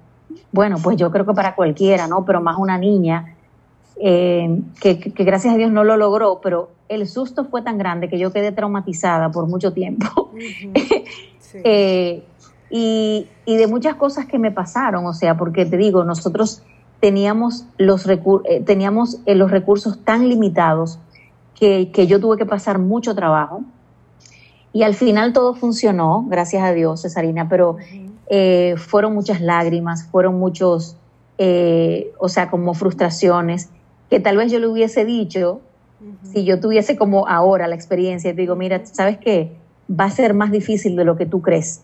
bueno, 0.52 0.76
pues 0.82 0.96
yo 0.96 1.10
creo 1.10 1.24
que 1.26 1.34
para 1.34 1.54
cualquiera, 1.54 2.06
¿no? 2.06 2.24
Pero 2.24 2.40
más 2.40 2.56
una 2.58 2.78
niña, 2.78 3.34
que, 4.00 4.62
que, 4.80 5.24
gracias 5.24 5.54
a 5.54 5.56
Dios 5.56 5.72
no 5.72 5.82
lo 5.82 5.96
logró, 5.96 6.40
pero 6.40 6.70
el 6.88 7.08
susto 7.08 7.44
fue 7.46 7.62
tan 7.62 7.78
grande 7.78 8.08
que 8.08 8.16
yo 8.16 8.32
quedé 8.32 8.52
traumatizada 8.52 9.30
por 9.30 9.48
mucho 9.48 9.72
tiempo. 9.72 10.30
y, 12.70 13.26
y 13.44 13.56
de 13.56 13.66
muchas 13.66 13.96
cosas 13.96 14.26
que 14.26 14.38
me 14.38 14.52
pasaron, 14.52 15.06
o 15.06 15.14
sea, 15.14 15.36
porque 15.36 15.66
te 15.66 15.76
digo, 15.76 16.04
nosotros 16.04 16.62
teníamos 17.00 17.66
los, 17.76 18.06
eh, 18.08 18.62
teníamos 18.64 19.20
eh, 19.26 19.34
los 19.34 19.50
recursos 19.50 20.02
tan 20.04 20.28
limitados 20.28 20.98
que, 21.58 21.90
yo 22.06 22.20
tuve 22.20 22.36
que 22.36 22.46
pasar 22.46 22.78
mucho 22.78 23.14
trabajo. 23.14 23.62
Y 24.72 24.82
al 24.82 24.94
final 24.94 25.32
todo 25.32 25.54
funcionó, 25.54 26.24
gracias 26.28 26.62
a 26.62 26.72
Dios, 26.72 27.02
Cesarina, 27.02 27.48
pero 27.48 27.76
eh, 28.28 28.74
fueron 28.76 29.14
muchas 29.14 29.40
lágrimas, 29.40 30.04
fueron 30.04 30.38
muchos, 30.38 30.96
o 32.18 32.28
sea, 32.28 32.50
como 32.50 32.74
frustraciones, 32.74 33.70
que 34.10 34.20
tal 34.20 34.36
vez 34.36 34.52
yo 34.52 34.60
le 34.60 34.68
hubiese 34.68 35.04
dicho, 35.04 35.60
si 36.22 36.44
yo 36.44 36.60
tuviese 36.60 36.96
como 36.96 37.26
ahora 37.26 37.66
la 37.66 37.74
experiencia, 37.74 38.32
te 38.34 38.40
digo, 38.40 38.54
mira, 38.54 38.84
¿sabes 38.84 39.18
qué? 39.18 39.56
Va 39.90 40.04
a 40.04 40.10
ser 40.10 40.34
más 40.34 40.52
difícil 40.52 40.94
de 40.96 41.04
lo 41.04 41.16
que 41.16 41.26
tú 41.26 41.42
crees, 41.42 41.82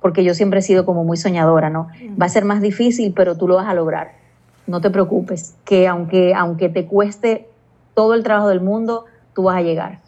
porque 0.00 0.24
yo 0.24 0.34
siempre 0.34 0.60
he 0.60 0.62
sido 0.62 0.84
como 0.84 1.04
muy 1.04 1.16
soñadora, 1.16 1.70
¿no? 1.70 1.88
Va 2.20 2.26
a 2.26 2.30
ser 2.30 2.44
más 2.44 2.60
difícil, 2.60 3.12
pero 3.14 3.36
tú 3.36 3.46
lo 3.46 3.56
vas 3.56 3.68
a 3.68 3.74
lograr. 3.74 4.21
No 4.66 4.80
te 4.80 4.90
preocupes, 4.90 5.54
que 5.64 5.88
aunque, 5.88 6.34
aunque 6.34 6.68
te 6.68 6.86
cueste 6.86 7.48
todo 7.94 8.14
el 8.14 8.22
trabajo 8.22 8.48
del 8.48 8.60
mundo, 8.60 9.06
tú 9.34 9.44
vas 9.44 9.56
a 9.56 9.62
llegar. 9.62 10.00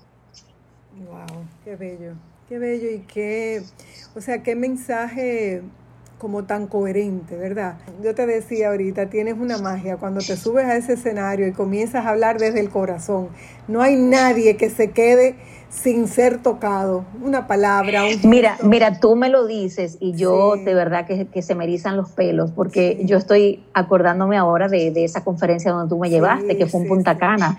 Wow, 1.08 1.44
qué 1.64 1.76
bello, 1.76 2.12
qué 2.48 2.58
bello 2.58 2.90
y 2.90 3.00
qué, 3.00 3.62
o 4.14 4.20
sea, 4.20 4.42
qué 4.42 4.54
mensaje 4.54 5.62
como 6.18 6.44
tan 6.44 6.68
coherente, 6.68 7.36
¿verdad? 7.36 7.76
Yo 8.02 8.14
te 8.14 8.26
decía 8.26 8.68
ahorita, 8.68 9.10
tienes 9.10 9.34
una 9.38 9.58
magia 9.58 9.98
cuando 9.98 10.20
te 10.20 10.36
subes 10.36 10.64
a 10.64 10.76
ese 10.76 10.94
escenario 10.94 11.46
y 11.46 11.52
comienzas 11.52 12.06
a 12.06 12.10
hablar 12.10 12.38
desde 12.38 12.60
el 12.60 12.70
corazón. 12.70 13.28
No 13.68 13.82
hay 13.82 13.96
nadie 13.96 14.56
que 14.56 14.70
se 14.70 14.92
quede 14.92 15.34
sin 15.82 16.06
ser 16.08 16.38
tocado, 16.38 17.04
una 17.20 17.46
palabra. 17.46 18.04
Un 18.04 18.30
mira, 18.30 18.56
mira, 18.62 19.00
tú 19.00 19.16
me 19.16 19.28
lo 19.28 19.46
dices 19.46 19.98
y 20.00 20.12
yo 20.12 20.56
de 20.56 20.72
verdad 20.72 21.06
que, 21.06 21.42
se 21.42 21.54
me 21.54 21.64
erizan 21.64 21.96
los 21.96 22.10
pelos 22.12 22.52
porque 22.52 23.00
yo 23.04 23.18
estoy 23.18 23.62
acordándome 23.74 24.36
ahora 24.36 24.68
de, 24.68 24.92
esa 25.04 25.24
conferencia 25.24 25.72
donde 25.72 25.88
tú 25.90 25.98
me 25.98 26.08
llevaste, 26.08 26.56
que 26.56 26.66
fue 26.66 26.82
en 26.82 26.88
Punta 26.88 27.18
Cana. 27.18 27.58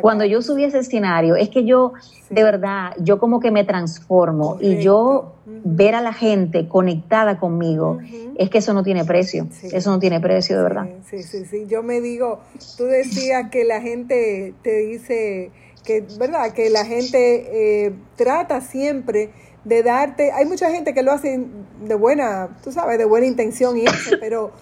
Cuando 0.00 0.24
yo 0.24 0.42
subí 0.42 0.64
ese 0.64 0.78
escenario, 0.78 1.36
es 1.36 1.48
que 1.48 1.64
yo, 1.64 1.94
de 2.30 2.44
verdad, 2.44 2.92
yo 2.98 3.18
como 3.18 3.40
que 3.40 3.50
me 3.50 3.64
transformo 3.64 4.58
y 4.60 4.76
yo 4.76 5.32
ver 5.46 5.94
a 5.94 6.02
la 6.02 6.12
gente 6.12 6.68
conectada 6.68 7.38
conmigo, 7.38 7.98
es 8.36 8.50
que 8.50 8.58
eso 8.58 8.74
no 8.74 8.82
tiene 8.82 9.04
precio, 9.04 9.48
eso 9.62 9.90
no 9.90 9.98
tiene 9.98 10.20
precio, 10.20 10.56
de 10.56 10.62
verdad. 10.62 10.88
Sí, 11.08 11.22
sí, 11.22 11.44
sí, 11.46 11.64
yo 11.66 11.82
me 11.82 12.00
digo, 12.00 12.40
tú 12.76 12.84
decías 12.84 13.50
que 13.50 13.64
la 13.64 13.80
gente 13.80 14.54
te 14.62 14.76
dice 14.78 15.50
que, 15.84 16.04
¿verdad? 16.18 16.52
Que 16.52 16.70
la 16.70 16.84
gente 16.84 17.86
eh, 17.86 17.94
trata 18.16 18.60
siempre 18.60 19.30
de 19.64 19.82
darte, 19.82 20.32
hay 20.32 20.44
mucha 20.44 20.70
gente 20.70 20.94
que 20.94 21.02
lo 21.02 21.12
hace 21.12 21.46
de 21.80 21.94
buena, 21.94 22.56
tú 22.62 22.72
sabes, 22.72 22.98
de 22.98 23.04
buena 23.04 23.26
intención 23.26 23.76
y 23.76 23.84
eso, 23.84 24.16
pero 24.20 24.52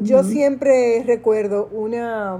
yo 0.00 0.24
siempre 0.24 1.02
recuerdo 1.06 1.68
una, 1.72 2.38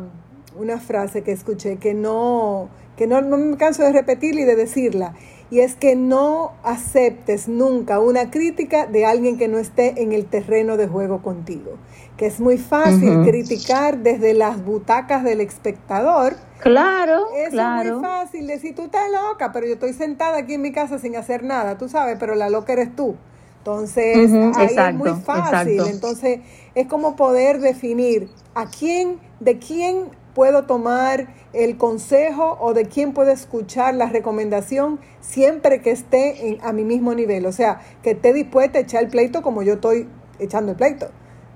una 0.57 0.79
frase 0.79 1.23
que 1.23 1.33
escuché 1.33 1.77
que 1.77 1.95
no, 1.95 2.69
que 2.97 3.07
no, 3.07 3.21
no 3.21 3.37
me 3.37 3.57
canso 3.57 3.83
de 3.83 3.93
repetirla 3.93 4.41
y 4.41 4.45
de 4.45 4.57
decirla, 4.57 5.15
y 5.51 5.61
es 5.61 5.77
que 5.77 5.97
no 5.97 6.53
aceptes 6.63 7.49
nunca 7.49 8.01
una 8.01 8.31
crítica 8.31 8.87
de 8.87 9.07
alguien 9.07 9.39
que 9.39 9.49
no 9.49 9.59
esté 9.59 10.03
en 10.03 10.13
el 10.13 10.27
terreno 10.27 10.77
de 10.77 10.89
juego 10.89 11.23
contigo, 11.23 11.79
que 12.19 12.27
es 12.27 12.41
muy 12.41 12.59
fácil 12.59 13.23
criticar 13.23 13.99
desde 13.99 14.35
las 14.35 14.63
butacas 14.63 15.23
del 15.23 15.41
espectador. 15.41 16.35
Claro, 16.59 17.29
es 17.37 17.55
muy 17.55 18.03
fácil 18.03 18.49
decir, 18.49 18.75
tú 18.75 18.87
estás 18.87 19.09
loca, 19.11 19.53
pero 19.53 19.67
yo 19.69 19.75
estoy 19.75 19.93
sentada 19.93 20.39
aquí 20.39 20.55
en 20.55 20.63
mi 20.63 20.73
casa 20.73 20.99
sin 20.99 21.15
hacer 21.15 21.45
nada, 21.45 21.79
tú 21.79 21.89
sabes, 21.89 22.17
pero 22.19 22.35
la 22.35 22.51
loca 22.51 22.73
eres 22.73 22.95
tú. 22.97 23.15
Entonces, 23.59 24.33
ahí 24.57 24.75
es 24.77 24.95
muy 24.95 25.11
fácil. 25.25 25.81
Entonces, 25.87 26.41
es 26.75 26.89
como 26.89 27.15
poder 27.15 27.61
definir 27.61 28.29
a 28.55 28.67
quién, 28.67 29.21
de 29.39 29.59
quién 29.61 30.11
puedo 30.35 30.65
tomar 30.65 31.29
el 31.53 31.77
consejo 31.77 32.57
o 32.61 32.75
de 32.75 32.87
quién 32.87 33.13
puedo 33.13 33.31
escuchar 33.31 33.95
la 33.95 34.07
recomendación 34.07 34.99
siempre 35.21 35.83
que 35.83 35.93
esté 35.93 36.59
a 36.63 36.73
mi 36.73 36.83
mismo 36.83 37.15
nivel. 37.15 37.47
O 37.47 37.53
sea, 37.53 37.81
que 38.03 38.13
esté 38.13 38.33
dispuesta 38.33 38.79
a 38.79 38.83
echar 38.83 39.05
el 39.05 39.11
pleito 39.11 39.43
como 39.43 39.63
yo 39.63 39.75
estoy 39.75 40.09
echando 40.41 40.73
el 40.73 40.77
pleito. 40.77 41.11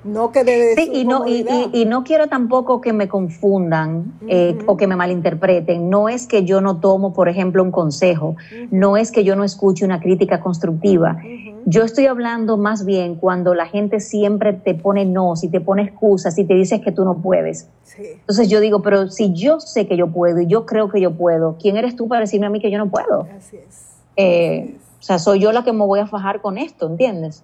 No 0.05 0.33
que 0.33 0.43
de 0.43 0.75
sí, 0.75 0.91
y 0.93 1.05
no, 1.05 1.27
y, 1.27 1.85
no 1.85 2.03
quiero 2.03 2.29
tampoco 2.29 2.81
que 2.81 2.93
me 2.93 3.09
confundan 3.09 4.13
eh, 4.27 4.59
o 4.67 4.77
que 4.77 4.87
me 4.87 4.97
malinterpreten. 4.97 5.89
No 5.89 6.09
es 6.09 6.27
que 6.27 6.45
yo 6.45 6.61
no 6.61 6.81
tomo, 6.81 7.13
por 7.13 7.29
ejemplo, 7.29 7.63
un 7.63 7.71
consejo, 7.71 8.37
no 8.71 8.97
es 8.97 9.13
que 9.13 9.23
yo 9.23 9.37
no 9.37 9.45
escuche 9.45 9.85
una 9.85 10.01
crítica 10.01 10.41
constructiva. 10.41 11.19
Yo 11.65 11.85
estoy 11.85 12.07
hablando 12.07 12.57
más 12.57 12.85
bien 12.85 13.15
cuando 13.15 13.55
la 13.55 13.67
gente 13.67 14.01
siempre 14.01 14.53
te 14.53 14.75
pone 14.75 15.05
no, 15.05 15.37
si 15.37 15.49
te 15.49 15.61
pone 15.61 15.83
excusas, 15.83 16.35
si 16.35 16.45
te 16.45 16.55
dices 16.55 16.81
que 16.81 16.91
tú 16.91 17.05
no 17.05 17.19
puedes. 17.19 17.69
Entonces 17.97 18.49
yo 18.49 18.61
digo, 18.61 18.83
pero 18.83 19.09
si 19.09 19.33
yo 19.33 19.61
sé 19.61 19.87
que 19.87 19.97
yo 19.97 20.09
puedo 20.09 20.41
y 20.41 20.47
yo 20.47 20.67
creo 20.67 20.89
que 20.89 21.01
yo 21.01 21.13
puedo, 21.13 21.57
¿quién 21.61 21.77
eres 21.77 21.95
tú 21.95 22.09
para 22.09 22.23
decirme 22.23 22.47
a 22.47 22.51
mí 22.51 22.61
que 22.61 22.71
yo 22.71 22.79
no 22.79 22.89
puedo? 22.89 23.29
Así 23.37 23.57
es. 23.57 23.93
Eh, 24.17 24.75
o 24.99 25.03
sea, 25.03 25.19
soy 25.19 25.41
yo 25.41 25.53
la 25.53 25.65
que 25.65 25.73
me 25.73 25.85
voy 25.85 26.01
a 26.01 26.07
fajar 26.07 26.41
con 26.41 26.59
esto, 26.59 26.87
¿entiendes? 26.87 27.43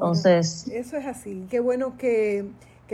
Entonces... 0.00 0.66
eso 0.72 0.96
es 0.96 1.06
así. 1.06 1.46
Qué 1.50 1.60
bueno 1.60 1.98
que, 1.98 2.46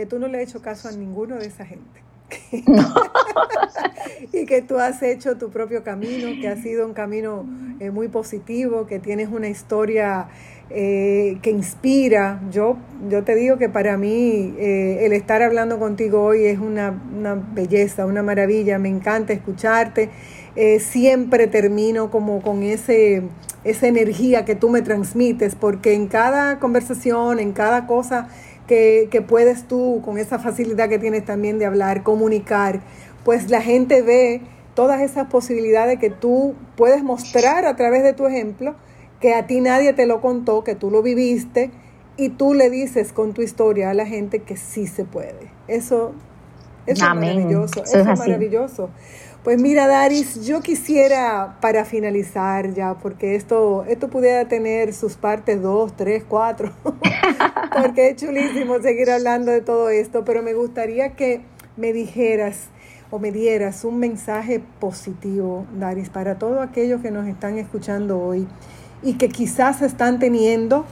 tú 0.09 0.19
no 0.19 0.27
le 0.27 0.39
has 0.39 0.49
hecho 0.49 0.61
caso 0.61 0.89
a 0.89 0.91
ninguno 0.91 1.37
de 1.37 1.47
esa 1.47 1.65
gente. 1.65 2.01
y 4.33 4.45
que 4.45 4.61
tú 4.61 4.77
has 4.77 5.01
hecho 5.01 5.37
tu 5.37 5.49
propio 5.49 5.83
camino, 5.83 6.27
que 6.41 6.49
ha 6.49 6.57
sido 6.57 6.85
un 6.85 6.93
camino 6.93 7.45
eh, 7.79 7.91
muy 7.91 8.09
positivo, 8.09 8.87
que 8.87 8.99
tienes 8.99 9.29
una 9.29 9.47
historia 9.47 10.27
eh, 10.69 11.37
que 11.41 11.49
inspira. 11.49 12.41
Yo, 12.51 12.75
yo 13.09 13.23
te 13.23 13.35
digo 13.35 13.57
que 13.57 13.69
para 13.69 13.95
mí 13.95 14.53
eh, 14.57 15.05
el 15.05 15.13
estar 15.13 15.41
hablando 15.41 15.79
contigo 15.79 16.21
hoy 16.21 16.43
es 16.43 16.59
una, 16.59 17.01
una, 17.17 17.35
belleza, 17.35 18.05
una 18.05 18.21
maravilla, 18.21 18.79
me 18.79 18.89
encanta 18.89 19.31
escucharte. 19.31 20.09
Siempre 20.79 21.47
termino 21.47 22.09
como 22.09 22.41
con 22.41 22.63
ese 22.63 23.23
esa 23.67 23.87
energía 23.87 24.45
que 24.45 24.55
tú 24.55 24.69
me 24.69 24.81
transmites, 24.81 25.55
porque 25.55 25.93
en 25.93 26.07
cada 26.07 26.59
conversación, 26.59 27.39
en 27.39 27.51
cada 27.51 27.85
cosa 27.85 28.29
que, 28.65 29.25
puedes 29.27 29.67
tú, 29.67 30.01
con 30.03 30.17
esa 30.17 30.39
facilidad 30.39 30.89
que 30.89 30.99
tienes 30.99 31.25
también 31.25 31.59
de 31.59 31.65
hablar, 31.65 32.03
comunicar, 32.03 32.81
pues 33.25 33.49
la 33.49 33.61
gente 33.61 34.01
ve 34.01 34.41
todas 34.73 35.01
esas 35.01 35.27
posibilidades 35.27 35.99
que 35.99 36.09
tú 36.09 36.55
puedes 36.75 37.03
mostrar 37.03 37.65
a 37.65 37.75
través 37.75 38.03
de 38.03 38.13
tu 38.13 38.25
ejemplo, 38.25 38.75
que 39.19 39.33
a 39.33 39.47
ti 39.47 39.59
nadie 39.59 39.93
te 39.93 40.05
lo 40.05 40.21
contó, 40.21 40.63
que 40.63 40.75
tú 40.75 40.91
lo 40.91 41.01
viviste, 41.01 41.71
y 42.15 42.29
tú 42.29 42.53
le 42.53 42.69
dices 42.69 43.11
con 43.11 43.33
tu 43.33 43.41
historia 43.41 43.91
a 43.91 43.93
la 43.93 44.05
gente 44.05 44.39
que 44.39 44.57
sí 44.57 44.87
se 44.87 45.03
puede. 45.03 45.51
Eso, 45.67 46.13
es 46.85 46.99
maravilloso, 46.99 47.83
eso, 47.83 47.99
es 47.99 48.05
maravilloso. 48.19 48.89
Pues 49.47 49.61
mira, 49.61 49.87
Daris, 49.87 50.45
yo 50.45 50.59
quisiera 50.59 51.55
para 51.61 51.85
finalizar 51.85 52.73
ya, 52.73 52.95
porque 52.95 53.35
esto, 53.35 53.85
esto 53.87 54.09
pudiera 54.09 54.45
tener 54.49 54.93
sus 54.93 55.15
partes 55.15 55.61
dos, 55.61 55.95
tres, 55.95 56.25
cuatro, 56.27 56.73
porque 57.81 58.09
es 58.09 58.17
chulísimo 58.17 58.81
seguir 58.81 59.09
hablando 59.09 59.49
de 59.53 59.61
todo 59.61 59.87
esto, 59.87 60.25
pero 60.25 60.43
me 60.43 60.53
gustaría 60.53 61.15
que 61.15 61.43
me 61.77 61.93
dijeras 61.93 62.67
o 63.09 63.19
me 63.19 63.31
dieras 63.31 63.85
un 63.85 63.99
mensaje 63.99 64.61
positivo, 64.81 65.65
Daris, 65.79 66.09
para 66.09 66.37
todos 66.37 66.59
aquellos 66.59 67.01
que 67.01 67.11
nos 67.11 67.25
están 67.25 67.57
escuchando 67.57 68.19
hoy 68.19 68.49
y 69.01 69.13
que 69.13 69.29
quizás 69.29 69.81
están 69.81 70.19
teniendo 70.19 70.83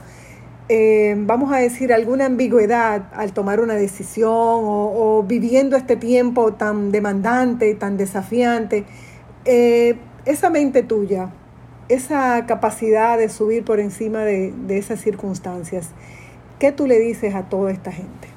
eh, 0.68 1.14
vamos 1.16 1.52
a 1.52 1.58
decir, 1.58 1.92
alguna 1.92 2.26
ambigüedad 2.26 3.04
al 3.14 3.32
tomar 3.32 3.60
una 3.60 3.74
decisión 3.74 4.32
o, 4.32 5.24
viviendo 5.26 5.76
este 5.76 5.96
tiempo 5.96 6.54
tan 6.54 6.90
demandante, 6.90 7.72
tan 7.76 7.96
desafiante, 7.96 8.84
eh, 9.44 9.96
esa 10.24 10.50
mente 10.50 10.82
tuya, 10.82 11.30
esa 11.88 12.46
capacidad 12.46 13.16
de 13.16 13.28
subir 13.28 13.64
por 13.64 13.78
encima 13.78 14.20
de, 14.20 14.52
esas 14.70 15.00
circunstancias, 15.00 15.92
¿qué 16.58 16.72
tú 16.72 16.88
le 16.88 16.98
dices 16.98 17.36
a 17.36 17.44
toda 17.44 17.70
esta 17.70 17.92
gente? 17.92 18.28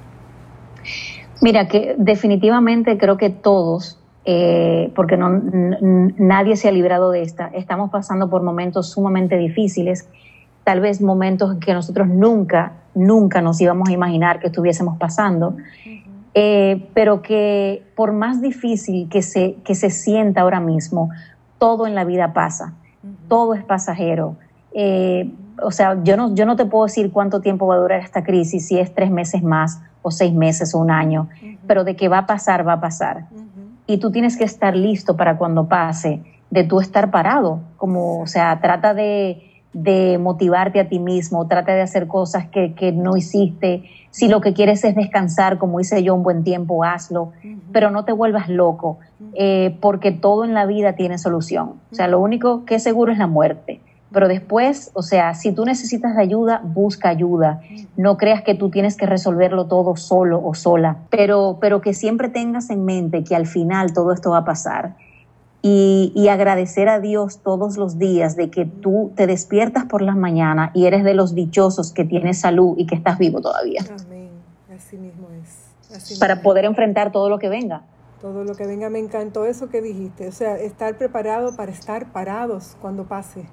Mira, 1.42 1.68
que 1.68 1.96
definitivamente 1.98 3.00
creo 3.00 3.18
que 3.18 3.32
todos, 3.32 4.00
eh, 4.26 4.92
porque 4.96 5.18
nadie 5.18 6.58
se 6.58 6.68
ha 6.68 6.72
librado 6.72 7.10
de 7.10 7.24
esta, 7.24 7.48
estamos 7.48 7.90
pasando 7.90 8.30
por 8.30 8.44
momentos 8.44 8.92
sumamente 8.92 9.36
difíciles 9.36 10.08
tal 10.64 10.82
vez 10.82 11.01
momentos 11.01 11.55
que 11.55 11.74
nosotros 11.74 12.07
nunca, 12.07 12.74
nunca 12.93 13.41
nos 13.41 13.60
íbamos 13.60 13.89
a 13.89 13.91
imaginar 13.91 14.39
que 14.39 14.47
estuviésemos 14.47 14.97
pasando, 14.97 15.55
eh, 16.34 16.88
pero 16.93 17.22
que 17.22 17.84
por 17.95 18.12
más 18.12 18.41
difícil 18.41 19.10
que 19.10 19.22
se, 19.22 19.55
que 19.64 19.76
se 19.76 19.89
sienta 19.89 20.41
ahora 20.41 20.60
mismo, 20.60 21.10
todo 21.57 21.88
en 21.88 21.95
la 21.95 22.03
vida 22.03 22.34
pasa, 22.34 22.74
todo 23.28 23.53
es 23.53 23.64
pasajero. 23.64 24.36
Eh, 24.74 25.32
o 25.62 25.72
sea, 25.72 26.01
yo 26.03 26.16
no, 26.16 26.34
yo 26.36 26.45
no 26.45 26.55
te 26.55 26.66
puedo 26.66 26.86
decir 26.86 27.12
cuánto 27.12 27.41
tiempo 27.41 27.68
va 27.68 27.76
a 27.76 27.80
durar 27.80 27.99
esta 27.99 28.24
crisis, 28.24 28.68
si 28.68 28.80
es 28.80 28.93
tres 28.93 29.12
meses 29.12 29.43
más 29.43 29.82
o 30.01 30.12
seis 30.12 30.34
meses 30.34 30.74
o 30.74 30.80
un 30.80 30.91
año, 30.91 31.30
pero 31.68 31.84
de 31.84 31.95
que 31.95 32.07
va 32.07 32.20
a 32.20 32.26
pasar, 32.26 32.68
va 32.68 32.74
a 32.74 32.80
pasar. 32.80 33.26
Y 33.88 33.97
tú 33.97 34.12
tienes 34.12 34.38
que 34.38 34.43
estar 34.43 34.76
listo 34.76 35.18
para 35.18 35.38
cuando 35.38 35.68
pase, 35.68 36.22
de 36.49 36.64
tú 36.64 36.80
estar 36.80 37.12
parado, 37.12 37.60
como, 37.78 38.22
o 38.22 38.28
sea, 38.28 38.60
trata 38.62 38.93
de, 38.93 39.49
de 39.74 40.17
motivarte 40.17 40.80
a 40.80 40.89
ti 40.89 40.99
mismo, 40.99 41.47
trata 41.47 41.74
de 41.74 41.82
hacer 41.82 42.07
cosas 42.07 42.47
que, 42.47 42.91
no 42.91 43.15
hiciste. 43.15 43.84
Si 44.11 44.28
lo 44.28 44.41
que 44.41 44.53
quieres 44.53 44.84
es 44.84 44.95
descansar, 44.95 45.57
como 45.57 45.80
hice 45.80 46.03
yo 46.03 46.15
un 46.15 46.24
buen 46.24 46.43
tiempo, 46.43 46.84
hazlo, 46.84 47.32
pero 47.72 47.91
no 47.91 48.05
te 48.05 48.11
vuelvas 48.11 48.49
loco, 48.49 48.97
eh, 49.34 49.78
porque 49.82 50.11
todo 50.11 50.43
en 50.43 50.53
la 50.53 50.65
vida 50.65 50.93
tiene 50.93 51.17
solución. 51.17 51.74
O 51.91 51.95
sea, 51.95 52.07
lo 52.07 52.20
único 52.20 52.65
que 52.65 52.76
es 52.76 52.84
seguro 52.84 53.11
es 53.11 53.20
la 53.20 53.28
muerte, 53.28 53.80
pero 54.11 54.28
después, 54.28 54.89
o 54.93 55.03
sea, 55.03 55.36
si 55.36 55.51
tú 55.51 55.65
necesitas 55.65 56.15
de 56.15 56.24
ayuda, 56.24 56.61
busca 56.63 57.09
ayuda. 57.09 57.61
No 57.95 58.17
creas 58.17 58.41
que 58.41 58.55
tú 58.55 58.70
tienes 58.72 58.97
que 58.97 59.05
resolverlo 59.05 59.67
todo 59.67 59.95
solo 59.95 60.43
o 60.43 60.55
sola, 60.55 60.97
pero, 61.11 61.59
pero 61.61 61.82
que 61.82 61.93
siempre 61.93 62.30
tengas 62.30 62.72
en 62.72 62.86
mente 62.86 63.24
que 63.24 63.36
al 63.36 63.45
final 63.45 63.93
todo 63.93 64.11
esto 64.11 64.32
va 64.32 64.39
a 64.39 64.45
pasar. 64.45 64.95
Y, 65.62 66.14
y, 66.16 66.30
agradecer 66.30 66.88
a 66.88 67.01
Dios 67.01 67.39
todos 67.43 67.76
los 67.76 67.99
días 67.99 68.38
de 68.38 68.49
que 68.49 68.66
tú 68.66 69.12
te 69.16 69.28
despiertas 69.28 69.84
por 69.84 70.01
las 70.01 70.16
mañanas 70.16 70.72
y 70.74 70.86
eres 70.86 71.03
de 71.03 71.14
los 71.14 71.36
dichosos 71.36 71.91
que 71.91 72.05
tienes 72.05 72.39
salud 72.39 72.76
y 72.78 72.86
que 72.86 72.95
estás 72.95 73.18
vivo 73.18 73.41
todavía. 73.41 73.82
Amén. 74.05 74.30
Así 74.74 74.95
mismo 74.95 75.28
es. 75.43 75.93
Así 75.93 76.18
para 76.18 76.41
poder 76.41 76.64
enfrentar 76.64 77.12
todo 77.12 77.28
lo 77.30 77.39
que 77.39 77.49
venga 77.49 77.84
todo 78.22 78.43
lo 78.43 78.55
que 78.55 78.65
venga. 78.65 78.89
Me 78.89 78.99
encantó 78.99 79.45
eso 79.45 79.70
que 79.70 79.82
dijiste, 79.82 80.28
o 80.28 80.32
sea, 80.32 80.57
estar 80.57 80.97
preparado 80.97 81.55
para 81.55 81.72
estar 81.72 82.11
parados 82.11 82.76
cuando 82.82 83.05
pase. 83.05 83.45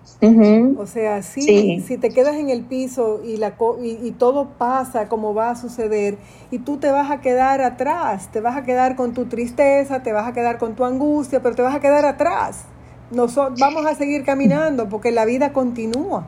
O 0.76 0.86
sea, 0.86 1.22
sí, 1.22 1.80
si 1.80 1.98
te 1.98 2.10
quedas 2.10 2.36
en 2.36 2.50
el 2.50 2.64
piso 2.64 3.20
y, 3.24 3.36
la, 3.36 3.54
y, 3.82 4.10
todo 4.12 4.50
pasa 4.58 5.08
como 5.08 5.34
va 5.34 5.50
a 5.50 5.56
suceder 5.56 6.18
y 6.50 6.58
tú 6.58 6.78
te 6.78 6.90
vas 6.90 7.10
a 7.10 7.20
quedar 7.20 7.60
atrás, 7.60 8.30
te 8.32 8.40
vas 8.40 8.56
a 8.56 8.64
quedar 8.64 8.96
con 8.96 9.14
tu 9.14 9.26
tristeza, 9.26 10.02
te 10.02 10.12
vas 10.12 10.26
a 10.26 10.32
quedar 10.32 10.58
con 10.58 10.74
tu 10.74 10.84
angustia, 10.84 11.42
pero 11.42 11.54
te 11.54 11.62
vas 11.62 11.74
a 11.74 11.80
quedar 11.80 12.04
atrás. 12.04 12.64
Nosotros 13.10 13.58
vamos 13.60 13.86
a 13.86 13.94
seguir 13.94 14.24
caminando 14.24 14.88
porque 14.88 15.12
la 15.12 15.24
vida 15.24 15.52
continúa. 15.52 16.26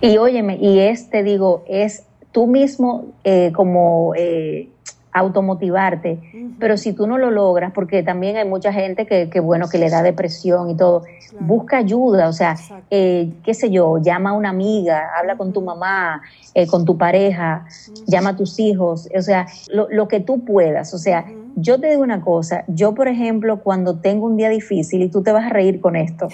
Y 0.00 0.16
óyeme, 0.16 0.56
y 0.56 0.80
es, 0.80 1.10
te 1.10 1.22
digo, 1.22 1.64
es 1.68 2.04
tú 2.32 2.46
mismo 2.46 3.12
eh, 3.24 3.52
como... 3.54 4.14
Eh, 4.16 4.70
automotivarte, 5.18 6.18
pero 6.58 6.76
si 6.76 6.92
tú 6.92 7.06
no 7.06 7.16
lo 7.16 7.30
logras, 7.30 7.72
porque 7.72 8.02
también 8.02 8.36
hay 8.36 8.46
mucha 8.46 8.72
gente 8.72 9.06
que, 9.06 9.30
que 9.30 9.40
bueno, 9.40 9.68
que 9.68 9.78
le 9.78 9.88
da 9.88 10.02
depresión 10.02 10.68
y 10.70 10.76
todo, 10.76 11.04
busca 11.40 11.78
ayuda, 11.78 12.28
o 12.28 12.32
sea, 12.32 12.56
eh, 12.90 13.32
qué 13.42 13.54
sé 13.54 13.70
yo, 13.70 13.98
llama 13.98 14.30
a 14.30 14.32
una 14.34 14.50
amiga, 14.50 15.10
habla 15.18 15.36
con 15.36 15.52
tu 15.52 15.62
mamá, 15.62 16.22
eh, 16.54 16.66
con 16.66 16.84
tu 16.84 16.98
pareja, 16.98 17.64
llama 18.06 18.30
a 18.30 18.36
tus 18.36 18.58
hijos, 18.58 19.08
o 19.16 19.22
sea, 19.22 19.46
lo, 19.72 19.88
lo 19.90 20.06
que 20.06 20.20
tú 20.20 20.44
puedas, 20.44 20.92
o 20.92 20.98
sea, 20.98 21.24
yo 21.56 21.80
te 21.80 21.88
digo 21.88 22.02
una 22.02 22.20
cosa, 22.20 22.64
yo 22.68 22.94
por 22.94 23.08
ejemplo, 23.08 23.62
cuando 23.62 23.96
tengo 23.96 24.26
un 24.26 24.36
día 24.36 24.50
difícil, 24.50 25.02
y 25.02 25.08
tú 25.08 25.22
te 25.22 25.32
vas 25.32 25.46
a 25.46 25.48
reír 25.48 25.80
con 25.80 25.96
esto, 25.96 26.28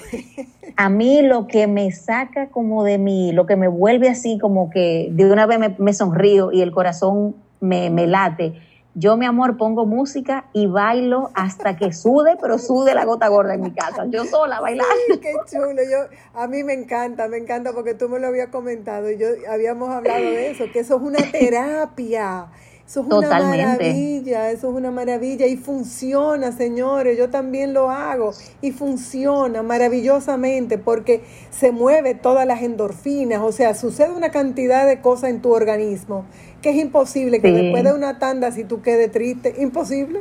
a 0.77 0.89
mí 0.89 1.23
lo 1.23 1.47
que 1.47 1.69
me 1.69 1.93
saca 1.93 2.49
como 2.49 2.83
de 2.83 2.99
mí, 2.99 3.31
lo 3.33 3.47
que 3.47 3.55
me 3.55 3.69
vuelve 3.69 4.09
así 4.09 4.39
como 4.39 4.71
que 4.71 5.09
de 5.13 5.31
una 5.31 5.47
vez 5.47 5.61
me, 5.61 5.75
me 5.79 5.93
sonrío 5.93 6.51
y 6.51 6.63
el 6.63 6.73
corazón 6.73 7.37
me, 7.63 7.89
me 7.91 8.07
late, 8.07 8.55
yo, 8.95 9.17
mi 9.17 9.25
amor, 9.25 9.57
pongo 9.57 9.87
música 9.87 10.45
y 10.53 10.67
bailo 10.67 11.31
hasta 11.35 11.77
que 11.77 11.93
sude, 11.93 12.37
pero 12.41 12.59
sude 12.59 12.95
la 12.95 13.07
gota 13.07 13.29
gorda 13.29 13.55
en 13.55 13.63
mi 13.63 13.73
casa. 13.73 14.05
Yo 14.11 14.27
sola 14.27 14.61
bailando. 14.61 14.93
qué 15.21 15.33
chulo. 15.51 15.83
Yo, 15.91 16.15
a 16.35 16.47
mí 16.47 16.63
me 16.63 16.75
encanta, 16.75 17.27
me 17.29 17.39
encanta 17.39 17.73
porque 17.73 17.95
tú 17.95 18.11
me 18.11 18.19
lo 18.19 18.27
habías 18.27 18.49
comentado 18.49 19.11
y 19.11 19.17
yo 19.17 19.29
habíamos 19.51 19.89
hablado 19.89 20.21
de 20.21 20.51
eso, 20.51 20.65
que 20.71 20.81
eso 20.81 20.97
es 20.97 21.03
una 21.03 21.19
terapia. 21.33 22.49
Eso 22.87 23.01
es 23.01 23.07
una 23.07 23.39
maravilla, 23.41 24.51
eso 24.51 24.69
es 24.69 24.75
una 24.75 24.91
maravilla 24.91 25.47
y 25.47 25.57
funciona, 25.57 26.53
señores. 26.53 27.17
Yo 27.17 27.31
también 27.31 27.73
lo 27.73 27.91
hago 27.91 28.35
y 28.61 28.73
funciona 28.73 29.63
maravillosamente 29.63 30.77
porque 30.77 31.23
se 31.51 31.73
mueve 31.73 32.15
todas 32.15 32.47
las 32.47 32.61
endorfinas, 32.61 33.41
o 33.41 33.53
sea, 33.53 33.75
sucede 33.75 34.11
una 34.11 34.31
cantidad 34.31 34.87
de 34.87 35.01
cosas 35.01 35.31
en 35.31 35.41
tu 35.41 35.53
organismo 35.53 36.27
que 36.63 36.71
es 36.71 36.77
imposible 36.77 37.41
que 37.41 37.53
después 37.53 37.85
de 37.85 37.93
una 37.93 38.19
tanda 38.19 38.53
si 38.53 38.65
tú 38.65 38.81
quedes 38.81 39.13
triste, 39.13 39.55
imposible. 39.59 40.21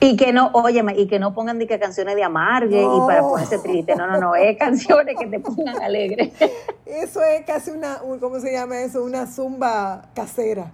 Y 0.00 0.16
que 0.16 0.32
no, 0.32 0.50
óyeme, 0.52 0.94
y 0.96 1.06
que 1.06 1.18
no 1.18 1.34
pongan 1.34 1.58
que 1.66 1.78
canciones 1.78 2.14
de 2.14 2.24
amargue 2.24 2.82
y 2.82 3.00
para 3.06 3.22
ponerse 3.22 3.58
triste. 3.58 3.94
No, 3.96 4.06
no, 4.06 4.18
no, 4.18 4.34
es 4.34 4.56
canciones 4.58 5.16
que 5.18 5.26
te 5.26 5.40
pongan 5.40 5.80
alegre. 5.82 6.32
Eso 6.86 7.22
es 7.22 7.44
casi 7.44 7.70
una, 7.70 7.98
¿cómo 8.20 8.40
se 8.40 8.52
llama 8.52 8.80
eso? 8.80 9.04
Una 9.04 9.26
zumba 9.26 10.06
casera. 10.14 10.70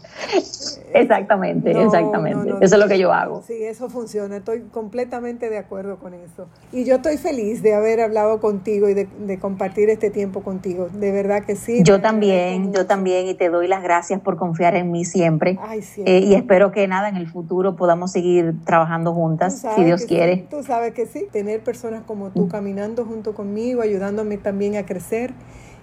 Exactamente, 0.93 1.71
exactamente. 1.73 2.51
eso 2.61 2.77
es 2.77 2.81
lo 2.81 2.89
que 2.89 2.99
yo 2.99 3.13
hago. 3.13 3.43
Sí, 3.47 3.65
eso 3.65 3.91
funciona. 3.91 4.37
Estoy 4.37 4.63
completamente 4.71 5.51
de 5.51 5.59
acuerdo 5.59 5.99
con 5.99 6.15
eso. 6.15 6.47
Y 6.73 6.85
yo 6.85 6.97
estoy 6.97 7.17
feliz 7.17 7.63
de 7.63 7.75
haber 7.75 8.01
hablado 8.01 8.41
contigo 8.41 8.89
y 8.89 8.95
de, 8.95 9.39
compartir 9.41 9.91
este 9.91 10.11
tiempo 10.11 10.43
contigo. 10.43 10.89
De 10.93 11.11
verdad 11.11 11.45
que 11.45 11.57
sí. 11.57 11.83
Yo 11.83 12.01
también, 12.01 12.73
yo 12.73 12.87
también, 12.87 13.27
y 13.27 13.35
te 13.35 13.49
doy 13.49 13.67
las 13.67 13.83
gracias 13.83 14.21
por 14.21 14.37
confiar 14.37 14.77
en 14.77 14.93
mí 14.93 15.05
siempre. 15.05 15.59
Ay, 15.61 15.85
eh, 16.07 16.21
y 16.21 16.35
espero 16.35 16.71
que 16.71 16.87
nada 16.87 17.09
en 17.09 17.17
el 17.17 17.27
futuro 17.27 17.75
podamos 17.75 18.13
seguir 18.13 18.55
trabajando 18.65 18.94
juntas, 19.03 19.65
si 19.75 19.85
Dios 19.85 20.05
quiere. 20.05 20.47
tú 20.51 20.63
sabes 20.63 20.95
que 20.95 21.07
sí, 21.07 21.27
tener 21.33 21.63
personas 21.63 22.03
como 22.07 22.31
tú 22.31 22.49
caminando 22.49 23.05
junto 23.05 23.35
conmigo, 23.35 23.83
ayudándome 23.83 24.39
también 24.39 24.77
a 24.77 24.87
crecer 24.87 25.33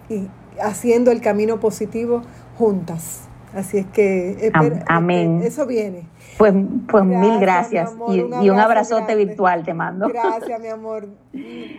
y 0.10 0.28
haciendo 0.62 1.12
el 1.12 1.22
camino 1.22 1.60
positivo 1.60 2.22
juntas. 2.58 3.28
Así 3.54 3.80
es 3.80 3.86
que, 3.88 4.52
amén. 4.88 5.42
eso 5.44 5.66
viene. 5.66 6.08
Pues, 6.38 6.54
pues 6.88 7.04
mil 7.04 7.38
gracias 7.40 7.94
y, 8.08 8.22
un, 8.22 8.42
y 8.42 8.50
un 8.50 8.60
abrazote 8.60 9.16
virtual 9.16 9.64
te 9.64 9.74
mando. 9.74 10.08
Gracias, 10.08 10.60
mi 10.62 10.70
amor. 10.70 11.08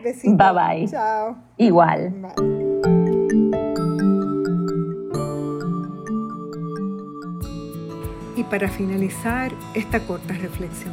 Besitos. 0.05 0.37
Bye 0.37 0.53
bye. 0.53 0.89
Chao. 0.89 1.37
Igual. 1.57 2.15
Y 8.37 8.45
para 8.45 8.69
finalizar 8.69 9.53
esta 9.75 10.01
corta 10.01 10.35
reflexión, 10.35 10.93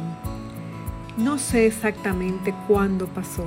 no 1.20 1.38
sé 1.38 1.66
exactamente 1.66 2.54
cuándo 2.66 3.06
pasó, 3.06 3.44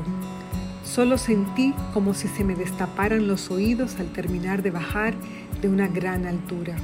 solo 0.86 1.17
sentí 1.17 1.74
como 1.93 2.13
si 2.13 2.28
se 2.28 2.43
me 2.43 2.55
destaparan 2.55 3.28
los 3.28 3.49
oídos 3.49 3.99
al 3.99 4.13
terminar 4.13 4.61
de 4.61 4.69
bajar 4.69 5.15
de 5.61 5.69
una 5.69 5.88
gran 5.88 6.26
altura. 6.26 6.76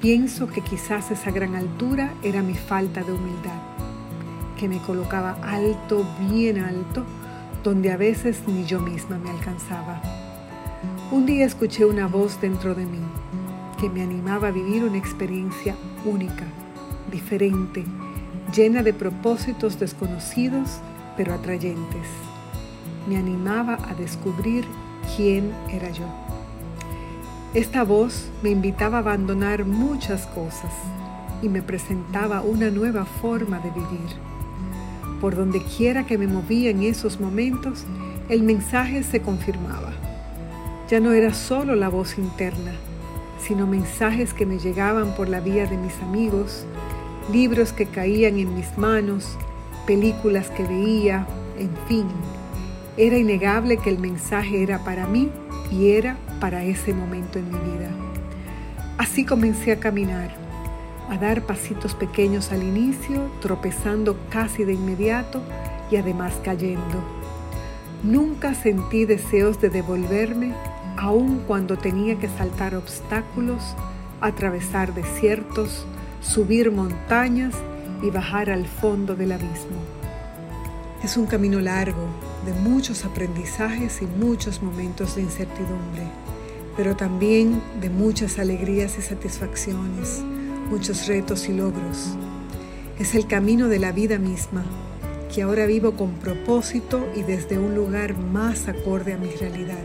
Pienso 0.00 0.46
que 0.46 0.60
quizás 0.60 1.10
esa 1.10 1.30
gran 1.32 1.56
altura 1.56 2.14
era 2.22 2.42
mi 2.42 2.54
falta 2.54 3.02
de 3.02 3.12
humildad, 3.12 3.60
que 4.58 4.68
me 4.68 4.78
colocaba 4.78 5.38
alto, 5.42 6.06
bien 6.28 6.58
alto, 6.58 7.04
donde 7.64 7.90
a 7.90 7.96
veces 7.96 8.42
ni 8.46 8.64
yo 8.66 8.78
misma 8.80 9.18
me 9.18 9.30
alcanzaba. 9.30 10.00
Un 11.10 11.26
día 11.26 11.46
escuché 11.46 11.84
una 11.84 12.06
voz 12.06 12.40
dentro 12.40 12.74
de 12.74 12.84
mí 12.84 13.00
que 13.80 13.88
me 13.88 14.02
animaba 14.02 14.48
a 14.48 14.52
vivir 14.52 14.84
una 14.84 14.98
experiencia 14.98 15.74
única, 16.04 16.44
diferente, 17.10 17.84
llena 18.54 18.82
de 18.82 18.92
propósitos 18.92 19.78
desconocidos 19.80 20.78
pero 21.16 21.34
atrayentes. 21.34 22.06
Me 23.08 23.16
animaba 23.16 23.78
a 23.88 23.94
descubrir 23.94 24.64
quién 25.16 25.52
era 25.70 25.90
yo. 25.90 26.04
Esta 27.52 27.84
voz 27.84 28.30
me 28.42 28.50
invitaba 28.50 28.98
a 28.98 29.00
abandonar 29.00 29.64
muchas 29.64 30.26
cosas 30.26 30.72
y 31.42 31.48
me 31.48 31.62
presentaba 31.62 32.42
una 32.42 32.70
nueva 32.70 33.04
forma 33.04 33.58
de 33.58 33.70
vivir. 33.70 34.16
Por 35.20 35.36
donde 35.36 35.62
quiera 35.62 36.06
que 36.06 36.18
me 36.18 36.26
movía 36.26 36.70
en 36.70 36.82
esos 36.82 37.20
momentos, 37.20 37.84
el 38.28 38.42
mensaje 38.42 39.02
se 39.02 39.20
confirmaba. 39.20 39.92
Ya 40.88 41.00
no 41.00 41.12
era 41.12 41.32
solo 41.32 41.76
la 41.76 41.88
voz 41.88 42.18
interna, 42.18 42.72
sino 43.38 43.66
mensajes 43.66 44.34
que 44.34 44.46
me 44.46 44.58
llegaban 44.58 45.14
por 45.14 45.28
la 45.28 45.40
vía 45.40 45.66
de 45.66 45.76
mis 45.76 45.94
amigos, 46.02 46.64
libros 47.30 47.72
que 47.72 47.86
caían 47.86 48.38
en 48.38 48.54
mis 48.54 48.76
manos, 48.78 49.36
películas 49.86 50.50
que 50.50 50.64
veía, 50.64 51.26
en 51.58 51.70
fin. 51.88 52.06
Era 52.96 53.18
innegable 53.18 53.78
que 53.78 53.90
el 53.90 53.98
mensaje 53.98 54.62
era 54.62 54.84
para 54.84 55.06
mí 55.06 55.30
y 55.70 55.90
era 55.90 56.16
para 56.40 56.64
ese 56.64 56.94
momento 56.94 57.38
en 57.38 57.46
mi 57.50 57.58
vida. 57.58 57.90
Así 58.98 59.24
comencé 59.24 59.72
a 59.72 59.80
caminar, 59.80 60.34
a 61.10 61.16
dar 61.18 61.42
pasitos 61.42 61.94
pequeños 61.94 62.52
al 62.52 62.62
inicio, 62.62 63.30
tropezando 63.40 64.16
casi 64.30 64.64
de 64.64 64.74
inmediato 64.74 65.42
y 65.90 65.96
además 65.96 66.34
cayendo. 66.44 67.02
Nunca 68.02 68.54
sentí 68.54 69.04
deseos 69.04 69.60
de 69.60 69.70
devolverme 69.70 70.52
aun 70.96 71.42
cuando 71.46 71.76
tenía 71.76 72.18
que 72.18 72.28
saltar 72.28 72.74
obstáculos, 72.74 73.74
atravesar 74.20 74.94
desiertos, 74.94 75.86
subir 76.24 76.72
montañas 76.72 77.54
y 78.02 78.10
bajar 78.10 78.50
al 78.50 78.66
fondo 78.66 79.14
del 79.14 79.32
abismo. 79.32 79.76
Es 81.02 81.16
un 81.16 81.26
camino 81.26 81.60
largo, 81.60 82.08
de 82.46 82.52
muchos 82.52 83.04
aprendizajes 83.04 84.00
y 84.02 84.06
muchos 84.06 84.62
momentos 84.62 85.16
de 85.16 85.22
incertidumbre, 85.22 86.02
pero 86.76 86.96
también 86.96 87.62
de 87.80 87.90
muchas 87.90 88.38
alegrías 88.38 88.98
y 88.98 89.02
satisfacciones, 89.02 90.22
muchos 90.70 91.06
retos 91.06 91.48
y 91.48 91.52
logros. 91.52 92.16
Es 92.98 93.14
el 93.14 93.26
camino 93.26 93.68
de 93.68 93.78
la 93.78 93.92
vida 93.92 94.18
misma, 94.18 94.64
que 95.32 95.42
ahora 95.42 95.66
vivo 95.66 95.92
con 95.92 96.12
propósito 96.14 97.06
y 97.14 97.22
desde 97.22 97.58
un 97.58 97.74
lugar 97.74 98.16
más 98.16 98.68
acorde 98.68 99.12
a 99.12 99.18
mi 99.18 99.30
realidad 99.30 99.82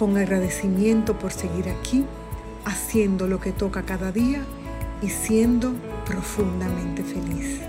con 0.00 0.16
agradecimiento 0.16 1.18
por 1.18 1.30
seguir 1.30 1.68
aquí, 1.68 2.06
haciendo 2.64 3.26
lo 3.26 3.38
que 3.38 3.52
toca 3.52 3.82
cada 3.82 4.12
día 4.12 4.46
y 5.02 5.08
siendo 5.08 5.72
profundamente 6.06 7.02
feliz. 7.02 7.60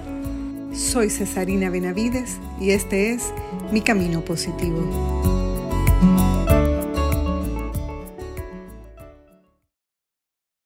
Soy 0.74 1.10
Cesarina 1.10 1.70
Benavides 1.70 2.40
y 2.60 2.72
este 2.72 3.12
es 3.12 3.34
Mi 3.72 3.82
Camino 3.82 4.22
Positivo. 4.22 5.51